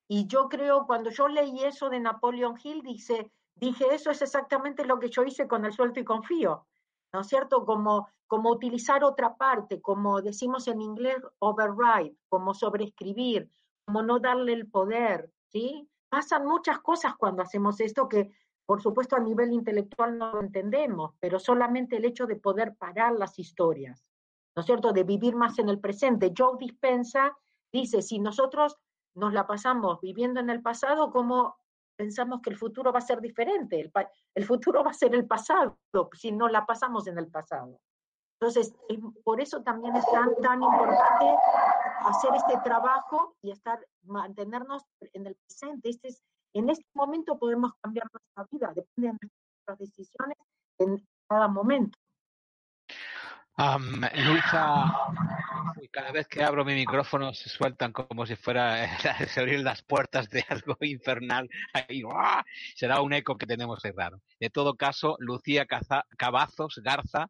Y 0.08 0.28
yo 0.28 0.48
creo, 0.48 0.86
cuando 0.86 1.10
yo 1.10 1.28
leí 1.28 1.64
eso 1.64 1.90
de 1.90 2.00
Napoleon 2.00 2.56
Hill, 2.64 2.84
dice, 2.84 3.32
dije, 3.56 3.96
eso 3.96 4.12
es 4.12 4.22
exactamente 4.22 4.86
lo 4.86 5.00
que 5.00 5.10
yo 5.10 5.24
hice 5.24 5.48
con 5.48 5.66
el 5.66 5.74
suelto 5.74 6.00
y 6.00 6.04
confío. 6.06 6.68
¿No 7.14 7.22
es 7.22 7.28
cierto? 7.28 7.66
Como, 7.66 8.10
como 8.28 8.52
utilizar 8.52 9.04
otra 9.04 9.36
parte, 9.38 9.82
como 9.82 10.22
decimos 10.22 10.68
en 10.68 10.82
inglés, 10.82 11.18
override, 11.40 12.16
como 12.30 12.54
sobreescribir, 12.54 13.50
como 13.86 14.04
no 14.04 14.20
darle 14.20 14.54
el 14.54 14.70
poder, 14.70 15.34
¿sí? 15.48 15.90
Pasan 16.10 16.46
muchas 16.46 16.80
cosas 16.80 17.16
cuando 17.16 17.42
hacemos 17.42 17.80
esto 17.80 18.08
que, 18.08 18.32
por 18.68 18.84
supuesto, 18.84 19.16
a 19.16 19.20
nivel 19.20 19.52
intelectual 19.52 20.18
no 20.18 20.34
lo 20.34 20.42
entendemos, 20.42 21.16
pero 21.20 21.40
solamente 21.40 21.98
el 21.98 22.06
hecho 22.06 22.28
de 22.28 22.36
poder 22.36 22.76
parar 22.76 23.14
las 23.14 23.40
historias 23.40 24.06
¿no 24.56 24.62
es 24.62 24.66
cierto?, 24.66 24.92
de 24.92 25.04
vivir 25.04 25.36
más 25.36 25.60
en 25.60 25.70
el 25.70 25.80
presente. 25.80 26.34
Joe 26.38 26.58
Dispensa 26.60 27.38
dice, 27.72 28.02
si 28.02 28.20
nosotros 28.20 28.78
nos 29.16 29.34
la 29.34 29.48
pasamos 29.48 30.00
viviendo 30.02 30.40
en 30.40 30.50
el 30.50 30.62
pasado, 30.62 31.12
¿cómo 31.12 31.56
pensamos 31.98 32.42
que 32.42 32.50
el 32.50 32.58
futuro 32.58 32.92
va 32.92 33.00
a 33.00 33.02
ser 33.02 33.22
diferente? 33.22 33.92
El, 34.34 34.46
futuro 34.46 34.84
va 34.84 34.92
a 34.92 34.96
ser 34.96 35.14
el 35.16 35.28
pasado 35.28 35.78
si 36.14 36.32
no 36.32 36.48
la 36.48 36.66
pasamos 36.66 37.08
en 37.08 37.18
el 37.18 37.28
pasado. 37.28 37.80
Entonces, 38.40 38.74
por 39.24 39.40
eso 39.40 39.62
también 39.62 39.96
es 39.96 40.06
tan, 40.12 40.36
tan 40.38 40.64
importante 40.64 41.36
hacer 42.06 42.32
este 42.36 42.58
trabajo 42.64 43.36
y 43.42 43.52
estar, 43.52 43.86
mantenernos 44.04 44.84
en 45.14 45.28
el 45.28 45.36
presente. 45.36 45.90
Este 45.90 46.08
es, 46.08 46.24
en 46.54 46.70
este 46.70 46.86
momento 46.96 47.38
podemos 47.38 47.74
cambiar 47.82 48.08
nuestra 48.12 48.48
vida, 48.52 48.74
depende 48.74 49.10
de 49.12 49.30
nuestras 49.68 49.78
decisiones 49.78 50.38
en 50.80 51.08
cada 51.30 51.48
momento. 51.48 51.98
Luisa, 53.58 54.92
cada 55.92 56.12
vez 56.12 56.28
que 56.28 56.44
abro 56.44 56.64
mi 56.64 56.74
micrófono 56.74 57.34
se 57.34 57.50
sueltan 57.50 57.92
como 57.92 58.26
si 58.26 58.36
fuera 58.36 58.88
abrir 59.38 59.60
las 59.60 59.82
puertas 59.84 60.30
de 60.30 60.44
algo 60.48 60.78
infernal. 60.82 61.50
Será 62.76 63.02
un 63.02 63.14
eco 63.14 63.38
que 63.38 63.46
tenemos 63.46 63.82
raro. 63.96 64.22
De 64.40 64.50
todo 64.50 64.76
caso, 64.76 65.16
Lucía 65.20 65.68
Cavazos 66.18 66.82
Garza 66.84 67.30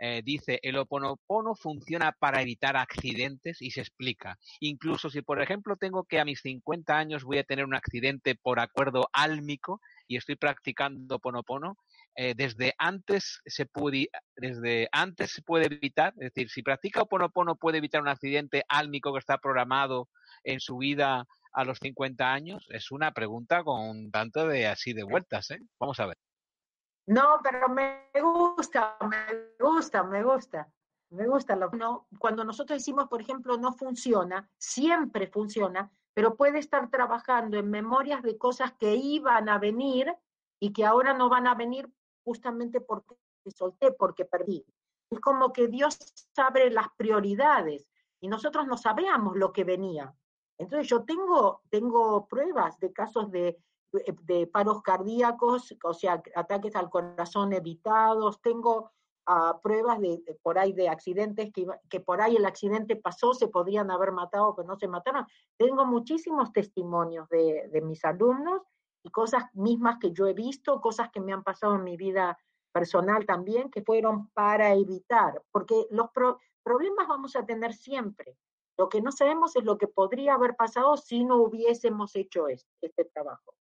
eh, 0.00 0.22
dice, 0.24 0.60
el 0.62 0.78
oponopono 0.78 1.56
funciona 1.56 2.12
para 2.12 2.40
evitar 2.40 2.76
accidentes 2.76 3.60
y 3.60 3.72
se 3.72 3.80
explica. 3.80 4.38
Incluso 4.60 5.10
si, 5.10 5.22
por 5.22 5.42
ejemplo, 5.42 5.76
tengo 5.76 6.04
que 6.04 6.20
a 6.20 6.24
mis 6.24 6.40
50 6.40 6.96
años 6.96 7.24
voy 7.24 7.38
a 7.38 7.44
tener 7.44 7.64
un 7.64 7.74
accidente 7.74 8.36
por 8.36 8.60
acuerdo 8.60 9.08
álmico 9.12 9.80
y 10.06 10.16
estoy 10.16 10.36
practicando 10.36 11.16
oponopono, 11.16 11.76
eh, 12.20 12.34
desde 12.36 12.74
antes 12.78 13.40
se 13.46 13.64
puede 13.64 14.08
desde 14.34 14.88
antes 14.90 15.30
se 15.30 15.40
puede 15.40 15.66
evitar, 15.66 16.14
es 16.16 16.34
decir, 16.34 16.50
si 16.50 16.64
practica 16.64 17.02
oponopono 17.02 17.54
puede 17.54 17.78
evitar 17.78 18.02
un 18.02 18.08
accidente 18.08 18.64
álmico 18.68 19.12
que 19.12 19.20
está 19.20 19.38
programado 19.38 20.08
en 20.42 20.58
su 20.58 20.78
vida 20.78 21.26
a 21.52 21.64
los 21.64 21.78
50 21.78 22.32
años, 22.32 22.66
es 22.70 22.90
una 22.90 23.12
pregunta 23.12 23.62
con 23.62 24.10
tanto 24.10 24.48
de 24.48 24.66
así 24.66 24.94
de 24.94 25.04
vueltas, 25.04 25.52
¿eh? 25.52 25.60
Vamos 25.78 26.00
a 26.00 26.06
ver. 26.06 26.16
No, 27.06 27.38
pero 27.40 27.68
me 27.68 28.10
gusta, 28.20 28.96
me 29.08 29.54
gusta, 29.64 30.02
me 30.02 30.24
gusta. 30.24 30.68
Me 31.10 31.26
gusta 31.28 31.54
lo 31.54 31.70
no, 31.70 32.08
cuando 32.18 32.44
nosotros 32.44 32.78
decimos, 32.78 33.06
por 33.06 33.20
ejemplo, 33.20 33.56
no 33.58 33.72
funciona, 33.74 34.50
siempre 34.58 35.28
funciona, 35.28 35.90
pero 36.14 36.36
puede 36.36 36.58
estar 36.58 36.90
trabajando 36.90 37.58
en 37.58 37.70
memorias 37.70 38.22
de 38.24 38.36
cosas 38.36 38.72
que 38.72 38.96
iban 38.96 39.48
a 39.48 39.58
venir 39.58 40.12
y 40.60 40.72
que 40.72 40.84
ahora 40.84 41.14
no 41.14 41.28
van 41.28 41.46
a 41.46 41.54
venir 41.54 41.88
justamente 42.28 42.82
porque 42.82 43.14
solté, 43.46 43.92
porque 43.92 44.26
perdí. 44.26 44.62
Es 45.10 45.20
como 45.20 45.50
que 45.50 45.68
Dios 45.68 45.96
abre 46.36 46.70
las 46.70 46.88
prioridades 46.98 47.88
y 48.20 48.28
nosotros 48.28 48.66
no 48.66 48.76
sabíamos 48.76 49.34
lo 49.36 49.50
que 49.52 49.64
venía. 49.64 50.14
Entonces 50.58 50.88
yo 50.88 51.04
tengo, 51.04 51.62
tengo 51.70 52.26
pruebas 52.28 52.78
de 52.80 52.92
casos 52.92 53.30
de 53.30 53.56
de 53.90 54.46
paros 54.46 54.82
cardíacos, 54.82 55.74
o 55.82 55.94
sea, 55.94 56.22
ataques 56.34 56.76
al 56.76 56.90
corazón 56.90 57.52
evitados, 57.52 58.40
tengo 58.42 58.90
uh, 59.26 59.58
pruebas 59.62 59.98
de, 60.00 60.20
por 60.42 60.58
ahí 60.58 60.72
de 60.72 60.88
accidentes 60.88 61.50
que, 61.52 61.66
que 61.88 62.00
por 62.00 62.20
ahí 62.20 62.36
el 62.36 62.44
accidente 62.44 62.96
pasó, 62.96 63.32
se 63.32 63.48
podrían 63.48 63.90
haber 63.90 64.12
matado, 64.12 64.54
pero 64.54 64.68
no 64.68 64.76
se 64.76 64.88
mataron. 64.88 65.26
Tengo 65.56 65.86
muchísimos 65.86 66.52
testimonios 66.52 67.28
de 67.30 67.80
mis 67.82 68.04
alumnos 68.04 68.62
y 69.02 69.10
cosas 69.10 69.44
mismas 69.54 69.98
que 69.98 70.12
yo 70.12 70.26
he 70.26 70.34
visto, 70.34 70.80
cosas 70.80 71.10
que 71.10 71.20
me 71.20 71.32
han 71.32 71.42
pasado 71.42 71.76
en 71.76 71.84
mi 71.84 71.96
vida 71.96 72.38
personal 72.72 73.26
también, 73.26 73.70
que 73.70 73.82
fueron 73.82 74.28
para 74.30 74.74
evitar, 74.74 75.42
porque 75.50 75.86
los 75.90 76.10
problemas 76.62 77.08
vamos 77.08 77.36
a 77.36 77.44
tener 77.44 77.72
siempre. 77.72 78.36
Lo 78.76 78.88
que 78.88 79.00
no 79.00 79.10
sabemos 79.10 79.56
es 79.56 79.64
lo 79.64 79.76
que 79.76 79.88
podría 79.88 80.34
haber 80.34 80.54
pasado 80.54 80.96
si 80.96 81.24
no 81.24 81.36
hubiésemos 81.36 82.14
hecho 82.14 82.48
este, 82.48 82.70
este 82.80 83.04
trabajo. 83.06 83.54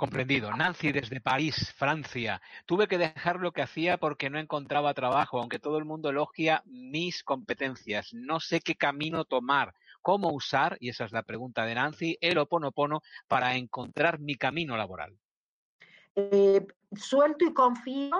Comprendido. 0.00 0.50
Nancy 0.56 0.92
desde 0.92 1.20
París, 1.20 1.74
Francia. 1.76 2.40
Tuve 2.64 2.88
que 2.88 2.96
dejar 2.96 3.38
lo 3.38 3.52
que 3.52 3.60
hacía 3.60 3.98
porque 3.98 4.30
no 4.30 4.38
encontraba 4.38 4.94
trabajo, 4.94 5.38
aunque 5.38 5.58
todo 5.58 5.76
el 5.76 5.84
mundo 5.84 6.08
elogia 6.08 6.62
mis 6.64 7.22
competencias. 7.22 8.14
No 8.14 8.40
sé 8.40 8.62
qué 8.62 8.76
camino 8.76 9.26
tomar, 9.26 9.74
cómo 10.02 10.32
usar, 10.32 10.76
y 10.80 10.88
esa 10.88 11.04
es 11.04 11.12
la 11.12 11.22
pregunta 11.22 11.64
de 11.64 11.74
Nancy, 11.74 12.18
el 12.20 12.38
oponopono 12.38 13.02
para 13.28 13.56
encontrar 13.56 14.18
mi 14.18 14.36
camino 14.36 14.76
laboral. 14.76 15.18
Eh, 16.14 16.66
suelto 16.92 17.44
y 17.44 17.54
confío 17.54 18.16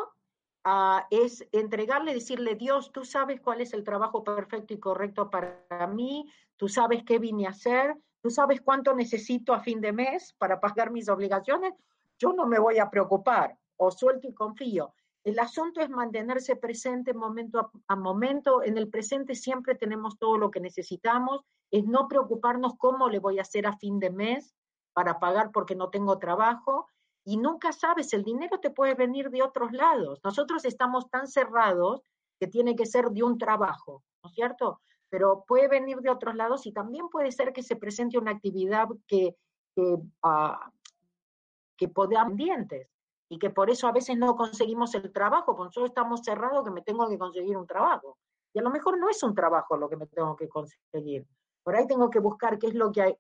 uh, 0.64 1.01
es 1.11 1.47
entregarle, 1.53 2.14
decirle, 2.14 2.55
Dios, 2.55 2.93
tú 2.93 3.05
sabes 3.05 3.41
cuál 3.41 3.61
es 3.61 3.72
el 3.72 3.85
trabajo 3.85 4.22
perfecto 4.22 4.74
y 4.74 4.78
correcto 4.78 5.31
para 5.31 5.87
mí, 5.89 6.31
tú 6.57 6.68
sabes 6.68 7.03
qué 7.05 7.18
vine 7.18 7.47
a 7.47 7.51
hacer, 7.51 7.97
¿Tú 8.22 8.28
sabes 8.28 8.61
cuánto 8.61 8.95
necesito 8.95 9.55
a 9.55 9.61
fin 9.61 9.81
de 9.81 9.93
mes 9.93 10.35
para 10.37 10.61
pagar 10.61 10.91
mis 10.91 11.09
obligaciones? 11.09 11.72
Yo 12.18 12.35
no 12.35 12.47
me 12.47 12.59
voy 12.59 12.78
a 12.78 12.91
preocupar, 12.91 13.57
o 13.76 13.91
suelto 13.91 14.28
y 14.28 14.35
confío. 14.35 14.95
El 15.25 15.39
asunto 15.39 15.81
es 15.81 15.91
mantenerse 15.91 16.57
presente 16.57 17.12
momento 17.12 17.73
a, 17.89 17.97
momento. 17.97 18.62
En 18.62 18.79
el 18.79 18.89
presente 18.89 19.35
siempre 19.35 19.75
tenemos 19.75 20.18
todo 20.18 20.39
lo 20.39 20.51
que 20.51 20.61
necesitamos. 20.61 21.43
Es 21.71 21.85
no 21.85 22.09
preocuparnos 22.09 22.75
cómo 22.79 23.09
le 23.09 23.18
voy 23.18 23.39
a 23.39 23.43
hacer 23.43 23.66
a 23.66 23.77
fin 23.77 23.99
de 23.99 24.11
mes 24.11 24.55
para 24.93 25.18
pagar 25.18 25.51
porque 25.53 25.75
no 25.75 25.91
tengo 25.91 26.18
trabajo. 26.18 26.87
Y 27.25 27.37
nunca 27.37 27.73
sabes, 27.73 28.12
el 28.14 28.25
dinero 28.25 28.61
te 28.61 28.71
puede 28.71 28.95
venir 28.95 29.31
de 29.31 29.43
otros 29.43 29.73
lados. 29.73 30.21
Nosotros 30.25 30.64
estamos 30.64 31.11
tan 31.11 31.29
cerrados 31.29 32.03
que 32.41 32.47
tiene 32.47 32.75
que 32.75 32.87
ser 32.87 33.11
de 33.11 33.23
un 33.23 33.37
trabajo, 33.37 34.03
¿no 34.23 34.31
es 34.31 34.35
cierto? 34.35 34.81
pero 35.11 35.45
puede 35.47 35.68
venir 35.68 35.99
de 35.99 36.09
otros 36.09 36.37
lados 36.37 36.66
y 36.66 36.73
también 36.73 37.09
puede 37.09 37.33
ser 37.33 37.53
que 37.53 37.64
se 37.64 37.77
presente 37.77 38.16
una 38.16 38.31
actividad 38.31 38.89
que, 39.09 39.37
que, 39.75 39.83
uh, 39.83 40.71
que 41.77 41.89
pendientes 41.89 42.89
y 43.31 43.39
que 43.39 43.49
por 43.49 43.70
eso 43.70 43.87
a 43.87 43.93
veces 43.93 44.18
no 44.18 44.35
conseguimos 44.35 44.93
el 44.97 45.12
trabajo, 45.12 45.55
porque 45.55 45.68
nosotros 45.68 45.91
estamos 45.91 46.20
cerrados 46.24 46.64
que 46.64 46.72
me 46.72 46.83
tengo 46.83 47.09
que 47.09 47.16
conseguir 47.16 47.57
un 47.57 47.66
trabajo. 47.66 48.18
Y 48.53 48.59
a 48.59 48.62
lo 48.62 48.70
mejor 48.70 48.99
no 48.99 49.09
es 49.09 49.22
un 49.22 49.37
trabajo 49.37 49.76
lo 49.76 49.89
que 49.89 49.97
me 49.97 50.09
tengo 50.09 50.35
que 50.35 50.49
conseguir. 50.49 51.24
Por 51.62 51.76
ahí 51.76 51.87
tengo 51.87 52.11
que 52.11 52.18
buscar 52.18 52.59
qué 52.59 52.66
es 52.66 52.74
lo 52.74 52.91
que, 52.91 53.16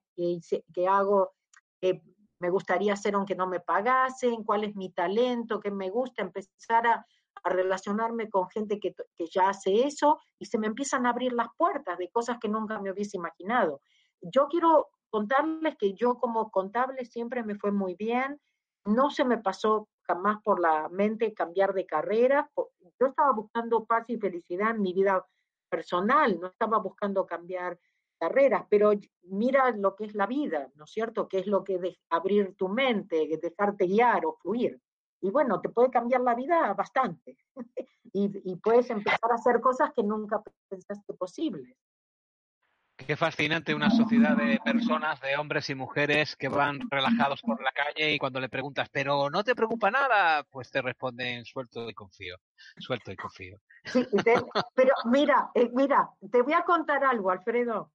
que, 0.74 0.88
hago, 0.88 1.30
que 1.80 2.02
me 2.40 2.50
gustaría 2.50 2.94
hacer 2.94 3.14
aunque 3.14 3.36
no 3.36 3.46
me 3.46 3.60
pagasen, 3.60 4.42
cuál 4.42 4.64
es 4.64 4.74
mi 4.74 4.90
talento, 4.90 5.60
qué 5.60 5.70
me 5.70 5.90
gusta, 5.90 6.22
empezar 6.22 6.88
a, 6.88 7.06
a 7.44 7.48
relacionarme 7.48 8.28
con 8.28 8.50
gente 8.50 8.80
que, 8.80 8.96
que, 9.14 9.26
ya 9.28 9.50
hace 9.50 9.86
eso 9.86 10.18
y 10.40 10.46
se 10.46 10.58
me 10.58 10.66
empiezan 10.66 11.06
a 11.06 11.10
abrir 11.10 11.32
las 11.34 11.48
puertas 11.56 11.96
de 11.98 12.10
cosas 12.10 12.38
que 12.40 12.48
nunca 12.48 12.80
me 12.80 12.90
hubiese 12.90 13.16
imaginado. 13.16 13.80
Yo 14.20 14.48
quiero 14.48 14.88
contarles 15.08 15.76
que 15.76 15.94
yo 15.94 16.18
como 16.18 16.50
contable 16.50 17.04
siempre 17.04 17.44
me 17.44 17.54
fue 17.54 17.70
muy 17.70 17.94
bien, 17.94 18.40
no 18.84 19.10
se 19.10 19.24
me 19.24 19.38
pasó 19.38 19.88
jamás 20.10 20.42
por 20.42 20.60
la 20.60 20.88
mente 20.88 21.32
cambiar 21.32 21.72
de 21.72 21.86
carrera, 21.86 22.50
yo 22.98 23.06
estaba 23.06 23.32
buscando 23.32 23.84
paz 23.84 24.04
y 24.08 24.18
felicidad 24.18 24.70
en 24.70 24.82
mi 24.82 24.92
vida 24.92 25.24
personal, 25.68 26.38
no 26.40 26.48
estaba 26.48 26.78
buscando 26.78 27.24
cambiar 27.24 27.78
carreras, 28.18 28.64
pero 28.68 28.90
mira 29.22 29.70
lo 29.70 29.94
que 29.94 30.06
es 30.06 30.14
la 30.14 30.26
vida, 30.26 30.68
¿no 30.74 30.84
es 30.84 30.90
cierto? 30.90 31.28
Que 31.28 31.38
es 31.38 31.46
lo 31.46 31.62
que 31.62 31.76
es 31.76 31.96
abrir 32.10 32.54
tu 32.56 32.68
mente, 32.68 33.38
dejarte 33.40 33.86
guiar 33.86 34.26
o 34.26 34.34
fluir 34.34 34.80
y 35.20 35.30
bueno, 35.30 35.60
te 35.60 35.68
puede 35.68 35.90
cambiar 35.90 36.22
la 36.22 36.34
vida 36.34 36.72
bastante 36.74 37.36
y, 38.12 38.56
puedes 38.56 38.90
empezar 38.90 39.30
a 39.30 39.34
hacer 39.34 39.60
cosas 39.60 39.92
que 39.94 40.02
nunca 40.02 40.42
pensaste 40.68 41.14
posibles. 41.14 41.76
Qué 43.06 43.16
fascinante 43.16 43.74
una 43.74 43.90
sociedad 43.90 44.36
de 44.36 44.58
personas, 44.64 45.20
de 45.20 45.36
hombres 45.36 45.68
y 45.70 45.74
mujeres 45.74 46.36
que 46.36 46.48
van 46.48 46.80
relajados 46.90 47.40
por 47.42 47.62
la 47.62 47.72
calle 47.72 48.12
y 48.12 48.18
cuando 48.18 48.40
le 48.40 48.48
preguntas, 48.48 48.88
pero 48.90 49.30
no 49.30 49.42
te 49.42 49.54
preocupa 49.54 49.90
nada, 49.90 50.44
pues 50.44 50.70
te 50.70 50.80
responden 50.82 51.44
suelto 51.44 51.88
y 51.88 51.94
confío, 51.94 52.36
suelto 52.78 53.10
y 53.10 53.16
confío. 53.16 53.58
Sí, 53.84 54.06
pero 54.74 54.94
mira, 55.06 55.50
eh, 55.54 55.70
mira, 55.74 56.10
te 56.30 56.42
voy 56.42 56.52
a 56.52 56.62
contar 56.62 57.04
algo, 57.04 57.30
Alfredo 57.30 57.90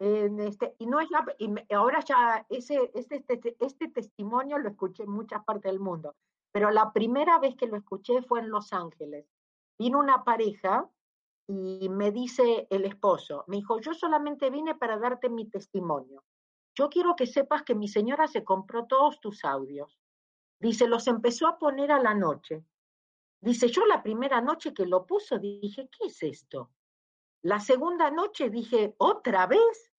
este, 0.00 0.74
y 0.78 0.86
no 0.86 0.98
es 1.00 1.10
la, 1.10 1.24
y 1.38 1.52
ahora 1.74 2.00
ya 2.00 2.46
ese, 2.48 2.90
este, 2.94 3.22
este, 3.28 3.56
este 3.60 3.88
testimonio 3.88 4.58
lo 4.58 4.70
escuché 4.70 5.02
en 5.02 5.10
muchas 5.10 5.44
partes 5.44 5.70
del 5.70 5.80
mundo, 5.80 6.16
pero 6.52 6.70
la 6.70 6.92
primera 6.92 7.38
vez 7.38 7.54
que 7.54 7.66
lo 7.66 7.76
escuché 7.76 8.22
fue 8.22 8.40
en 8.40 8.48
Los 8.48 8.72
Ángeles. 8.72 9.26
Vino 9.78 9.98
una 9.98 10.24
pareja 10.24 10.88
y 11.52 11.88
me 11.88 12.12
dice 12.12 12.68
el 12.70 12.84
esposo, 12.84 13.44
me 13.48 13.56
dijo, 13.56 13.80
yo 13.80 13.92
solamente 13.92 14.50
vine 14.50 14.76
para 14.76 14.98
darte 14.98 15.28
mi 15.28 15.50
testimonio. 15.50 16.22
Yo 16.76 16.88
quiero 16.88 17.16
que 17.16 17.26
sepas 17.26 17.64
que 17.64 17.74
mi 17.74 17.88
señora 17.88 18.28
se 18.28 18.44
compró 18.44 18.86
todos 18.86 19.20
tus 19.20 19.44
audios. 19.44 19.98
Dice, 20.60 20.86
los 20.86 21.08
empezó 21.08 21.48
a 21.48 21.58
poner 21.58 21.90
a 21.90 22.00
la 22.00 22.14
noche. 22.14 22.64
Dice, 23.40 23.68
yo 23.68 23.84
la 23.86 24.00
primera 24.00 24.40
noche 24.40 24.72
que 24.72 24.86
lo 24.86 25.04
puso 25.06 25.40
dije, 25.40 25.88
¿qué 25.90 26.06
es 26.06 26.22
esto? 26.22 26.70
La 27.42 27.58
segunda 27.58 28.12
noche 28.12 28.48
dije, 28.48 28.94
¿otra 28.98 29.48
vez? 29.48 29.92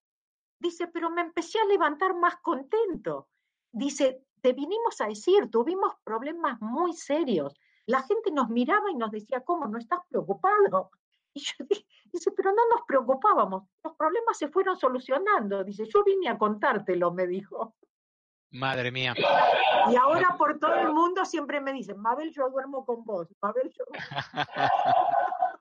Dice, 0.57 0.87
pero 0.87 1.09
me 1.09 1.21
empecé 1.21 1.59
a 1.59 1.65
levantar 1.65 2.15
más 2.15 2.37
contento. 2.37 3.27
Dice, 3.73 4.25
te 4.39 4.53
vinimos 4.53 5.01
a 5.01 5.07
decir, 5.07 5.51
tuvimos 5.51 5.95
problemas 6.05 6.61
muy 6.61 6.93
serios. 6.93 7.59
la 7.87 8.03
gente 8.03 8.31
nos 8.31 8.47
miraba 8.47 8.89
y 8.89 8.95
nos 8.95 9.11
decía, 9.11 9.43
¿cómo? 9.43 9.67
¿No 9.67 9.77
estás 9.77 9.99
preocupado? 10.07 10.91
Y 11.35 11.39
yo 11.39 11.65
dice, 12.11 12.31
pero 12.35 12.51
no 12.51 12.61
nos 12.75 12.85
preocupábamos, 12.85 13.63
los 13.83 13.95
problemas 13.95 14.37
se 14.37 14.49
fueron 14.49 14.77
solucionando. 14.77 15.63
Dice, 15.63 15.85
yo 15.85 16.03
vine 16.03 16.27
a 16.27 16.37
contártelo, 16.37 17.11
me 17.11 17.25
dijo. 17.25 17.75
Madre 18.51 18.91
mía. 18.91 19.13
Y 19.89 19.95
ahora 19.95 20.35
por 20.37 20.59
todo 20.59 20.75
el 20.75 20.91
mundo 20.91 21.23
siempre 21.23 21.61
me 21.61 21.71
dicen, 21.71 21.97
Mabel, 22.01 22.33
yo 22.33 22.49
duermo 22.49 22.85
con 22.85 23.05
vos. 23.05 23.29
Mabel, 23.41 23.71
yo... 23.71 23.85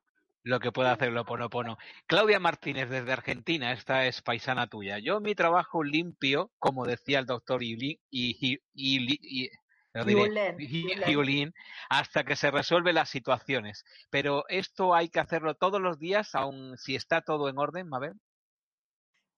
lo 0.42 0.58
que 0.58 0.72
puede 0.72 0.88
hacer 0.88 1.12
lo 1.12 1.24
pono. 1.24 1.78
Claudia 2.06 2.40
Martínez 2.40 2.88
desde 2.88 3.12
Argentina, 3.12 3.72
esta 3.72 4.06
es 4.06 4.22
paisana 4.22 4.66
tuya. 4.66 4.98
Yo 4.98 5.20
mi 5.20 5.34
trabajo 5.34 5.84
limpio, 5.84 6.50
como 6.58 6.86
decía 6.86 7.20
el 7.20 7.26
doctor 7.26 7.62
y, 7.62 8.00
y, 8.10 8.60
y, 8.74 9.50
hasta 11.88 12.24
que 12.24 12.36
se 12.36 12.50
resuelven 12.50 12.94
las 12.94 13.08
situaciones. 13.08 13.84
Pero 14.10 14.44
esto 14.48 14.94
hay 14.94 15.08
que 15.08 15.20
hacerlo 15.20 15.54
todos 15.54 15.80
los 15.80 15.98
días, 15.98 16.34
aun 16.34 16.76
si 16.78 16.94
está 16.94 17.22
todo 17.22 17.48
en 17.48 17.58
orden, 17.58 17.88
Mabel. 17.88 18.14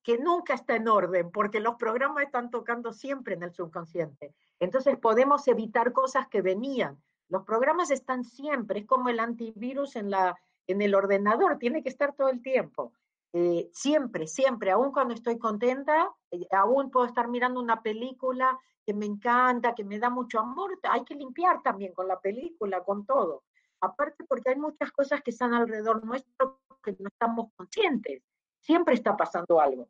Que 0.02 0.18
nunca 0.18 0.54
está 0.54 0.76
en 0.76 0.88
orden, 0.88 1.30
porque 1.30 1.60
los 1.60 1.76
programas 1.76 2.24
están 2.24 2.50
tocando 2.50 2.92
siempre 2.92 3.34
en 3.34 3.44
el 3.44 3.52
subconsciente. 3.52 4.34
Entonces 4.58 4.98
podemos 4.98 5.46
evitar 5.48 5.92
cosas 5.92 6.28
que 6.28 6.42
venían. 6.42 7.02
Los 7.28 7.44
programas 7.44 7.90
están 7.90 8.24
siempre, 8.24 8.80
es 8.80 8.86
como 8.86 9.08
el 9.08 9.20
antivirus 9.20 9.96
en, 9.96 10.10
la, 10.10 10.36
en 10.66 10.82
el 10.82 10.94
ordenador, 10.94 11.58
tiene 11.58 11.82
que 11.82 11.88
estar 11.88 12.14
todo 12.14 12.28
el 12.28 12.42
tiempo. 12.42 12.92
Eh, 13.34 13.70
siempre, 13.72 14.26
siempre, 14.26 14.70
aún 14.70 14.92
cuando 14.92 15.14
estoy 15.14 15.38
contenta, 15.38 16.10
eh, 16.30 16.46
aún 16.50 16.90
puedo 16.90 17.06
estar 17.06 17.28
mirando 17.28 17.60
una 17.60 17.80
película 17.80 18.58
que 18.84 18.92
me 18.92 19.06
encanta, 19.06 19.74
que 19.74 19.84
me 19.84 19.98
da 19.98 20.10
mucho 20.10 20.40
amor, 20.40 20.78
hay 20.82 21.04
que 21.04 21.14
limpiar 21.14 21.62
también 21.62 21.94
con 21.94 22.08
la 22.08 22.20
película, 22.20 22.82
con 22.84 23.06
todo. 23.06 23.44
Aparte 23.80 24.24
porque 24.24 24.50
hay 24.50 24.56
muchas 24.56 24.92
cosas 24.92 25.22
que 25.22 25.30
están 25.30 25.54
alrededor 25.54 26.04
nuestro 26.04 26.60
que 26.82 26.92
no 26.98 27.08
estamos 27.08 27.52
conscientes. 27.56 28.22
Siempre 28.60 28.94
está 28.94 29.16
pasando 29.16 29.60
algo. 29.60 29.88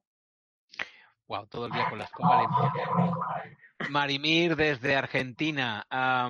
Wow, 1.27 1.47
todo 1.47 1.67
el 1.67 1.73
día 1.73 1.89
con 1.89 1.99
Marimir 3.91 4.57
desde 4.57 4.97
Argentina. 4.97 5.87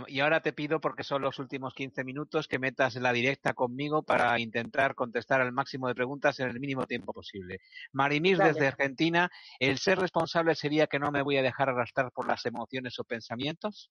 y 0.07 0.21
ahora 0.21 0.41
te 0.41 0.53
pido, 0.53 0.81
porque 0.81 1.05
son 1.05 1.23
los 1.23 1.39
últimos 1.39 1.75
15 1.75 2.05
minutos, 2.05 2.49
que 2.49 2.59
metas 2.59 2.97
la 2.97 3.13
directa 3.13 3.55
conmigo 3.55 4.03
para 4.03 4.39
intentar 4.41 4.95
contestar 4.95 5.41
al 5.41 5.53
máximo 5.53 5.89
de 5.89 5.95
preguntas 5.95 6.39
en 6.41 6.49
el 6.49 6.61
mínimo 6.61 6.87
tiempo 6.87 7.13
posible. 7.13 7.61
Marimir 7.93 8.39
desde 8.39 8.67
Argentina, 8.67 9.31
¿el 9.59 9.79
ser 9.79 9.99
responsable 9.99 10.55
sería 10.55 10.87
que 10.87 10.99
no 10.99 11.11
me 11.11 11.23
voy 11.23 11.37
a 11.37 11.43
dejar 11.43 11.69
arrastrar 11.69 12.11
por 12.13 12.27
las 12.27 12.45
emociones 12.47 12.99
o 12.99 13.05
pensamientos? 13.05 13.91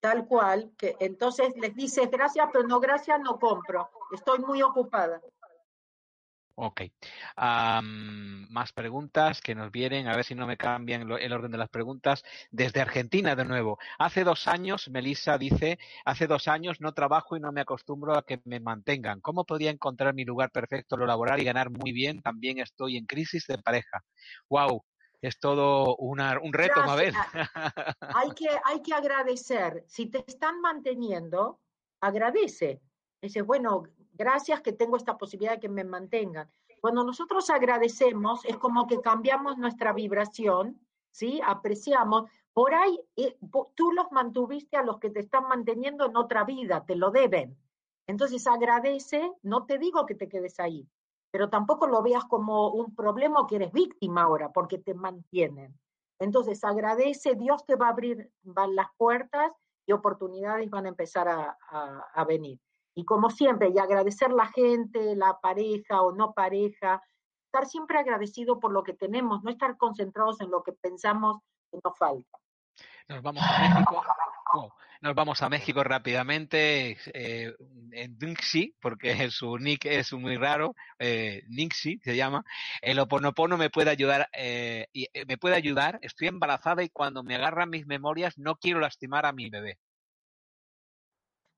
Tal 0.00 0.26
cual, 0.26 0.72
que 0.76 0.96
entonces 1.00 1.54
les 1.56 1.74
dices 1.74 2.10
gracias, 2.10 2.48
pero 2.52 2.66
no 2.66 2.78
gracias, 2.78 3.18
no 3.20 3.38
compro. 3.38 3.88
Estoy 4.12 4.40
muy 4.40 4.62
ocupada. 4.62 5.20
Ok. 6.56 6.82
más 7.36 8.72
preguntas 8.72 9.40
que 9.40 9.54
nos 9.54 9.72
vienen, 9.72 10.06
a 10.06 10.14
ver 10.14 10.24
si 10.24 10.34
no 10.34 10.46
me 10.46 10.56
cambian 10.56 11.10
el 11.10 11.32
orden 11.32 11.50
de 11.50 11.58
las 11.58 11.68
preguntas. 11.68 12.22
Desde 12.50 12.80
Argentina, 12.80 13.34
de 13.34 13.44
nuevo. 13.44 13.78
Hace 13.98 14.22
dos 14.22 14.46
años, 14.46 14.88
Melissa 14.90 15.36
dice, 15.36 15.78
hace 16.04 16.26
dos 16.26 16.46
años 16.46 16.80
no 16.80 16.92
trabajo 16.92 17.36
y 17.36 17.40
no 17.40 17.50
me 17.50 17.60
acostumbro 17.60 18.16
a 18.16 18.24
que 18.24 18.40
me 18.44 18.60
mantengan. 18.60 19.20
¿Cómo 19.20 19.44
podría 19.44 19.70
encontrar 19.70 20.14
mi 20.14 20.24
lugar 20.24 20.50
perfecto, 20.50 20.96
lo 20.96 21.06
laboral 21.06 21.40
y 21.40 21.44
ganar 21.44 21.70
muy 21.70 21.92
bien? 21.92 22.22
También 22.22 22.58
estoy 22.58 22.96
en 22.96 23.06
crisis 23.06 23.46
de 23.46 23.58
pareja. 23.58 24.04
¡Wow! 24.48 24.84
Es 25.20 25.40
todo 25.40 25.96
una, 25.96 26.38
un 26.38 26.52
reto, 26.52 26.84
Mabel. 26.84 27.14
hay, 28.00 28.30
que, 28.36 28.48
hay 28.64 28.82
que 28.82 28.92
agradecer. 28.92 29.82
Si 29.88 30.06
te 30.06 30.22
están 30.26 30.60
manteniendo, 30.60 31.60
agradece. 32.00 32.82
Dice, 33.22 33.40
bueno, 33.40 33.84
gracias 34.14 34.62
que 34.62 34.72
tengo 34.72 34.96
esta 34.96 35.18
posibilidad 35.18 35.54
de 35.54 35.60
que 35.60 35.68
me 35.68 35.84
mantengan. 35.84 36.50
Cuando 36.80 37.04
nosotros 37.04 37.48
agradecemos, 37.50 38.44
es 38.44 38.56
como 38.56 38.86
que 38.86 39.00
cambiamos 39.00 39.56
nuestra 39.58 39.92
vibración, 39.92 40.80
¿sí? 41.10 41.40
Apreciamos. 41.44 42.30
Por 42.52 42.74
ahí 42.74 43.00
eh, 43.16 43.36
tú 43.74 43.92
los 43.92 44.12
mantuviste 44.12 44.76
a 44.76 44.82
los 44.82 44.98
que 44.98 45.10
te 45.10 45.20
están 45.20 45.48
manteniendo 45.48 46.06
en 46.06 46.16
otra 46.16 46.44
vida, 46.44 46.84
te 46.84 46.94
lo 46.94 47.10
deben. 47.10 47.58
Entonces 48.06 48.46
agradece, 48.46 49.32
no 49.42 49.64
te 49.64 49.78
digo 49.78 50.04
que 50.04 50.14
te 50.14 50.28
quedes 50.28 50.60
ahí, 50.60 50.86
pero 51.30 51.48
tampoco 51.48 51.86
lo 51.86 52.02
veas 52.02 52.24
como 52.26 52.68
un 52.70 52.94
problema 52.94 53.40
o 53.40 53.46
que 53.46 53.56
eres 53.56 53.72
víctima 53.72 54.22
ahora, 54.22 54.52
porque 54.52 54.78
te 54.78 54.94
mantienen. 54.94 55.78
Entonces 56.18 56.62
agradece, 56.64 57.34
Dios 57.34 57.64
te 57.64 57.76
va 57.76 57.86
a 57.86 57.90
abrir 57.90 58.30
las 58.44 58.88
puertas 58.96 59.52
y 59.86 59.92
oportunidades 59.92 60.68
van 60.70 60.84
a 60.86 60.90
empezar 60.90 61.28
a 61.28 62.24
venir. 62.24 62.60
Y 62.94 63.04
como 63.04 63.30
siempre, 63.30 63.70
y 63.74 63.78
agradecer 63.78 64.30
la 64.30 64.46
gente, 64.46 65.16
la 65.16 65.38
pareja 65.40 66.02
o 66.02 66.12
no 66.12 66.32
pareja, 66.32 67.02
estar 67.46 67.66
siempre 67.66 67.98
agradecido 67.98 68.58
por 68.58 68.72
lo 68.72 68.82
que 68.82 68.94
tenemos, 68.94 69.42
no 69.42 69.50
estar 69.50 69.76
concentrados 69.76 70.40
en 70.40 70.50
lo 70.50 70.62
que 70.62 70.72
pensamos 70.72 71.38
que 71.70 71.78
nos 71.82 71.96
falta. 71.98 72.38
Nos 73.08 73.22
vamos 73.22 73.42
a 73.42 73.68
México. 73.68 74.04
nos 75.02 75.14
vamos 75.14 75.42
a 75.42 75.48
México 75.48 75.84
rápidamente 75.84 76.96
eh, 77.12 77.54
en 77.92 78.18
Nixi, 78.18 78.74
porque 78.80 79.08
su 79.30 79.58
nick 79.58 79.84
es 79.84 80.12
muy 80.14 80.36
raro, 80.36 80.74
eh, 80.98 81.42
Nixi 81.48 81.98
se 82.02 82.16
llama. 82.16 82.44
El 82.80 82.98
oponopono 82.98 83.58
me 83.58 83.70
puede 83.70 83.90
ayudar, 83.90 84.28
eh, 84.32 84.86
eh, 84.94 85.24
me 85.26 85.36
puede 85.36 85.56
ayudar. 85.56 85.98
Estoy 86.02 86.28
embarazada 86.28 86.82
y 86.82 86.88
cuando 86.88 87.22
me 87.22 87.34
agarran 87.34 87.70
mis 87.70 87.86
memorias 87.86 88.38
no 88.38 88.56
quiero 88.56 88.80
lastimar 88.80 89.26
a 89.26 89.32
mi 89.32 89.50
bebé. 89.50 89.78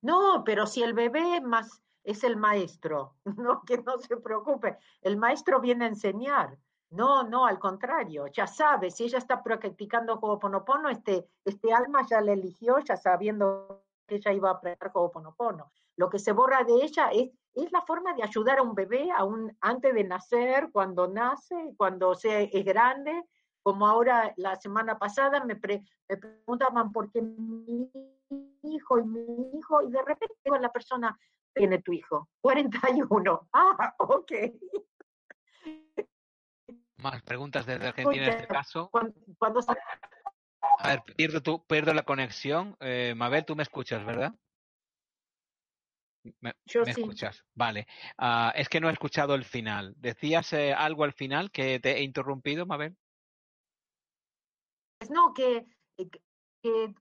No, 0.03 0.43
pero 0.45 0.67
si 0.67 0.83
el 0.83 0.95
bebé 0.95 1.41
más 1.41 1.83
es 2.05 2.23
el 2.25 2.37
maestro, 2.37 3.17
no, 3.37 3.63
que 3.65 3.79
no 3.79 3.99
se 3.99 4.17
preocupe, 4.17 4.79
el 5.03 5.17
maestro 5.17 5.61
viene 5.61 5.85
a 5.85 5.89
enseñar. 5.89 6.59
No, 6.91 7.25
no, 7.25 7.47
al 7.47 7.59
contrario, 7.59 8.29
ya 8.29 8.47
sabe, 8.47 8.93
si 8.93 9.05
ella 9.05 9.19
está 9.19 9.43
practicando 9.43 10.21
Ho'oponopono, 10.21 10.89
este, 10.89 11.29
este 11.45 11.73
alma 11.73 12.07
ya 12.09 12.21
la 12.21 12.33
eligió, 12.33 12.79
ya 12.79 12.97
sabiendo 12.97 13.83
que 14.07 14.17
ella 14.17 14.33
iba 14.33 14.51
a 14.51 14.53
aprender 14.53 14.93
Ho'oponopono. 14.95 15.73
Lo 15.97 16.09
que 16.09 16.21
se 16.21 16.33
borra 16.33 16.63
de 16.63 16.75
ella 16.75 17.11
es, 17.11 17.31
es 17.55 17.73
la 17.73 17.83
forma 17.83 18.15
de 18.15 18.23
ayudar 18.23 18.59
a 18.59 18.63
un 18.63 18.75
bebé 18.75 19.11
aún 19.11 19.57
antes 19.61 19.93
de 19.95 20.05
nacer, 20.05 20.71
cuando 20.71 21.09
nace, 21.09 21.75
cuando 21.77 22.15
se, 22.15 22.57
es 22.57 22.65
grande, 22.65 23.25
como 23.67 23.89
ahora 23.89 24.33
la 24.37 24.55
semana 24.55 24.97
pasada 24.97 25.45
me, 25.45 25.57
me 25.57 26.17
preguntaban 26.17 26.93
por 26.93 27.11
qué 27.11 27.21
mi 27.21 27.91
hijo 28.63 29.01
y 29.01 29.03
mi 29.03 29.59
hijo, 29.59 29.83
y 29.83 29.91
de 29.91 30.03
repente 30.03 30.37
digo 30.45 30.57
la 30.59 30.71
persona, 30.71 31.19
tiene 31.53 31.83
tu 31.83 31.93
hijo, 31.93 32.29
41. 32.43 33.49
Ah, 33.53 33.93
ok. 33.99 34.33
Más 36.99 37.21
preguntas 37.23 37.67
desde 37.67 37.89
Argentina 37.89 38.27
en 38.27 38.33
este 38.35 38.47
caso. 38.47 38.89
Cuando, 38.93 39.61
A 40.79 40.89
ver, 40.89 41.03
pierdo, 41.17 41.43
tu, 41.43 41.67
pierdo 41.67 41.93
la 41.93 42.05
conexión. 42.05 42.77
Eh, 42.79 43.15
Mabel, 43.17 43.45
tú 43.45 43.57
me 43.57 43.65
escuchas, 43.65 44.07
¿verdad? 44.07 44.33
Me, 46.39 46.55
Yo 46.67 46.85
sí. 46.85 46.93
escuchas, 46.93 47.45
vale. 47.53 47.89
Uh, 48.17 48.53
es 48.55 48.69
que 48.69 48.79
no 48.79 48.89
he 48.89 48.93
escuchado 48.93 49.35
el 49.35 49.45
final. 49.45 49.93
¿Decías 49.97 50.53
eh, 50.53 50.73
algo 50.73 51.03
al 51.03 51.15
final 51.15 51.51
que 51.51 51.81
te 51.81 51.97
he 51.97 52.03
interrumpido, 52.05 52.65
Mabel? 52.65 52.97
No, 55.11 55.35
que, 55.35 55.67
que 56.63 56.95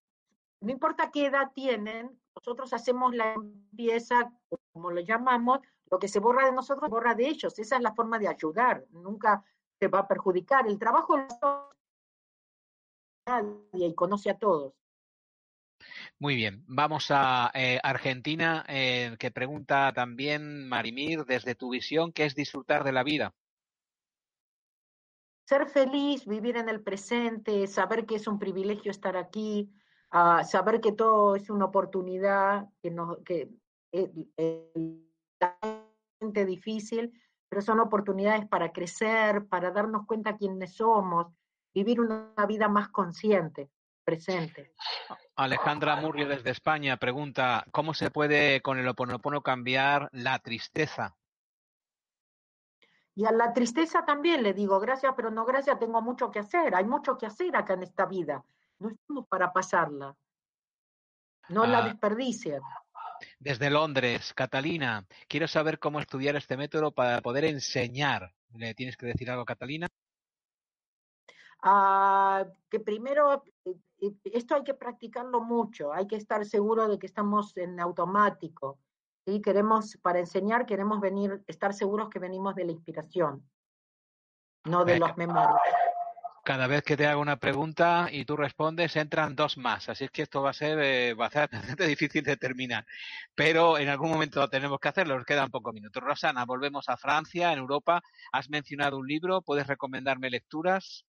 no 0.62 0.72
importa 0.72 1.12
qué 1.12 1.28
edad 1.28 1.52
tienen, 1.54 2.20
nosotros 2.36 2.74
hacemos 2.74 3.16
la 3.16 3.36
limpieza, 3.36 4.32
como 4.74 4.92
lo 4.92 5.02
llamamos, 5.02 5.60
lo 5.90 6.00
que 6.00 6.08
se 6.08 6.20
borra 6.20 6.46
de 6.46 6.52
nosotros, 6.52 6.88
se 6.88 6.92
borra 6.92 7.16
de 7.16 7.28
ellos. 7.28 7.58
Esa 7.60 7.78
es 7.78 7.82
la 7.82 7.94
forma 7.94 8.20
de 8.20 8.28
ayudar, 8.28 8.86
nunca 8.92 9.44
se 9.80 9.88
va 9.88 10.00
a 10.00 10.08
perjudicar. 10.08 10.68
El 10.68 10.80
trabajo 10.80 11.18
nadie 13.28 13.88
y 13.88 13.96
conoce 13.96 14.30
a 14.30 14.38
todos. 14.38 14.74
Muy 16.20 16.36
bien, 16.36 16.64
vamos 16.68 17.08
a 17.10 17.52
eh, 17.54 17.80
Argentina, 17.84 18.66
eh, 18.68 19.16
que 19.20 19.32
pregunta 19.32 19.92
también 19.94 20.68
Marimir, 20.68 21.26
desde 21.26 21.56
tu 21.56 21.70
visión, 21.70 22.14
¿qué 22.14 22.26
es 22.26 22.36
disfrutar 22.36 22.84
de 22.84 22.94
la 22.94 23.04
vida? 23.04 23.34
Ser 25.46 25.68
feliz, 25.68 26.26
vivir 26.26 26.58
en 26.58 26.70
el 26.70 26.82
presente, 26.82 27.68
saber 27.68 28.06
que 28.06 28.16
es 28.16 28.28
un 28.28 28.40
privilegio 28.40 28.90
estar 28.90 29.16
aquí, 29.16 29.72
a 30.10 30.44
saber 30.44 30.82
que 30.82 30.92
todo 30.92 31.36
es 31.36 31.50
una 31.50 31.66
oportunidad, 31.66 32.68
que, 32.82 32.90
no, 32.90 33.18
que 33.24 33.50
es, 33.92 34.10
difícil, 36.48 37.14
pero 37.48 37.62
son 37.62 37.80
oportunidades 37.80 38.48
para 38.48 38.72
crecer, 38.72 39.46
para 39.48 39.72
darnos 39.72 40.06
cuenta 40.08 40.36
quiénes 40.36 40.76
somos, 40.76 41.28
vivir 41.74 42.02
una 42.02 42.34
vida 42.48 42.68
más 42.68 42.90
consciente, 42.90 43.70
presente. 44.04 44.74
Alejandra 45.36 45.98
Murrio 45.98 46.28
desde 46.28 46.50
España 46.50 46.98
pregunta, 46.98 47.66
¿cómo 47.72 47.94
se 47.94 48.10
puede 48.10 48.62
con 48.62 48.80
el 48.80 48.88
oponopono 48.88 49.42
cambiar 49.42 50.10
la 50.12 50.40
tristeza? 50.40 51.16
Y 53.16 53.26
a 53.26 53.32
la 53.32 53.54
tristeza 53.54 54.04
también 54.06 54.44
le 54.44 54.54
digo, 54.54 54.80
gracias, 54.80 55.14
pero 55.16 55.32
no 55.32 55.46
gracias, 55.46 55.80
tengo 55.80 56.02
mucho 56.02 56.30
que 56.32 56.40
hacer, 56.40 56.76
hay 56.76 56.86
mucho 56.86 57.18
que 57.18 57.26
hacer 57.26 57.56
acá 57.56 57.74
en 57.74 57.84
esta 57.84 58.06
vida 58.06 58.44
no 58.80 58.90
estamos 58.90 59.28
para 59.28 59.52
pasarla. 59.52 60.16
No 61.50 61.66
la 61.66 61.80
ah. 61.80 61.88
desperdicien. 61.88 62.62
Desde 63.40 63.70
Londres, 63.70 64.34
Catalina, 64.34 65.06
quiero 65.28 65.48
saber 65.48 65.80
cómo 65.80 66.00
estudiar 66.00 66.36
este 66.36 66.58
método 66.58 66.92
para 66.92 67.22
poder 67.22 67.46
enseñar. 67.46 68.34
¿Le 68.54 68.74
tienes 68.74 68.98
que 68.98 69.06
decir 69.06 69.30
algo, 69.30 69.46
Catalina? 69.46 69.88
Ah, 71.62 72.46
que 72.70 72.80
primero, 72.80 73.44
eh, 73.64 74.14
esto 74.26 74.56
hay 74.56 74.64
que 74.64 74.74
practicarlo 74.74 75.42
mucho, 75.42 75.94
hay 75.94 76.06
que 76.08 76.16
estar 76.16 76.46
seguro 76.46 76.88
de 76.88 77.00
que 77.00 77.08
estamos 77.08 77.56
en 77.58 77.80
automático. 77.80 78.80
Y 79.26 79.42
Queremos, 79.42 79.98
para 80.02 80.20
enseñar, 80.20 80.66
queremos 80.66 81.00
venir, 81.02 81.44
estar 81.48 81.74
seguros 81.74 82.10
que 82.10 82.20
venimos 82.20 82.56
de 82.56 82.66
la 82.66 82.72
inspiración, 82.72 83.44
no 84.66 84.86
de 84.86 85.00
los 85.00 85.18
memorias 85.18 85.62
cada 86.46 86.68
vez 86.68 86.84
que 86.84 86.96
te 86.96 87.08
hago 87.08 87.22
una 87.22 87.38
pregunta 87.38 88.08
y 88.12 88.24
tú 88.24 88.38
respondes, 88.38 88.96
entran 88.96 89.36
dos 89.36 89.58
más. 89.58 89.90
Así 89.90 90.06
es 90.06 90.12
que 90.12 90.22
esto 90.22 90.44
va 90.44 90.52
a 90.52 90.54
ser, 90.54 90.78
eh, 90.80 91.14
va 91.16 91.26
a 91.26 91.30
ser 91.32 91.50
bastante 91.52 91.88
difícil 91.88 92.24
de 92.24 92.38
terminar. 92.38 92.86
Pero 93.34 93.80
en 93.80 93.90
algún 93.90 94.12
momento 94.12 94.48
tenemos 94.48 94.80
que 94.80 94.90
hacerlo. 94.90 95.18
Nos 95.18 95.26
quedan 95.26 95.50
pocos 95.50 95.74
minutos. 95.74 96.04
Rosana, 96.04 96.46
volvemos 96.46 96.88
a 96.88 96.98
Francia, 96.98 97.52
en 97.52 97.58
Europa. 97.60 98.02
Has 98.32 98.50
mencionado 98.50 99.00
un 99.00 99.08
libro. 99.08 99.42
¿Puedes 99.42 99.66
recomendarme 99.66 100.30
lecturas? 100.30 101.06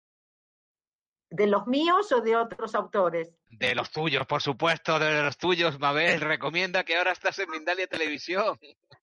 ¿De 1.32 1.46
los 1.46 1.66
míos 1.66 2.12
o 2.12 2.20
de 2.20 2.36
otros 2.36 2.74
autores? 2.74 3.34
De 3.48 3.74
los 3.74 3.90
tuyos, 3.90 4.26
por 4.26 4.42
supuesto, 4.42 4.98
de 4.98 5.22
los 5.22 5.38
tuyos. 5.38 5.80
Mabel, 5.80 6.20
recomienda 6.20 6.84
que 6.84 6.96
ahora 6.96 7.12
estás 7.12 7.38
en 7.38 7.50
Mindalia 7.50 7.86
Televisión. 7.86 8.58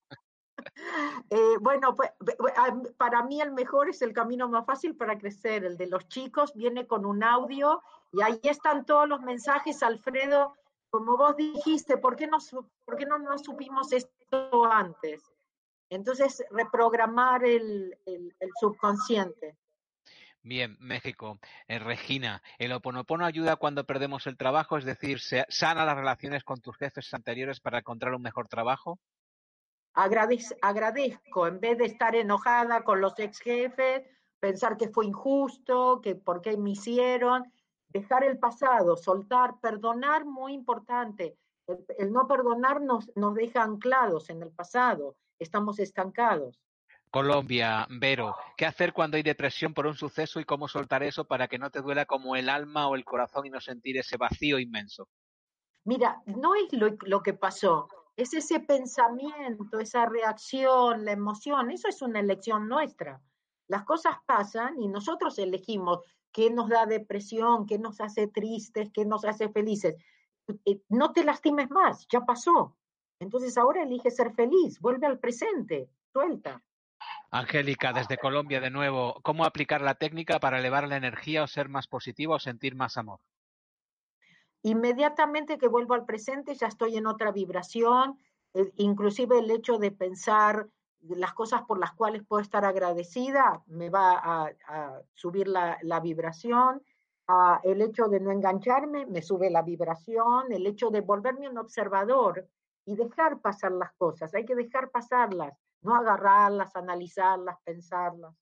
Eh, 1.30 1.56
bueno, 1.62 1.96
pues, 1.96 2.10
para 2.98 3.22
mí 3.22 3.40
el 3.40 3.50
mejor 3.52 3.88
es 3.88 4.02
el 4.02 4.12
camino 4.12 4.46
más 4.46 4.66
fácil 4.66 4.94
para 4.94 5.16
crecer. 5.16 5.64
El 5.64 5.78
de 5.78 5.86
los 5.86 6.06
chicos 6.08 6.52
viene 6.54 6.86
con 6.86 7.06
un 7.06 7.24
audio 7.24 7.82
y 8.12 8.20
ahí 8.20 8.38
están 8.42 8.84
todos 8.84 9.08
los 9.08 9.22
mensajes, 9.22 9.82
Alfredo. 9.82 10.54
Como 10.90 11.16
vos 11.16 11.36
dijiste, 11.36 11.96
¿por 11.96 12.14
qué 12.14 12.26
no, 12.26 12.36
por 12.84 12.96
qué 12.98 13.06
no 13.06 13.18
nos 13.18 13.42
supimos 13.42 13.90
esto 13.92 14.66
antes? 14.70 15.22
Entonces, 15.88 16.44
reprogramar 16.50 17.42
el, 17.42 17.96
el, 18.04 18.50
subconsciente. 18.60 19.56
Bien, 20.42 20.76
México. 20.80 21.38
Eh, 21.68 21.78
Regina, 21.78 22.42
¿el 22.58 22.72
oponopono 22.72 23.26
ayuda 23.26 23.56
cuando 23.56 23.84
perdemos 23.84 24.26
el 24.26 24.38
trabajo? 24.38 24.78
Es 24.78 24.84
decir, 24.84 25.20
¿se 25.20 25.44
¿sana 25.48 25.84
las 25.84 25.96
relaciones 25.96 26.44
con 26.44 26.60
tus 26.60 26.76
jefes 26.78 27.12
anteriores 27.12 27.60
para 27.60 27.80
encontrar 27.80 28.14
un 28.14 28.22
mejor 28.22 28.48
trabajo? 28.48 28.98
agradezco, 29.92 31.46
en 31.46 31.60
vez 31.60 31.76
de 31.76 31.84
estar 31.86 32.14
enojada 32.14 32.84
con 32.84 33.00
los 33.00 33.18
ex 33.18 33.40
jefes, 33.40 34.02
pensar 34.38 34.76
que 34.76 34.88
fue 34.88 35.06
injusto, 35.06 36.00
que 36.00 36.14
por 36.14 36.40
qué 36.40 36.56
me 36.56 36.70
hicieron, 36.70 37.52
dejar 37.88 38.24
el 38.24 38.38
pasado, 38.38 38.96
soltar, 38.96 39.60
perdonar, 39.60 40.24
muy 40.24 40.54
importante. 40.54 41.36
El, 41.98 42.12
no 42.12 42.26
perdonar 42.26 42.80
nos, 42.80 43.10
nos 43.14 43.34
deja 43.34 43.62
anclados 43.62 44.30
en 44.30 44.42
el 44.42 44.50
pasado, 44.50 45.16
estamos 45.38 45.78
estancados. 45.78 46.58
Colombia, 47.10 47.86
Vero, 47.90 48.36
¿qué 48.56 48.66
hacer 48.66 48.92
cuando 48.92 49.16
hay 49.16 49.24
depresión 49.24 49.74
por 49.74 49.86
un 49.86 49.94
suceso 49.94 50.38
y 50.38 50.44
cómo 50.44 50.68
soltar 50.68 51.02
eso 51.02 51.24
para 51.24 51.48
que 51.48 51.58
no 51.58 51.70
te 51.70 51.80
duela 51.80 52.06
como 52.06 52.36
el 52.36 52.48
alma 52.48 52.86
o 52.86 52.94
el 52.94 53.04
corazón 53.04 53.46
y 53.46 53.50
no 53.50 53.60
sentir 53.60 53.98
ese 53.98 54.16
vacío 54.16 54.60
inmenso? 54.60 55.08
Mira, 55.84 56.22
no 56.26 56.54
es 56.54 56.72
lo, 56.72 56.96
lo 57.02 57.22
que 57.22 57.34
pasó, 57.34 57.88
es 58.16 58.32
ese 58.34 58.60
pensamiento, 58.60 59.80
esa 59.80 60.06
reacción, 60.06 61.04
la 61.04 61.12
emoción, 61.12 61.70
eso 61.70 61.88
es 61.88 62.00
una 62.00 62.20
elección 62.20 62.68
nuestra. 62.68 63.20
Las 63.66 63.84
cosas 63.84 64.16
pasan 64.26 64.80
y 64.80 64.88
nosotros 64.88 65.38
elegimos 65.38 66.00
qué 66.32 66.50
nos 66.50 66.68
da 66.68 66.86
depresión, 66.86 67.66
qué 67.66 67.78
nos 67.78 68.00
hace 68.00 68.28
tristes, 68.28 68.90
qué 68.92 69.04
nos 69.04 69.24
hace 69.24 69.48
felices. 69.48 69.96
Eh, 70.64 70.82
no 70.88 71.12
te 71.12 71.24
lastimes 71.24 71.70
más, 71.70 72.06
ya 72.08 72.20
pasó. 72.20 72.76
Entonces 73.20 73.56
ahora 73.58 73.82
elige 73.82 74.10
ser 74.10 74.32
feliz, 74.34 74.78
vuelve 74.80 75.06
al 75.06 75.18
presente, 75.18 75.90
suelta. 76.12 76.62
Angélica, 77.30 77.92
desde 77.92 78.18
Colombia 78.18 78.60
de 78.60 78.70
nuevo, 78.70 79.20
¿cómo 79.22 79.44
aplicar 79.44 79.82
la 79.82 79.94
técnica 79.94 80.40
para 80.40 80.58
elevar 80.58 80.88
la 80.88 80.96
energía 80.96 81.44
o 81.44 81.46
ser 81.46 81.68
más 81.68 81.86
positivo 81.86 82.34
o 82.34 82.38
sentir 82.40 82.74
más 82.74 82.96
amor? 82.96 83.20
Inmediatamente 84.62 85.56
que 85.56 85.68
vuelvo 85.68 85.94
al 85.94 86.04
presente 86.04 86.54
ya 86.54 86.66
estoy 86.66 86.96
en 86.96 87.06
otra 87.06 87.30
vibración, 87.30 88.18
eh, 88.54 88.72
inclusive 88.76 89.38
el 89.38 89.50
hecho 89.50 89.78
de 89.78 89.92
pensar 89.92 90.68
las 91.02 91.32
cosas 91.32 91.62
por 91.62 91.78
las 91.78 91.92
cuales 91.92 92.24
puedo 92.26 92.42
estar 92.42 92.64
agradecida 92.64 93.62
me 93.66 93.88
va 93.88 94.20
a, 94.22 95.00
subir 95.14 95.48
la, 95.48 95.78
vibración, 96.02 96.82
el 97.62 97.80
hecho 97.80 98.08
de 98.08 98.20
no 98.20 98.32
engancharme 98.32 99.06
me 99.06 99.22
sube 99.22 99.50
la 99.50 99.62
vibración, 99.62 100.52
el 100.52 100.66
hecho 100.66 100.90
de 100.90 101.00
volverme 101.00 101.48
un 101.48 101.58
observador 101.58 102.46
y 102.84 102.96
dejar 102.96 103.40
pasar 103.40 103.72
las 103.72 103.92
cosas, 103.92 104.34
hay 104.34 104.44
que 104.44 104.54
dejar 104.54 104.90
pasarlas, 104.90 105.54
no 105.82 105.94
agarrarlas, 105.94 106.74
analizarlas, 106.76 107.58
pensarlas. 107.64 108.34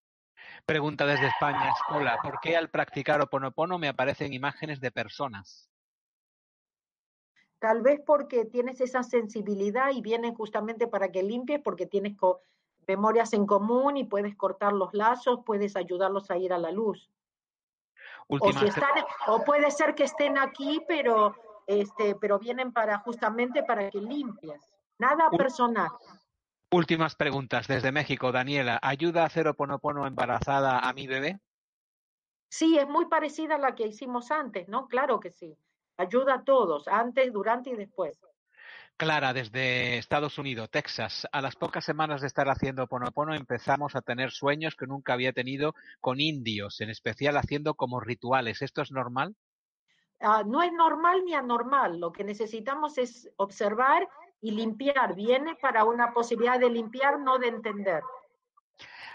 Pregunta 0.64 1.06
desde 1.06 1.26
España, 1.26 1.70
Escola, 1.70 2.18
¿por 2.22 2.40
qué 2.40 2.56
al 2.56 2.70
practicar 2.70 3.20
Oponopono 3.20 3.78
me 3.78 3.88
aparecen 3.88 4.32
imágenes 4.32 4.80
de 4.80 4.90
personas? 4.90 5.70
Tal 7.58 7.82
vez 7.82 8.00
porque 8.06 8.44
tienes 8.44 8.80
esa 8.80 9.02
sensibilidad 9.02 9.90
y 9.92 10.00
vienen 10.00 10.34
justamente 10.34 10.86
para 10.86 11.10
que 11.10 11.22
limpies, 11.22 11.60
porque 11.62 11.86
tienes 11.86 12.16
memorias 12.86 13.32
en 13.32 13.46
común 13.46 13.96
y 13.96 14.04
puedes 14.04 14.36
cortar 14.36 14.72
los 14.72 14.94
lazos, 14.94 15.40
puedes 15.44 15.76
ayudarlos 15.76 16.30
a 16.30 16.36
ir 16.36 16.52
a 16.52 16.58
la 16.58 16.70
luz. 16.70 17.10
O, 18.28 18.52
si 18.52 18.66
están, 18.66 18.90
o 19.26 19.42
puede 19.42 19.70
ser 19.70 19.94
que 19.94 20.04
estén 20.04 20.38
aquí, 20.38 20.82
pero, 20.86 21.34
este, 21.66 22.14
pero 22.14 22.38
vienen 22.38 22.72
para 22.72 22.98
justamente 22.98 23.62
para 23.62 23.90
que 23.90 24.00
limpies. 24.00 24.60
Nada 24.98 25.30
personal. 25.30 25.90
Últimas 26.70 27.14
preguntas 27.14 27.66
desde 27.66 27.92
México, 27.92 28.30
Daniela. 28.30 28.78
¿Ayuda 28.82 29.22
a 29.22 29.26
hacer 29.26 29.48
oponopono 29.48 30.06
embarazada 30.06 30.80
a 30.80 30.92
mi 30.92 31.06
bebé? 31.06 31.40
Sí, 32.50 32.76
es 32.78 32.86
muy 32.86 33.06
parecida 33.06 33.54
a 33.54 33.58
la 33.58 33.74
que 33.74 33.86
hicimos 33.86 34.30
antes, 34.30 34.68
¿no? 34.68 34.86
Claro 34.86 35.18
que 35.18 35.30
sí. 35.30 35.56
Ayuda 35.96 36.34
a 36.34 36.44
todos, 36.44 36.86
antes, 36.86 37.32
durante 37.32 37.70
y 37.70 37.76
después. 37.76 38.20
Clara, 38.98 39.32
desde 39.32 39.96
Estados 39.96 40.36
Unidos, 40.38 40.70
Texas, 40.70 41.26
a 41.32 41.40
las 41.40 41.56
pocas 41.56 41.84
semanas 41.84 42.20
de 42.20 42.26
estar 42.26 42.48
haciendo 42.48 42.86
Ponopono 42.86 43.34
empezamos 43.34 43.96
a 43.96 44.02
tener 44.02 44.30
sueños 44.30 44.74
que 44.74 44.86
nunca 44.86 45.14
había 45.14 45.32
tenido 45.32 45.74
con 46.00 46.20
indios, 46.20 46.80
en 46.80 46.90
especial 46.90 47.36
haciendo 47.38 47.74
como 47.74 48.00
rituales. 48.00 48.60
¿Esto 48.60 48.82
es 48.82 48.90
normal? 48.90 49.36
Ah, 50.20 50.42
no 50.44 50.62
es 50.62 50.72
normal 50.72 51.24
ni 51.24 51.32
anormal. 51.32 51.98
Lo 51.98 52.12
que 52.12 52.24
necesitamos 52.24 52.98
es 52.98 53.30
observar 53.36 54.08
y 54.40 54.52
limpiar. 54.52 55.14
Viene 55.14 55.56
para 55.56 55.84
una 55.84 56.12
posibilidad 56.12 56.58
de 56.58 56.70
limpiar, 56.70 57.18
no 57.20 57.38
de 57.38 57.48
entender. 57.48 58.02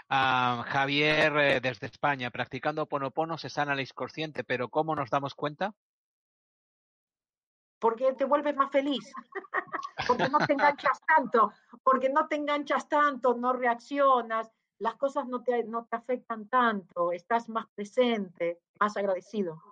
Ah, 0.08 0.64
Javier, 0.68 1.36
eh, 1.38 1.60
desde 1.60 1.86
España, 1.86 2.30
practicando 2.30 2.86
Ponopono 2.86 3.38
se 3.38 3.48
sana 3.48 3.72
el 3.72 3.80
inconsciente, 3.80 4.44
pero 4.44 4.68
¿cómo 4.68 4.94
nos 4.94 5.10
damos 5.10 5.34
cuenta? 5.34 5.74
porque 7.84 8.14
te 8.14 8.24
vuelves 8.24 8.56
más 8.56 8.70
feliz, 8.70 9.12
porque 10.06 10.26
no 10.30 10.38
te 10.38 10.54
enganchas 10.54 11.02
tanto, 11.06 11.52
porque 11.82 12.08
no 12.08 12.26
te 12.26 12.36
enganchas 12.36 12.88
tanto, 12.88 13.34
no 13.34 13.52
reaccionas, 13.52 14.50
las 14.78 14.94
cosas 14.94 15.28
no 15.28 15.42
te, 15.42 15.64
no 15.64 15.84
te 15.84 15.96
afectan 15.96 16.48
tanto, 16.48 17.12
estás 17.12 17.50
más 17.50 17.66
presente, 17.74 18.58
más 18.80 18.96
agradecido. 18.96 19.62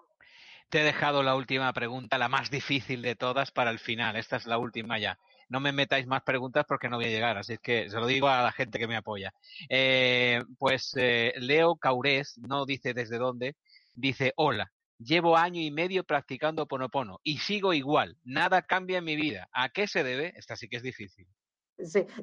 Te 0.69 0.83
he 0.83 0.85
dejado 0.85 1.23
la 1.23 1.35
última 1.35 1.73
pregunta, 1.73 2.19
la 2.19 2.29
más 2.29 2.51
difícil 2.51 3.01
de 3.01 3.17
todas, 3.17 3.51
para 3.51 3.71
el 3.71 3.79
final. 3.79 4.17
Esta 4.17 4.37
es 4.37 4.45
la 4.45 4.59
última 4.59 4.99
ya. 4.99 5.19
No 5.53 5.61
me 5.61 5.71
metáis 5.71 6.07
más 6.07 6.23
preguntas 6.23 6.65
porque 6.67 6.89
no 6.89 6.97
voy 6.97 7.05
a 7.05 7.11
llegar, 7.11 7.37
así 7.37 7.59
que 7.59 7.91
se 7.91 8.01
lo 8.01 8.07
digo 8.07 8.27
a 8.27 8.43
la 8.43 8.53
gente 8.53 8.79
que 8.79 8.89
me 8.89 8.97
apoya. 8.97 9.35
Eh, 9.69 10.43
pues 10.59 10.95
eh, 10.97 11.35
Leo 11.37 11.77
Caurés, 11.77 12.39
no 12.39 12.65
dice 12.65 12.95
desde 12.95 13.19
dónde, 13.19 13.57
dice, 13.95 14.33
hola, 14.37 14.73
Llevo 14.99 15.37
año 15.37 15.61
y 15.61 15.73
medio 15.73 16.05
practicando 16.05 16.67
Ponopono 16.67 17.19
y 17.25 17.39
sigo 17.39 17.73
igual. 17.73 18.17
Nada 18.23 18.63
cambia 18.63 18.99
en 18.99 19.05
mi 19.05 19.17
vida. 19.17 19.49
¿A 19.53 19.69
qué 19.71 19.89
se 19.89 20.05
debe? 20.05 20.33
Esta 20.37 20.55
sí 20.55 20.69
que 20.69 20.77
es 20.77 20.83
difícil. 20.83 21.27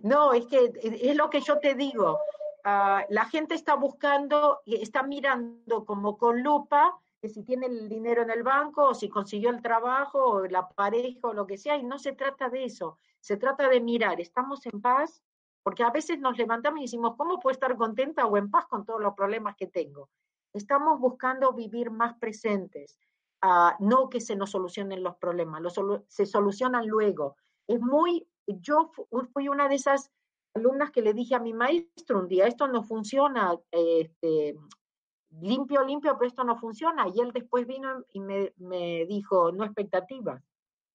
No, 0.02 0.32
es 0.32 0.46
que 0.46 0.72
es 0.82 1.16
lo 1.18 1.30
que 1.30 1.42
yo 1.42 1.60
te 1.60 1.76
digo. 1.76 2.20
Ah, 2.64 3.04
la 3.10 3.26
gente 3.26 3.56
está 3.56 3.76
buscando 3.76 4.62
y 4.66 4.82
está 4.82 5.04
mirando 5.04 5.86
como 5.86 6.18
con 6.18 6.42
lupa 6.42 6.98
que 7.22 7.28
si 7.28 7.44
tiene 7.44 7.66
el 7.66 7.90
dinero 7.90 8.22
en 8.22 8.30
el 8.30 8.44
banco 8.44 8.90
o 8.90 8.94
si 8.94 9.10
consiguió 9.10 9.50
el 9.50 9.62
trabajo 9.62 10.24
o 10.24 10.48
la 10.48 10.70
pareja 10.70 11.20
o 11.24 11.34
lo 11.34 11.46
que 11.46 11.58
sea, 11.58 11.76
y 11.76 11.84
no 11.84 12.00
se 12.00 12.14
trata 12.14 12.50
de 12.50 12.64
eso. 12.64 12.98
Se 13.20 13.38
trata 13.38 13.70
de 13.70 13.82
mirar, 13.82 14.20
estamos 14.20 14.66
en 14.66 14.82
paz, 14.82 15.22
porque 15.64 15.84
a 15.84 15.92
veces 15.92 16.20
nos 16.20 16.38
levantamos 16.38 16.80
y 16.80 16.84
decimos, 16.84 17.16
¿cómo 17.18 17.40
puedo 17.40 17.54
estar 17.54 17.76
contenta 17.76 18.26
o 18.26 18.38
en 18.38 18.50
paz 18.50 18.66
con 18.68 18.86
todos 18.86 19.02
los 19.02 19.14
problemas 19.14 19.56
que 19.56 19.68
tengo? 19.68 20.10
Estamos 20.54 21.00
buscando 21.00 21.54
vivir 21.54 21.92
más 21.92 22.18
presentes, 22.18 22.98
uh, 23.44 23.72
no 23.84 24.10
que 24.10 24.22
se 24.22 24.36
nos 24.36 24.52
solucionen 24.52 25.04
los 25.04 25.16
problemas, 25.18 25.62
los 25.62 25.80
se 26.08 26.26
solucionan 26.26 26.88
luego. 26.88 27.36
Es 27.68 27.80
muy, 27.80 28.28
yo 28.48 28.92
fui 29.34 29.48
una 29.48 29.68
de 29.68 29.76
esas 29.76 30.12
alumnas 30.56 30.92
que 30.92 31.02
le 31.02 31.14
dije 31.14 31.36
a 31.36 31.40
mi 31.40 31.54
maestro 31.54 32.20
un 32.20 32.28
día, 32.28 32.48
esto 32.48 32.68
no 32.68 32.84
funciona, 32.84 33.56
este, 33.72 34.56
limpio, 35.42 35.84
limpio, 35.84 36.18
pero 36.18 36.28
esto 36.28 36.44
no 36.44 36.58
funciona. 36.58 37.08
Y 37.14 37.20
él 37.20 37.32
después 37.32 37.68
vino 37.68 38.04
y 38.12 38.20
me, 38.20 38.54
me 38.58 39.06
dijo, 39.06 39.52
no 39.52 39.64
expectativas, 39.64 40.42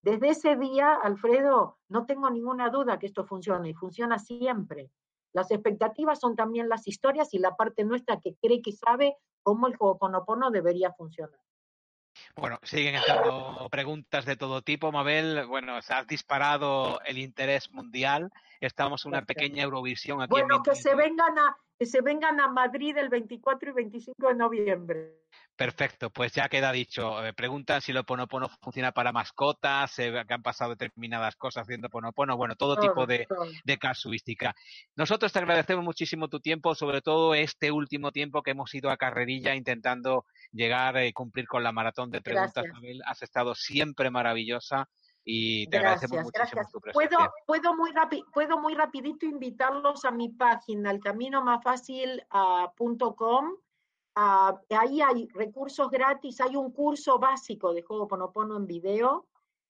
desde 0.05 0.29
ese 0.29 0.55
día, 0.55 0.93
Alfredo, 0.93 1.79
no 1.89 2.05
tengo 2.05 2.29
ninguna 2.29 2.69
duda 2.69 2.99
que 2.99 3.07
esto 3.07 3.25
funciona 3.25 3.67
y 3.67 3.73
funciona 3.73 4.19
siempre. 4.19 4.91
Las 5.33 5.49
expectativas 5.49 6.19
son 6.19 6.35
también 6.35 6.69
las 6.69 6.87
historias 6.87 7.33
y 7.33 7.39
la 7.39 7.55
parte 7.55 7.83
nuestra 7.83 8.19
que 8.21 8.35
cree 8.35 8.61
que 8.61 8.71
sabe 8.71 9.15
cómo 9.41 9.65
el 9.65 9.73
Ho'oponopono 9.79 10.51
debería 10.51 10.93
funcionar. 10.93 11.39
Bueno, 12.35 12.59
siguen 12.61 12.93
entrando 12.93 13.67
preguntas 13.71 14.25
de 14.25 14.35
todo 14.35 14.61
tipo, 14.61 14.91
Mabel. 14.91 15.47
Bueno, 15.47 15.81
se 15.81 15.95
ha 15.95 16.03
disparado 16.03 17.01
el 17.05 17.17
interés 17.17 17.71
mundial. 17.71 18.31
Estamos 18.59 19.05
en 19.05 19.13
una 19.13 19.21
pequeña 19.23 19.63
Eurovisión 19.63 20.21
aquí. 20.21 20.29
Bueno, 20.29 20.61
que 20.63 20.75
se 20.75 20.95
vengan 20.95 21.37
a 21.37 21.57
que 21.77 21.85
se 21.85 22.01
vengan 22.01 22.39
a 22.39 22.47
Madrid 22.47 22.95
el 22.97 23.09
24 23.09 23.71
y 23.71 23.73
25 23.73 24.29
de 24.29 24.35
noviembre. 24.35 25.11
Perfecto, 25.55 26.09
pues 26.09 26.33
ya 26.33 26.47
queda 26.47 26.71
dicho. 26.71 27.23
Eh, 27.25 27.33
preguntan 27.33 27.81
si 27.81 27.91
lo 27.91 28.05
Ponopono 28.05 28.49
funciona 28.61 28.91
para 28.91 29.11
mascotas, 29.11 29.99
eh, 29.99 30.11
que 30.27 30.33
han 30.33 30.41
pasado 30.41 30.71
determinadas 30.71 31.35
cosas 31.35 31.63
haciendo 31.63 31.89
Ponopono, 31.89 32.37
bueno, 32.37 32.55
todo, 32.55 32.77
tipo 32.77 33.05
de, 33.05 33.27
casuística. 33.79 34.55
Nosotros 34.95 35.31
te 35.31 35.39
agradecemos 35.39 35.83
muchísimo 35.83 36.29
tu 36.29 36.39
tiempo, 36.39 36.75
sobre 36.75 37.01
todo 37.01 37.35
este 37.35 37.71
último 37.71 38.11
tiempo 38.11 38.41
que 38.41 38.51
hemos 38.51 38.73
ido 38.73 38.89
a 38.89 38.97
carrerilla 38.97 39.55
intentando 39.55 40.25
llegar 40.51 41.03
y 41.03 41.13
cumplir 41.13 41.47
con 41.47 41.63
la 41.63 41.71
maratón 41.71 42.09
de 42.09 42.21
preguntas. 42.21 42.65
Mabel, 42.71 43.01
has 43.05 43.21
estado 43.21 43.53
siempre 43.53 44.09
maravillosa 44.09 44.89
y 45.25 45.67
te 45.67 45.77
agradecemos 45.77 46.23
muchísimo 46.23 46.61
tu 46.71 46.79
presencia. 46.79 47.17
¿Puedo, 47.17 47.33
puedo, 47.47 47.75
muy 47.75 47.91
puedo 48.31 48.59
muy 48.59 48.75
rapidito 48.75 49.25
invitarlos 49.25 50.05
a 50.05 50.11
mi 50.11 50.29
página, 50.29 50.91
el 50.91 50.99
camino 50.99 51.43
más 51.43 51.61
Uh, 54.17 54.55
ahí 54.69 55.01
hay 55.01 55.27
recursos 55.33 55.89
gratis, 55.89 56.39
hay 56.39 56.55
un 56.55 56.71
curso 56.71 57.19
básico 57.19 57.73
de 57.73 57.81
juego 57.81 58.07
Ponopono 58.07 58.55
en 58.55 58.65
video, 58.65 59.27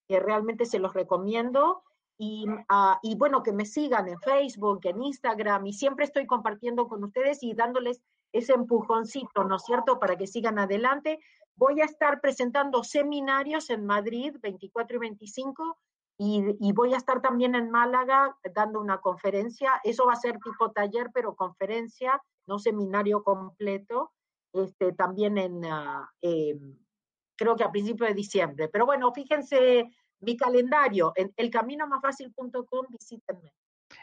que 0.08 0.20
realmente 0.20 0.68
se 0.68 0.78
los 0.78 0.94
recomiendo. 0.94 1.82
Y, 2.18 2.48
uh, 2.48 2.96
y, 3.02 3.16
bueno, 3.16 3.42
que 3.42 3.52
me 3.52 3.66
sigan 3.66 4.08
en 4.08 4.20
Facebook, 4.20 4.82
en 4.84 5.02
Instagram, 5.02 5.66
y 5.66 5.74
siempre 5.74 6.06
estoy 6.06 6.28
compartiendo 6.28 6.88
con 6.88 7.04
ustedes 7.04 7.42
y 7.42 7.56
dándoles 7.56 8.04
ese 8.32 8.54
empujoncito, 8.54 9.44
¿no 9.46 9.56
es 9.56 9.64
cierto?, 9.64 10.00
para 10.00 10.16
que 10.16 10.28
sigan 10.28 10.60
adelante. 10.60 11.20
Voy 11.56 11.82
a 11.82 11.86
estar 11.86 12.20
presentando 12.22 12.84
seminarios 12.84 13.70
en 13.70 13.86
Madrid, 13.86 14.36
24 14.42 14.98
y 14.98 15.00
25, 15.00 15.78
y, 16.18 16.72
voy 16.72 16.94
a 16.94 16.98
estar 16.98 17.22
también 17.22 17.56
en 17.56 17.70
Málaga 17.70 18.38
dando 18.54 18.80
una 18.80 19.00
conferencia. 19.00 19.82
Eso 19.84 20.06
va 20.06 20.14
a 20.14 20.18
ser 20.18 20.38
tipo 20.40 20.72
taller, 20.72 21.12
pero 21.14 21.36
conferencia, 21.36 22.22
no 22.48 22.58
seminario 22.58 23.24
completo 23.24 24.14
este, 24.54 24.94
también 24.94 25.38
en, 25.38 25.62
em, 26.22 26.78
creo 27.36 27.56
que 27.56 27.64
a 27.66 27.72
principios 27.72 28.10
de 28.10 28.16
diciembre. 28.16 28.70
Pero 28.70 28.86
bueno, 28.86 29.12
fíjense 29.12 29.90
mi 30.22 30.38
calendario, 30.38 31.12
en 31.16 31.34
elcaminomafacil.com, 31.36 32.86
visítenme. 32.90 33.52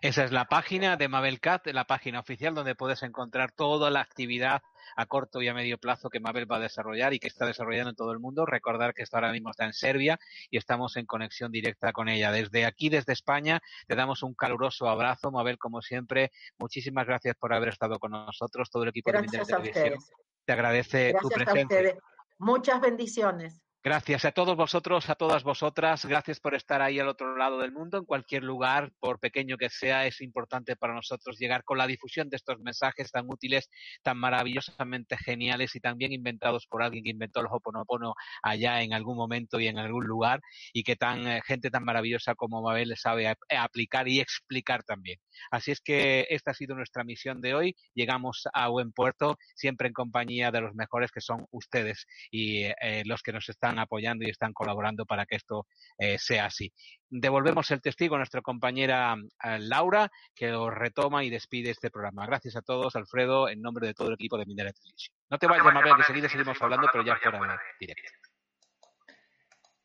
Esa 0.01 0.25
es 0.25 0.33
la 0.33 0.47
página 0.47 0.97
de 0.97 1.09
Mabel 1.09 1.41
Cat, 1.41 1.67
la 1.69 1.85
página 1.85 2.21
oficial 2.21 2.55
donde 2.55 2.75
puedes 2.75 3.03
encontrar 3.03 3.53
toda 3.53 3.91
la 3.91 4.01
actividad 4.01 4.63
a 4.97 5.07
corto 5.07 5.43
y 5.43 5.49
a 5.49 5.55
medio 5.55 5.79
plazo 5.79 6.11
que 6.11 6.21
Mabel 6.21 6.51
va 6.51 6.57
a 6.57 6.61
desarrollar 6.61 7.15
y 7.15 7.19
que 7.19 7.29
está 7.29 7.47
desarrollando 7.47 7.91
en 7.91 7.97
todo 7.97 8.13
el 8.13 8.19
mundo. 8.19 8.47
Recordar 8.47 8.95
que 8.95 9.03
está 9.03 9.19
ahora 9.19 9.33
mismo 9.33 9.51
está 9.51 9.65
en 9.65 9.73
Serbia 9.73 10.19
y 10.51 10.57
estamos 10.57 10.97
en 10.97 11.07
conexión 11.07 11.53
directa 11.53 11.93
con 11.93 12.09
ella. 12.09 12.33
Desde 12.33 12.67
aquí, 12.67 12.89
desde 12.89 13.13
España, 13.13 13.61
te 13.87 13.95
damos 13.95 14.23
un 14.23 14.35
caluroso 14.35 14.89
abrazo, 14.89 15.31
Mabel, 15.31 15.59
como 15.59 15.83
siempre. 15.83 16.33
Muchísimas 16.59 17.07
gracias 17.07 17.37
por 17.37 17.53
haber 17.55 17.69
estado 17.71 17.99
con 17.99 18.13
nosotros, 18.13 18.71
todo 18.71 18.83
el 18.83 18.91
equipo 18.91 19.13
de 19.13 19.23
Televisión 19.23 19.99
te 20.45 20.53
agradece 20.53 21.15
tu 21.21 21.29
presencia. 21.29 21.97
Muchas 22.39 22.81
bendiciones. 22.81 23.63
Gracias 23.85 24.25
a 24.25 24.31
todos 24.31 24.57
vosotros, 24.57 25.11
a 25.11 25.17
todas 25.17 25.43
vosotras. 25.43 26.07
Gracias 26.07 26.39
por 26.39 26.55
estar 26.55 26.81
ahí 26.81 27.01
al 27.01 27.09
otro 27.09 27.37
lado 27.37 27.59
del 27.59 27.73
mundo, 27.73 27.99
en 27.99 28.05
cualquier 28.05 28.45
lugar, 28.45 28.93
por 29.01 29.19
pequeño 29.19 29.57
que 29.57 29.71
sea. 29.71 30.07
Es 30.07 30.21
importante 30.21 30.77
para 30.77 30.95
nosotros 30.95 31.37
llegar 31.37 31.65
con 31.65 31.79
la 31.79 31.89
difusión 31.89 32.31
de 32.31 32.37
estos 32.37 32.61
mensajes 32.61 33.11
tan 33.11 33.29
útiles, 33.29 33.69
tan 34.05 34.19
maravillosamente 34.19 35.17
geniales 35.17 35.75
y 35.75 35.81
tan 35.81 35.99
bien 35.99 36.13
inventados 36.13 36.69
por 36.69 36.85
alguien 36.85 37.03
que 37.03 37.11
inventó 37.11 37.41
el 37.41 37.49
Hoponopono 37.51 38.15
allá 38.45 38.83
en 38.83 38.93
algún 38.95 39.17
momento 39.17 39.59
y 39.59 39.67
en 39.67 39.79
algún 39.79 40.05
lugar 40.05 40.41
y 40.73 40.85
que 40.85 40.95
tan 40.95 41.27
eh, 41.27 41.43
gente 41.45 41.69
tan 41.69 41.83
maravillosa 41.83 42.37
como 42.37 42.63
Mabel 42.63 42.95
sabe 42.97 43.35
aplicar 43.51 44.07
y 44.07 44.21
explicar 44.21 44.85
también. 44.85 45.19
Así 45.51 45.73
es 45.73 45.81
que 45.81 46.29
esta 46.31 46.53
ha 46.53 46.55
sido 46.55 46.77
nuestra 46.77 47.03
misión 47.03 47.41
de 47.41 47.55
hoy. 47.55 47.75
Llegamos 47.95 48.45
a 48.53 48.69
buen 48.69 48.93
puerto, 48.93 49.39
siempre 49.57 49.89
en 49.89 49.93
compañía 49.93 50.53
de 50.53 50.61
los 50.61 50.73
mejores 50.77 51.11
que 51.11 51.21
son 51.21 51.47
ustedes 51.51 52.07
y 52.31 52.67
eh, 52.81 53.03
los 53.07 53.23
que 53.23 53.33
nos 53.33 53.49
están 53.49 53.72
apoyando 53.79 54.25
y 54.25 54.31
están 54.31 54.53
colaborando 54.53 55.07
para 55.07 55.27
que 55.27 55.37
esto 55.37 55.67
eh, 55.99 56.19
sea 56.19 56.47
así. 56.47 56.73
Devolvemos 57.09 57.71
el 57.71 57.81
testigo 57.81 58.15
a 58.15 58.19
nuestra 58.19 58.41
compañera 58.41 59.15
Laura, 59.59 60.11
que 60.35 60.53
os 60.53 60.73
retoma 60.73 61.25
y 61.25 61.31
despide 61.31 61.71
este 61.71 61.91
programa. 61.91 62.27
Gracias 62.27 62.57
a 62.57 62.63
todos, 62.63 62.97
Alfredo, 62.97 63.49
en 63.49 63.61
nombre 63.61 63.87
de 63.87 63.95
todo 63.95 64.09
el 64.09 64.15
equipo 64.15 64.39
de 64.39 64.47
Minera 64.47 64.73
Televisión. 64.73 65.15
No 65.29 65.39
te 65.39 65.47
vayas, 65.47 65.65
Mabel, 65.65 65.95
que 65.95 66.01
enseguida 66.01 66.29
seguimos 66.29 66.61
hablando, 66.63 66.89
pero 66.91 67.05
ya 67.05 67.17
fuera 67.17 67.39
de 67.39 67.57
directo. 67.79 68.22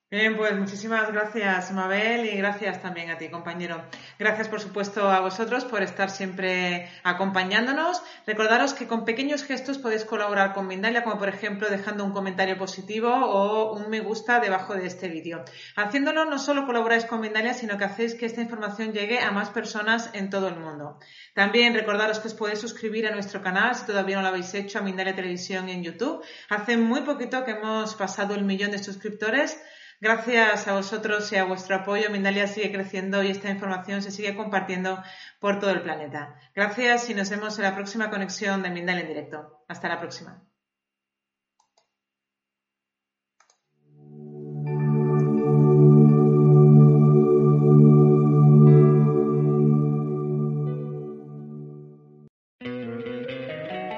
Bien, 0.10 0.38
pues 0.38 0.58
muchísimas 0.58 1.12
gracias, 1.12 1.74
Mabel, 1.74 2.26
y 2.28 2.38
gracias 2.38 2.82
también 2.82 3.10
a 3.10 3.18
ti, 3.18 3.28
compañero. 3.28 3.84
Gracias, 4.18 4.48
por 4.48 4.62
supuesto, 4.62 5.10
a 5.10 5.20
vosotros 5.20 5.66
por 5.66 5.84
estar 5.84 6.10
siempre 6.10 6.90
acompañándonos. 7.04 8.02
Recordaros 8.26 8.74
que 8.74 8.88
con 8.88 9.04
pequeños 9.04 9.44
gestos 9.44 9.78
podéis 9.78 10.06
colaborar 10.06 10.54
con 10.54 10.66
Mindalia, 10.66 11.04
como 11.04 11.18
por 11.18 11.28
ejemplo 11.28 11.70
dejando 11.70 12.06
un 12.06 12.14
comentario 12.14 12.58
positivo 12.58 13.10
o 13.10 13.74
un 13.74 13.90
me 13.90 14.00
gusta 14.00 14.40
debajo 14.40 14.76
de 14.76 14.88
este 14.88 15.10
vídeo. 15.10 15.44
Haciéndolo, 15.76 16.24
no 16.24 16.40
solo 16.40 16.66
colaboráis 16.66 17.04
con 17.04 17.20
Mindalia, 17.20 17.54
sino 17.54 17.78
que 17.78 17.84
hacéis 17.84 18.16
que 18.16 18.28
esta 18.28 18.40
información 18.40 18.94
llegue 18.94 19.20
a 19.20 19.32
más 19.32 19.50
personas 19.50 20.10
en 20.14 20.30
todo 20.30 20.48
el 20.48 20.56
mundo. 20.56 21.00
También 21.34 21.74
recordaros 21.74 22.20
que 22.20 22.30
os 22.30 22.34
podéis 22.34 22.60
suscribir 22.60 23.08
a 23.08 23.12
nuestro 23.12 23.42
canal, 23.42 23.76
si 23.76 23.86
todavía 23.86 24.16
no 24.16 24.22
lo 24.22 24.30
habéis 24.30 24.54
hecho, 24.54 24.80
a 24.80 24.84
Mindalia 24.84 25.16
Televisión 25.16 25.68
en 25.68 25.84
YouTube. 25.84 26.24
Hace 26.48 26.78
muy 26.78 27.02
poquito 27.02 27.44
que 27.44 27.52
hemos 27.52 27.94
pasado 27.96 28.36
el 28.36 28.46
millón 28.46 28.72
de 28.72 28.82
suscriptores. 28.82 29.62
Gracias 30.00 30.68
a 30.68 30.74
vosotros 30.74 31.32
y 31.32 31.38
a 31.38 31.46
vuestro 31.46 31.78
apoyo, 31.78 32.12
Mindalia 32.12 32.46
sigue 32.48 32.72
creciendo 32.72 33.24
y 33.24 33.32
esta 33.32 33.50
información 33.50 34.04
se 34.04 34.12
sigue 34.12 34.36
compartiendo 34.36 35.02
por 35.40 35.60
todo 35.60 35.72
el 35.72 35.82
planeta. 35.82 36.36
Gracias 36.54 37.10
y 37.10 37.16
nos 37.16 37.32
vemos 37.32 37.58
en 37.58 37.64
la 37.64 37.74
próxima 37.74 38.12
conexión 38.12 38.62
de 38.62 38.70
Mindalia 38.70 39.02
en 39.02 39.08
directo. 39.08 39.64
Hasta 39.68 39.90
la 39.90 40.00
próxima. 40.00 40.44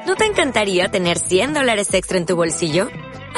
¿No 0.07 0.15
te 0.15 0.25
encantaría 0.25 0.89
tener 0.89 1.19
100 1.19 1.53
dólares 1.53 1.93
extra 1.93 2.17
en 2.17 2.25
tu 2.25 2.37
bolsillo? 2.37 2.87